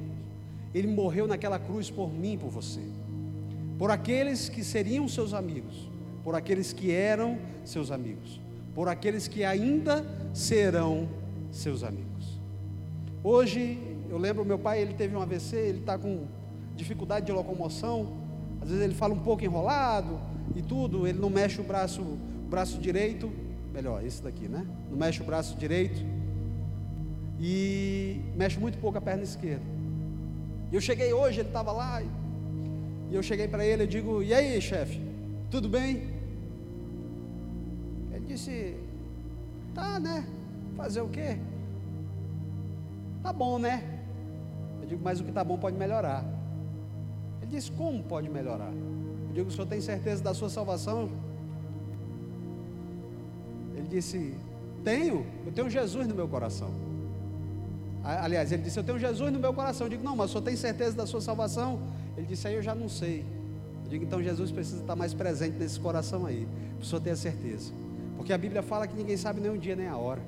ele 0.73 0.87
morreu 0.87 1.27
naquela 1.27 1.59
cruz 1.59 1.89
por 1.89 2.13
mim 2.13 2.37
por 2.37 2.49
você, 2.49 2.81
por 3.77 3.91
aqueles 3.91 4.49
que 4.49 4.63
seriam 4.63 5.07
seus 5.07 5.33
amigos, 5.33 5.89
por 6.23 6.35
aqueles 6.35 6.73
que 6.73 6.91
eram 6.91 7.37
seus 7.63 7.91
amigos, 7.91 8.39
por 8.73 8.87
aqueles 8.87 9.27
que 9.27 9.43
ainda 9.43 10.05
serão 10.33 11.07
seus 11.51 11.83
amigos. 11.83 12.39
Hoje, 13.23 13.77
eu 14.09 14.17
lembro 14.17 14.45
meu 14.45 14.59
pai, 14.59 14.81
ele 14.81 14.93
teve 14.93 15.15
um 15.15 15.21
AVC, 15.21 15.55
ele 15.55 15.79
está 15.79 15.97
com 15.97 16.25
dificuldade 16.75 17.25
de 17.25 17.31
locomoção, 17.31 18.13
às 18.61 18.69
vezes 18.69 18.83
ele 18.83 18.93
fala 18.93 19.13
um 19.13 19.19
pouco 19.19 19.43
enrolado 19.43 20.19
e 20.55 20.61
tudo, 20.61 21.07
ele 21.07 21.19
não 21.19 21.29
mexe 21.29 21.59
o 21.59 21.63
braço, 21.63 22.01
o 22.01 22.47
braço 22.49 22.79
direito, 22.79 23.31
melhor, 23.73 24.05
esse 24.05 24.21
daqui, 24.21 24.47
né? 24.47 24.65
Não 24.89 24.97
mexe 24.97 25.21
o 25.21 25.25
braço 25.25 25.57
direito 25.57 26.03
e 27.39 28.19
mexe 28.35 28.59
muito 28.59 28.77
pouco 28.77 28.97
a 28.97 29.01
perna 29.01 29.23
esquerda. 29.23 29.76
E 30.71 30.75
eu 30.75 30.81
cheguei 30.81 31.13
hoje, 31.13 31.39
ele 31.39 31.49
estava 31.49 31.71
lá, 31.71 32.01
e 32.01 33.15
eu 33.15 33.23
cheguei 33.23 33.47
para 33.47 33.65
ele, 33.65 33.83
eu 33.83 33.87
digo, 33.87 34.21
e 34.21 34.33
aí, 34.33 34.59
chefe, 34.61 35.01
tudo 35.49 35.69
bem? 35.69 36.09
Ele 38.11 38.25
disse, 38.25 38.75
tá, 39.73 39.99
né? 39.99 40.25
Fazer 40.75 41.01
o 41.01 41.07
quê? 41.07 41.37
Tá 43.23 43.31
bom, 43.31 43.57
né? 43.57 43.83
Eu 44.81 44.87
digo, 44.87 45.01
mas 45.03 45.19
o 45.21 45.23
que 45.23 45.31
tá 45.31 45.43
bom 45.43 45.57
pode 45.57 45.77
melhorar. 45.77 46.23
Ele 47.41 47.51
disse, 47.51 47.71
como 47.71 48.03
pode 48.03 48.29
melhorar? 48.29 48.71
Eu 48.71 49.33
digo, 49.33 49.47
o 49.47 49.51
senhor 49.51 49.67
tem 49.67 49.79
certeza 49.79 50.21
da 50.21 50.33
sua 50.33 50.49
salvação? 50.49 51.09
Ele 53.75 53.87
disse, 53.87 54.35
tenho, 54.83 55.25
eu 55.45 55.51
tenho 55.53 55.69
Jesus 55.69 56.07
no 56.07 56.15
meu 56.15 56.27
coração. 56.27 56.86
Aliás, 58.07 58.51
ele 58.53 58.63
disse: 58.63 58.79
Eu 58.79 58.83
tenho 58.83 58.97
Jesus 58.97 59.31
no 59.33 59.39
meu 59.39 59.53
coração. 59.53 59.85
Eu 59.85 59.89
digo: 59.89 60.03
Não, 60.03 60.15
mas 60.15 60.31
senhor 60.31 60.41
tem 60.41 60.55
certeza 60.55 60.95
da 60.95 61.05
sua 61.05 61.19
salvação? 61.19 61.81
Ele 62.15 62.25
disse: 62.25 62.47
Aí 62.47 62.55
eu 62.55 62.61
já 62.61 62.73
não 62.73 62.87
sei. 62.87 63.25
Eu 63.83 63.89
digo: 63.89 64.05
Então 64.05 64.23
Jesus 64.23 64.49
precisa 64.49 64.79
estar 64.79 64.95
mais 64.95 65.13
presente 65.13 65.57
nesse 65.57 65.77
coração 65.77 66.25
aí, 66.25 66.47
senhor 66.81 67.01
ter 67.01 67.11
a 67.11 67.15
certeza. 67.15 67.73
Porque 68.15 68.31
a 68.31 68.37
Bíblia 68.37 68.63
fala 68.63 68.87
que 68.87 68.95
ninguém 68.95 69.17
sabe 69.17 69.41
nem 69.41 69.51
o 69.51 69.57
dia 69.57 69.75
nem 69.75 69.87
a 69.87 69.97
hora. 69.97 70.21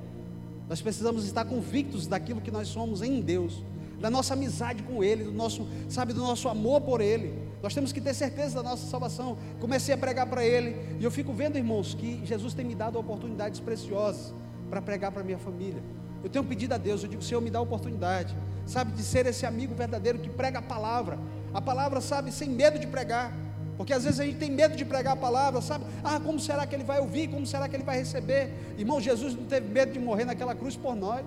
Nós 0.68 0.80
precisamos 0.80 1.24
estar 1.24 1.44
convictos 1.46 2.06
daquilo 2.06 2.40
que 2.40 2.50
nós 2.50 2.68
somos 2.68 3.02
em 3.02 3.20
Deus, 3.20 3.64
da 3.98 4.08
nossa 4.08 4.34
amizade 4.34 4.82
com 4.82 5.02
Ele, 5.02 5.24
do 5.24 5.32
nosso, 5.32 5.66
sabe, 5.88 6.12
do 6.12 6.20
nosso 6.20 6.48
amor 6.48 6.82
por 6.82 7.00
Ele. 7.00 7.34
Nós 7.62 7.74
temos 7.74 7.92
que 7.92 8.00
ter 8.00 8.14
certeza 8.14 8.56
da 8.56 8.62
nossa 8.62 8.86
salvação. 8.86 9.36
Comecei 9.58 9.94
a 9.94 9.98
pregar 9.98 10.26
para 10.26 10.44
Ele 10.44 10.76
e 11.00 11.04
eu 11.04 11.10
fico 11.10 11.32
vendo, 11.32 11.58
irmãos, 11.58 11.94
que 11.94 12.24
Jesus 12.24 12.54
tem 12.54 12.64
me 12.64 12.74
dado 12.74 12.98
oportunidades 12.98 13.58
preciosas 13.58 14.32
para 14.68 14.80
pregar 14.80 15.10
para 15.10 15.24
minha 15.24 15.38
família. 15.38 15.82
Eu 16.22 16.30
tenho 16.30 16.44
pedido 16.44 16.74
a 16.74 16.78
Deus, 16.78 17.02
eu 17.02 17.08
digo, 17.08 17.22
Senhor, 17.22 17.40
me 17.40 17.50
dá 17.50 17.58
a 17.58 17.62
oportunidade, 17.62 18.34
sabe, 18.66 18.92
de 18.92 19.02
ser 19.02 19.26
esse 19.26 19.46
amigo 19.46 19.74
verdadeiro 19.74 20.18
que 20.18 20.28
prega 20.28 20.58
a 20.58 20.62
palavra. 20.62 21.18
A 21.52 21.60
palavra, 21.60 22.00
sabe, 22.00 22.30
sem 22.30 22.48
medo 22.48 22.78
de 22.78 22.86
pregar. 22.86 23.34
Porque 23.76 23.94
às 23.94 24.04
vezes 24.04 24.20
a 24.20 24.24
gente 24.26 24.36
tem 24.36 24.50
medo 24.50 24.76
de 24.76 24.84
pregar 24.84 25.14
a 25.14 25.16
palavra, 25.16 25.62
sabe? 25.62 25.86
Ah, 26.04 26.20
como 26.20 26.38
será 26.38 26.66
que 26.66 26.74
ele 26.74 26.84
vai 26.84 27.00
ouvir? 27.00 27.28
Como 27.28 27.46
será 27.46 27.66
que 27.66 27.74
ele 27.74 27.82
vai 27.82 27.96
receber? 27.96 28.52
Irmão, 28.76 29.00
Jesus 29.00 29.34
não 29.34 29.44
teve 29.44 29.68
medo 29.68 29.92
de 29.92 29.98
morrer 29.98 30.26
naquela 30.26 30.54
cruz 30.54 30.76
por 30.76 30.94
nós. 30.94 31.24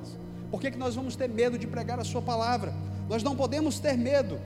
Por 0.52 0.62
que, 0.62 0.70
que 0.70 0.78
nós 0.78 0.94
vamos 0.94 1.16
ter 1.16 1.28
medo 1.28 1.58
de 1.58 1.66
pregar 1.66 2.00
a 2.00 2.04
Sua 2.04 2.22
palavra? 2.22 2.72
Nós 3.10 3.24
não 3.24 3.36
podemos 3.36 3.80
ter 3.80 3.98
medo. 3.98 4.39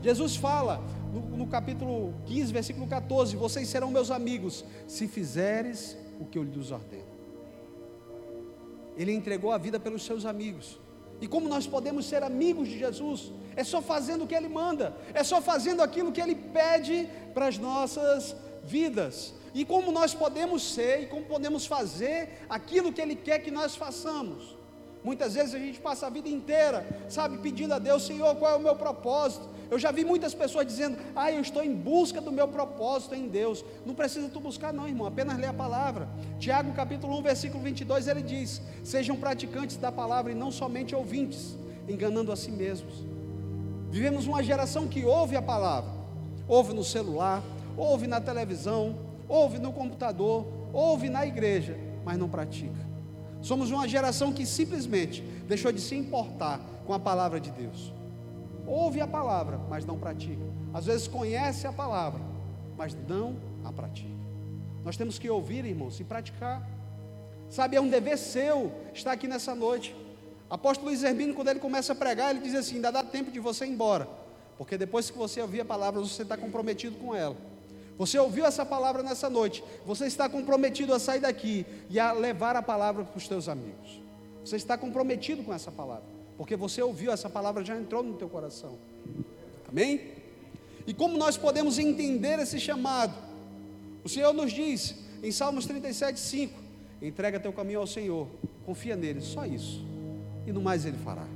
Jesus 0.00 0.36
fala 0.36 0.80
no, 1.12 1.38
no 1.38 1.46
capítulo 1.48 2.14
15, 2.26 2.52
versículo 2.52 2.86
14: 2.86 3.34
Vocês 3.34 3.66
serão 3.66 3.90
meus 3.90 4.12
amigos, 4.12 4.64
se 4.86 5.08
fizeres 5.08 5.96
o 6.20 6.24
que 6.24 6.38
eu 6.38 6.44
lhes 6.44 6.70
ordeno. 6.70 7.15
Ele 8.96 9.12
entregou 9.12 9.52
a 9.52 9.58
vida 9.58 9.78
pelos 9.78 10.04
seus 10.04 10.24
amigos. 10.24 10.78
E 11.20 11.26
como 11.26 11.48
nós 11.48 11.66
podemos 11.66 12.06
ser 12.06 12.22
amigos 12.22 12.68
de 12.68 12.78
Jesus? 12.78 13.32
É 13.54 13.64
só 13.64 13.80
fazendo 13.80 14.24
o 14.24 14.26
que 14.26 14.34
Ele 14.34 14.48
manda, 14.48 14.94
é 15.14 15.24
só 15.24 15.40
fazendo 15.40 15.82
aquilo 15.82 16.12
que 16.12 16.20
Ele 16.20 16.34
pede 16.34 17.08
para 17.32 17.46
as 17.48 17.58
nossas 17.58 18.36
vidas. 18.64 19.34
E 19.54 19.64
como 19.64 19.90
nós 19.90 20.12
podemos 20.12 20.62
ser 20.74 21.04
e 21.04 21.06
como 21.06 21.24
podemos 21.24 21.64
fazer 21.64 22.44
aquilo 22.48 22.92
que 22.92 23.00
Ele 23.00 23.16
quer 23.16 23.38
que 23.38 23.50
nós 23.50 23.74
façamos. 23.74 24.56
Muitas 25.02 25.34
vezes 25.34 25.54
a 25.54 25.58
gente 25.58 25.80
passa 25.80 26.08
a 26.08 26.10
vida 26.10 26.28
inteira, 26.28 26.84
sabe, 27.08 27.38
pedindo 27.38 27.72
a 27.72 27.78
Deus, 27.78 28.04
Senhor, 28.04 28.34
qual 28.36 28.52
é 28.52 28.56
o 28.56 28.60
meu 28.60 28.74
propósito? 28.74 29.48
Eu 29.70 29.78
já 29.78 29.90
vi 29.90 30.04
muitas 30.04 30.34
pessoas 30.34 30.66
dizendo, 30.66 30.96
ah, 31.14 31.30
eu 31.30 31.40
estou 31.40 31.62
em 31.62 31.74
busca 31.74 32.20
do 32.20 32.30
meu 32.30 32.46
propósito 32.46 33.14
em 33.14 33.28
Deus. 33.28 33.64
Não 33.84 33.94
precisa 33.94 34.28
tu 34.28 34.38
buscar, 34.38 34.72
não, 34.72 34.86
irmão, 34.86 35.06
apenas 35.06 35.38
lê 35.38 35.46
a 35.46 35.52
palavra. 35.52 36.08
Tiago 36.38 36.72
capítulo 36.72 37.18
1, 37.18 37.22
versículo 37.22 37.62
22, 37.62 38.06
ele 38.06 38.22
diz: 38.22 38.62
Sejam 38.84 39.16
praticantes 39.16 39.76
da 39.76 39.90
palavra 39.90 40.32
e 40.32 40.34
não 40.34 40.50
somente 40.50 40.94
ouvintes, 40.94 41.56
enganando 41.88 42.30
a 42.30 42.36
si 42.36 42.50
mesmos. 42.50 43.04
Vivemos 43.90 44.26
uma 44.26 44.42
geração 44.42 44.86
que 44.86 45.04
ouve 45.04 45.36
a 45.36 45.42
palavra, 45.42 45.90
ouve 46.46 46.72
no 46.72 46.84
celular, 46.84 47.42
ouve 47.76 48.06
na 48.06 48.20
televisão, 48.20 48.96
ouve 49.28 49.58
no 49.58 49.72
computador, 49.72 50.46
ouve 50.72 51.08
na 51.08 51.26
igreja, 51.26 51.76
mas 52.04 52.18
não 52.18 52.28
pratica. 52.28 52.86
Somos 53.42 53.70
uma 53.70 53.86
geração 53.86 54.32
que 54.32 54.46
simplesmente 54.46 55.22
deixou 55.46 55.70
de 55.72 55.80
se 55.80 55.94
importar 55.94 56.60
com 56.86 56.92
a 56.92 56.98
palavra 56.98 57.40
de 57.40 57.50
Deus. 57.50 57.92
Ouve 58.66 59.00
a 59.00 59.06
palavra, 59.06 59.58
mas 59.68 59.84
não 59.84 59.98
pratica. 59.98 60.42
Às 60.74 60.86
vezes 60.86 61.08
conhece 61.08 61.66
a 61.66 61.72
palavra, 61.72 62.20
mas 62.76 62.96
não 63.08 63.36
a 63.64 63.72
pratica. 63.72 64.16
Nós 64.84 64.96
temos 64.96 65.18
que 65.18 65.28
ouvir, 65.28 65.64
irmãos, 65.64 65.98
e 66.00 66.04
praticar. 66.04 66.68
Sabe, 67.48 67.76
é 67.76 67.80
um 67.80 67.88
dever 67.88 68.18
seu 68.18 68.72
estar 68.92 69.12
aqui 69.12 69.28
nessa 69.28 69.54
noite. 69.54 69.94
Apóstolo 70.48 70.90
Luiz 70.90 71.02
Herbino, 71.02 71.34
quando 71.34 71.48
ele 71.48 71.58
começa 71.58 71.92
a 71.92 71.96
pregar, 71.96 72.30
ele 72.30 72.40
diz 72.40 72.54
assim: 72.54 72.76
ainda 72.76 72.92
dá 72.92 73.02
tempo 73.02 73.30
de 73.30 73.40
você 73.40 73.64
ir 73.66 73.70
embora, 73.70 74.08
porque 74.56 74.78
depois 74.78 75.10
que 75.10 75.18
você 75.18 75.40
ouvir 75.40 75.60
a 75.60 75.64
palavra, 75.64 76.00
você 76.00 76.22
está 76.22 76.36
comprometido 76.36 76.96
com 76.96 77.14
ela. 77.14 77.36
Você 77.98 78.18
ouviu 78.18 78.44
essa 78.44 78.64
palavra 78.64 79.02
nessa 79.02 79.30
noite, 79.30 79.64
você 79.84 80.06
está 80.06 80.28
comprometido 80.28 80.92
a 80.92 80.98
sair 80.98 81.20
daqui 81.20 81.64
e 81.88 81.98
a 81.98 82.12
levar 82.12 82.54
a 82.54 82.62
palavra 82.62 83.04
para 83.04 83.16
os 83.16 83.26
teus 83.26 83.48
amigos. 83.48 84.00
Você 84.44 84.56
está 84.56 84.76
comprometido 84.76 85.42
com 85.42 85.52
essa 85.52 85.72
palavra, 85.72 86.04
porque 86.36 86.56
você 86.56 86.82
ouviu 86.82 87.12
essa 87.12 87.28
palavra, 87.28 87.64
já 87.64 87.76
entrou 87.76 88.02
no 88.02 88.14
teu 88.14 88.28
coração. 88.28 88.78
Amém? 89.68 90.12
E 90.86 90.94
como 90.94 91.16
nós 91.16 91.36
podemos 91.36 91.78
entender 91.78 92.38
esse 92.38 92.60
chamado? 92.60 93.14
O 94.04 94.08
Senhor 94.08 94.32
nos 94.32 94.52
diz 94.52 94.94
em 95.22 95.32
Salmos 95.32 95.66
37, 95.66 96.18
5: 96.20 96.54
entrega 97.02 97.40
teu 97.40 97.52
caminho 97.52 97.80
ao 97.80 97.86
Senhor, 97.86 98.28
confia 98.64 98.94
nele, 98.94 99.20
só 99.20 99.44
isso, 99.44 99.84
e 100.46 100.52
no 100.52 100.60
mais 100.60 100.84
ele 100.84 100.98
fará. 100.98 101.26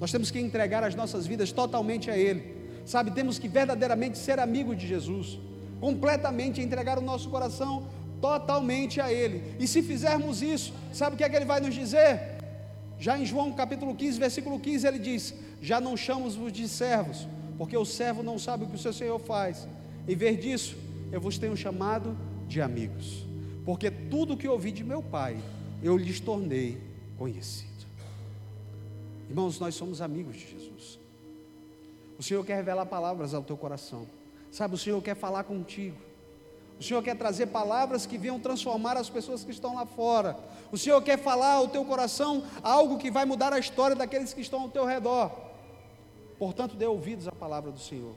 Nós 0.00 0.12
temos 0.12 0.30
que 0.30 0.38
entregar 0.38 0.84
as 0.84 0.94
nossas 0.94 1.26
vidas 1.26 1.50
totalmente 1.50 2.10
a 2.10 2.16
Ele, 2.16 2.54
sabe? 2.84 3.10
Temos 3.10 3.38
que 3.38 3.48
verdadeiramente 3.48 4.16
ser 4.16 4.38
amigos 4.38 4.78
de 4.78 4.86
Jesus 4.86 5.38
completamente, 5.80 6.60
entregar 6.60 6.98
o 6.98 7.00
nosso 7.00 7.28
coração 7.30 7.88
totalmente 8.20 9.00
a 9.00 9.12
Ele. 9.12 9.56
E 9.58 9.66
se 9.66 9.82
fizermos 9.82 10.42
isso, 10.42 10.72
sabe 10.92 11.14
o 11.14 11.18
que 11.18 11.24
é 11.24 11.28
que 11.28 11.36
Ele 11.36 11.44
vai 11.44 11.60
nos 11.60 11.74
dizer? 11.74 12.37
Já 12.98 13.18
em 13.18 13.24
João 13.24 13.52
capítulo 13.52 13.94
15, 13.94 14.18
versículo 14.18 14.58
15, 14.58 14.86
ele 14.86 14.98
diz: 14.98 15.34
Já 15.60 15.80
não 15.80 15.96
chamamos-vos 15.96 16.52
de 16.52 16.68
servos, 16.68 17.28
porque 17.56 17.76
o 17.76 17.84
servo 17.84 18.22
não 18.22 18.38
sabe 18.38 18.64
o 18.64 18.68
que 18.68 18.74
o 18.74 18.78
seu 18.78 18.92
Senhor 18.92 19.18
faz. 19.18 19.68
Em 20.06 20.16
vez 20.16 20.40
disso, 20.40 20.76
eu 21.12 21.20
vos 21.20 21.38
tenho 21.38 21.56
chamado 21.56 22.16
de 22.46 22.60
amigos, 22.60 23.24
porque 23.64 23.90
tudo 23.90 24.36
que 24.36 24.48
ouvi 24.48 24.72
de 24.72 24.82
meu 24.82 25.02
Pai, 25.02 25.38
eu 25.82 25.96
lhes 25.96 26.18
tornei 26.18 26.78
conhecido. 27.16 27.68
Irmãos, 29.28 29.60
nós 29.60 29.74
somos 29.74 30.00
amigos 30.00 30.36
de 30.36 30.46
Jesus. 30.50 30.98
O 32.18 32.22
Senhor 32.22 32.44
quer 32.44 32.56
revelar 32.56 32.86
palavras 32.86 33.34
ao 33.34 33.42
teu 33.42 33.56
coração. 33.56 34.06
Sabe, 34.50 34.74
o 34.74 34.78
Senhor 34.78 35.00
quer 35.02 35.14
falar 35.14 35.44
contigo. 35.44 36.07
O 36.78 36.82
Senhor 36.82 37.02
quer 37.02 37.16
trazer 37.16 37.46
palavras 37.46 38.06
que 38.06 38.16
venham 38.16 38.38
transformar 38.38 38.96
as 38.96 39.10
pessoas 39.10 39.42
que 39.42 39.50
estão 39.50 39.74
lá 39.74 39.84
fora. 39.84 40.38
O 40.70 40.78
Senhor 40.78 41.02
quer 41.02 41.18
falar 41.18 41.54
ao 41.54 41.68
teu 41.68 41.84
coração 41.84 42.44
algo 42.62 42.98
que 42.98 43.10
vai 43.10 43.24
mudar 43.24 43.52
a 43.52 43.58
história 43.58 43.96
daqueles 43.96 44.32
que 44.32 44.40
estão 44.40 44.62
ao 44.62 44.68
teu 44.68 44.84
redor. 44.84 45.32
Portanto, 46.38 46.76
dê 46.76 46.86
ouvidos 46.86 47.26
à 47.26 47.32
palavra 47.32 47.72
do 47.72 47.80
Senhor. 47.80 48.14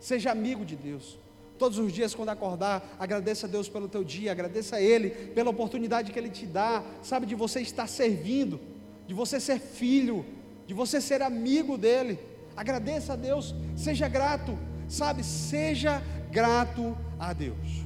Seja 0.00 0.32
amigo 0.32 0.64
de 0.64 0.74
Deus. 0.74 1.18
Todos 1.56 1.78
os 1.78 1.92
dias, 1.92 2.14
quando 2.14 2.30
acordar, 2.30 2.96
agradeça 2.98 3.46
a 3.46 3.48
Deus 3.48 3.68
pelo 3.68 3.88
teu 3.88 4.02
dia, 4.02 4.32
agradeça 4.32 4.76
a 4.76 4.80
Ele 4.80 5.10
pela 5.10 5.50
oportunidade 5.50 6.10
que 6.10 6.18
Ele 6.18 6.30
te 6.30 6.46
dá, 6.46 6.82
sabe, 7.00 7.26
de 7.26 7.36
você 7.36 7.60
estar 7.60 7.86
servindo, 7.86 8.60
de 9.06 9.14
você 9.14 9.38
ser 9.38 9.60
filho, 9.60 10.26
de 10.66 10.74
você 10.74 11.00
ser 11.00 11.22
amigo 11.22 11.78
dEle. 11.78 12.18
Agradeça 12.56 13.12
a 13.12 13.16
Deus, 13.16 13.54
seja 13.76 14.08
grato, 14.08 14.58
sabe, 14.88 15.22
seja 15.22 16.02
grato 16.28 16.96
a 17.20 17.32
Deus. 17.32 17.83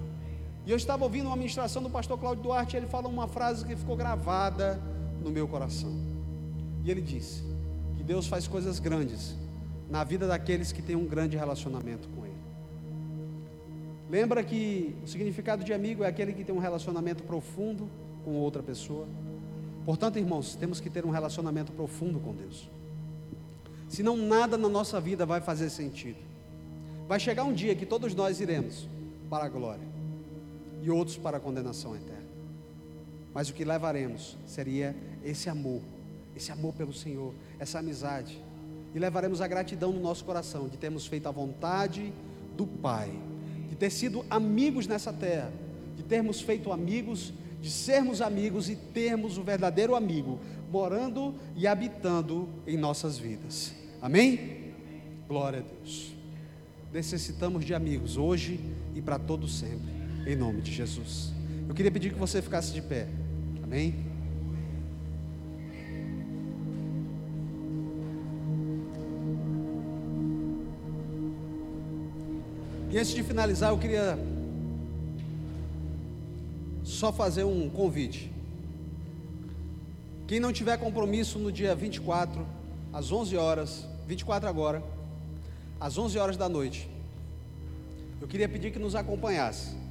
E 0.69 0.71
eu 0.71 0.77
estava 0.77 1.03
ouvindo 1.03 1.29
uma 1.29 1.37
ministração 1.37 1.83
do 1.83 1.89
pastor 1.89 2.19
Cláudio 2.19 2.43
Duarte, 2.43 2.77
e 2.77 2.79
ele 2.79 2.87
falou 2.87 3.11
uma 3.11 3.27
frase 3.27 3.65
que 3.65 3.75
ficou 3.75 3.97
gravada 3.97 4.79
no 5.25 5.31
meu 5.31 5.49
coração. 5.49 5.91
E 6.85 6.91
ele 6.91 7.01
disse 7.01 7.43
que 7.97 8.03
Deus 8.03 8.27
faz 8.27 8.47
coisas 8.47 8.79
grandes 8.79 9.35
na 9.89 10.05
vida 10.05 10.27
daqueles 10.27 10.71
que 10.71 10.83
têm 10.83 10.95
um 10.95 11.07
grande 11.07 11.39
relacionamento 11.39 12.07
com 12.11 12.27
Ele. 12.27 12.37
Lembra 14.11 14.45
que 14.45 14.95
o 15.03 15.09
significado 15.09 15.65
de 15.65 15.73
amigo 15.73 16.05
é 16.05 16.07
aquele 16.07 16.35
que 16.35 16.45
tem 16.45 16.55
um 16.55 16.59
relacionamento 16.59 17.23
profundo 17.23 17.89
com 18.23 18.35
outra 18.35 18.63
pessoa. 18.63 19.07
Portanto, 19.87 20.19
irmãos, 20.19 20.55
temos 20.55 20.81
que 20.81 20.91
ter 20.91 21.07
um 21.07 21.11
relacionamento 21.11 21.73
profundo 21.73 22.21
com 22.21 22.35
Deus. 22.35 22.69
Senão 23.89 24.19
nada 24.19 24.59
na 24.59 24.69
nossa 24.69 25.01
vida 25.01 25.25
vai 25.25 25.41
fazer 25.41 25.71
sentido. 25.71 26.19
Vai 27.09 27.19
chegar 27.19 27.45
um 27.45 27.55
dia 27.55 27.75
que 27.75 27.87
todos 27.87 28.15
nós 28.15 28.39
iremos 28.39 28.87
para 29.31 29.47
a 29.47 29.49
glória 29.49 29.88
e 30.83 30.91
outros 30.91 31.17
para 31.17 31.37
a 31.37 31.41
condenação 31.41 31.95
eterna. 31.95 32.29
Mas 33.35 33.49
o 33.49 33.55
que 33.55 33.65
levaremos 33.65 34.37
seria 34.47 34.97
esse 35.25 35.49
amor, 35.49 35.81
esse 36.37 36.51
amor 36.51 36.75
pelo 36.75 36.93
Senhor, 36.93 37.35
essa 37.59 37.79
amizade, 37.79 38.43
e 38.95 38.99
levaremos 38.99 39.41
a 39.41 39.47
gratidão 39.47 39.93
no 39.93 40.01
nosso 40.01 40.25
coração 40.25 40.69
de 40.69 40.77
termos 40.77 41.07
feito 41.07 41.29
a 41.29 41.33
vontade 41.33 42.13
do 42.57 42.67
Pai, 42.67 43.13
de 43.69 43.77
ter 43.77 43.91
sido 43.91 44.25
amigos 44.31 44.87
nessa 44.87 45.13
terra, 45.13 45.53
de 45.97 46.03
termos 46.03 46.41
feito 46.41 46.73
amigos, 46.73 47.33
de 47.61 47.71
sermos 47.71 48.21
amigos 48.21 48.71
e 48.71 48.77
termos 48.77 49.37
o 49.37 49.43
verdadeiro 49.43 49.95
amigo 49.95 50.39
morando 50.71 51.35
e 51.57 51.67
habitando 51.67 52.49
em 52.67 52.77
nossas 52.77 53.19
vidas. 53.19 53.75
Amém? 54.01 54.75
Glória 55.27 55.61
a 55.61 55.63
Deus. 55.63 56.15
Necessitamos 56.93 57.65
de 57.65 57.75
amigos 57.75 58.17
hoje 58.17 58.61
e 58.95 59.03
para 59.03 59.19
todo 59.19 59.49
sempre, 59.49 59.93
em 60.29 60.37
nome 60.37 60.61
de 60.61 60.71
Jesus. 60.71 61.33
Eu 61.67 61.75
queria 61.75 61.91
pedir 61.91 62.13
que 62.13 62.19
você 62.19 62.43
ficasse 62.43 62.71
de 62.71 62.83
pé. 62.83 63.09
Amém? 63.63 63.95
E 72.91 72.99
antes 72.99 73.13
de 73.13 73.23
finalizar, 73.23 73.71
eu 73.71 73.79
queria 73.79 74.19
só 76.85 77.11
fazer 77.11 77.45
um 77.45 77.71
convite. 77.71 78.31
Quem 80.27 80.39
não 80.39 80.53
tiver 80.53 80.77
compromisso 80.77 81.39
no 81.39 81.51
dia 81.51 81.75
24, 81.75 82.47
às 82.93 83.11
11 83.11 83.35
horas, 83.39 83.87
24 84.07 84.47
agora, 84.47 84.83
às 85.81 85.97
11 85.97 86.19
horas 86.19 86.37
da 86.37 86.51
noite, 86.51 86.87
eu 88.21 88.29
queria 88.29 88.49
pedir 88.49 88.73
que 88.73 88.79
nos 88.79 88.95
acompanhasse. 88.95 89.88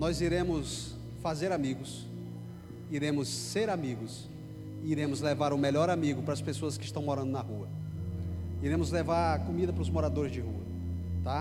Nós 0.00 0.22
iremos 0.22 0.94
fazer 1.22 1.52
amigos, 1.52 2.06
iremos 2.90 3.28
ser 3.28 3.68
amigos, 3.68 4.30
iremos 4.82 5.20
levar 5.20 5.52
o 5.52 5.58
melhor 5.58 5.90
amigo 5.90 6.22
para 6.22 6.32
as 6.32 6.40
pessoas 6.40 6.78
que 6.78 6.86
estão 6.86 7.02
morando 7.02 7.30
na 7.30 7.42
rua. 7.42 7.68
Iremos 8.62 8.90
levar 8.90 9.44
comida 9.44 9.74
para 9.74 9.82
os 9.82 9.90
moradores 9.90 10.32
de 10.32 10.40
rua. 10.40 10.59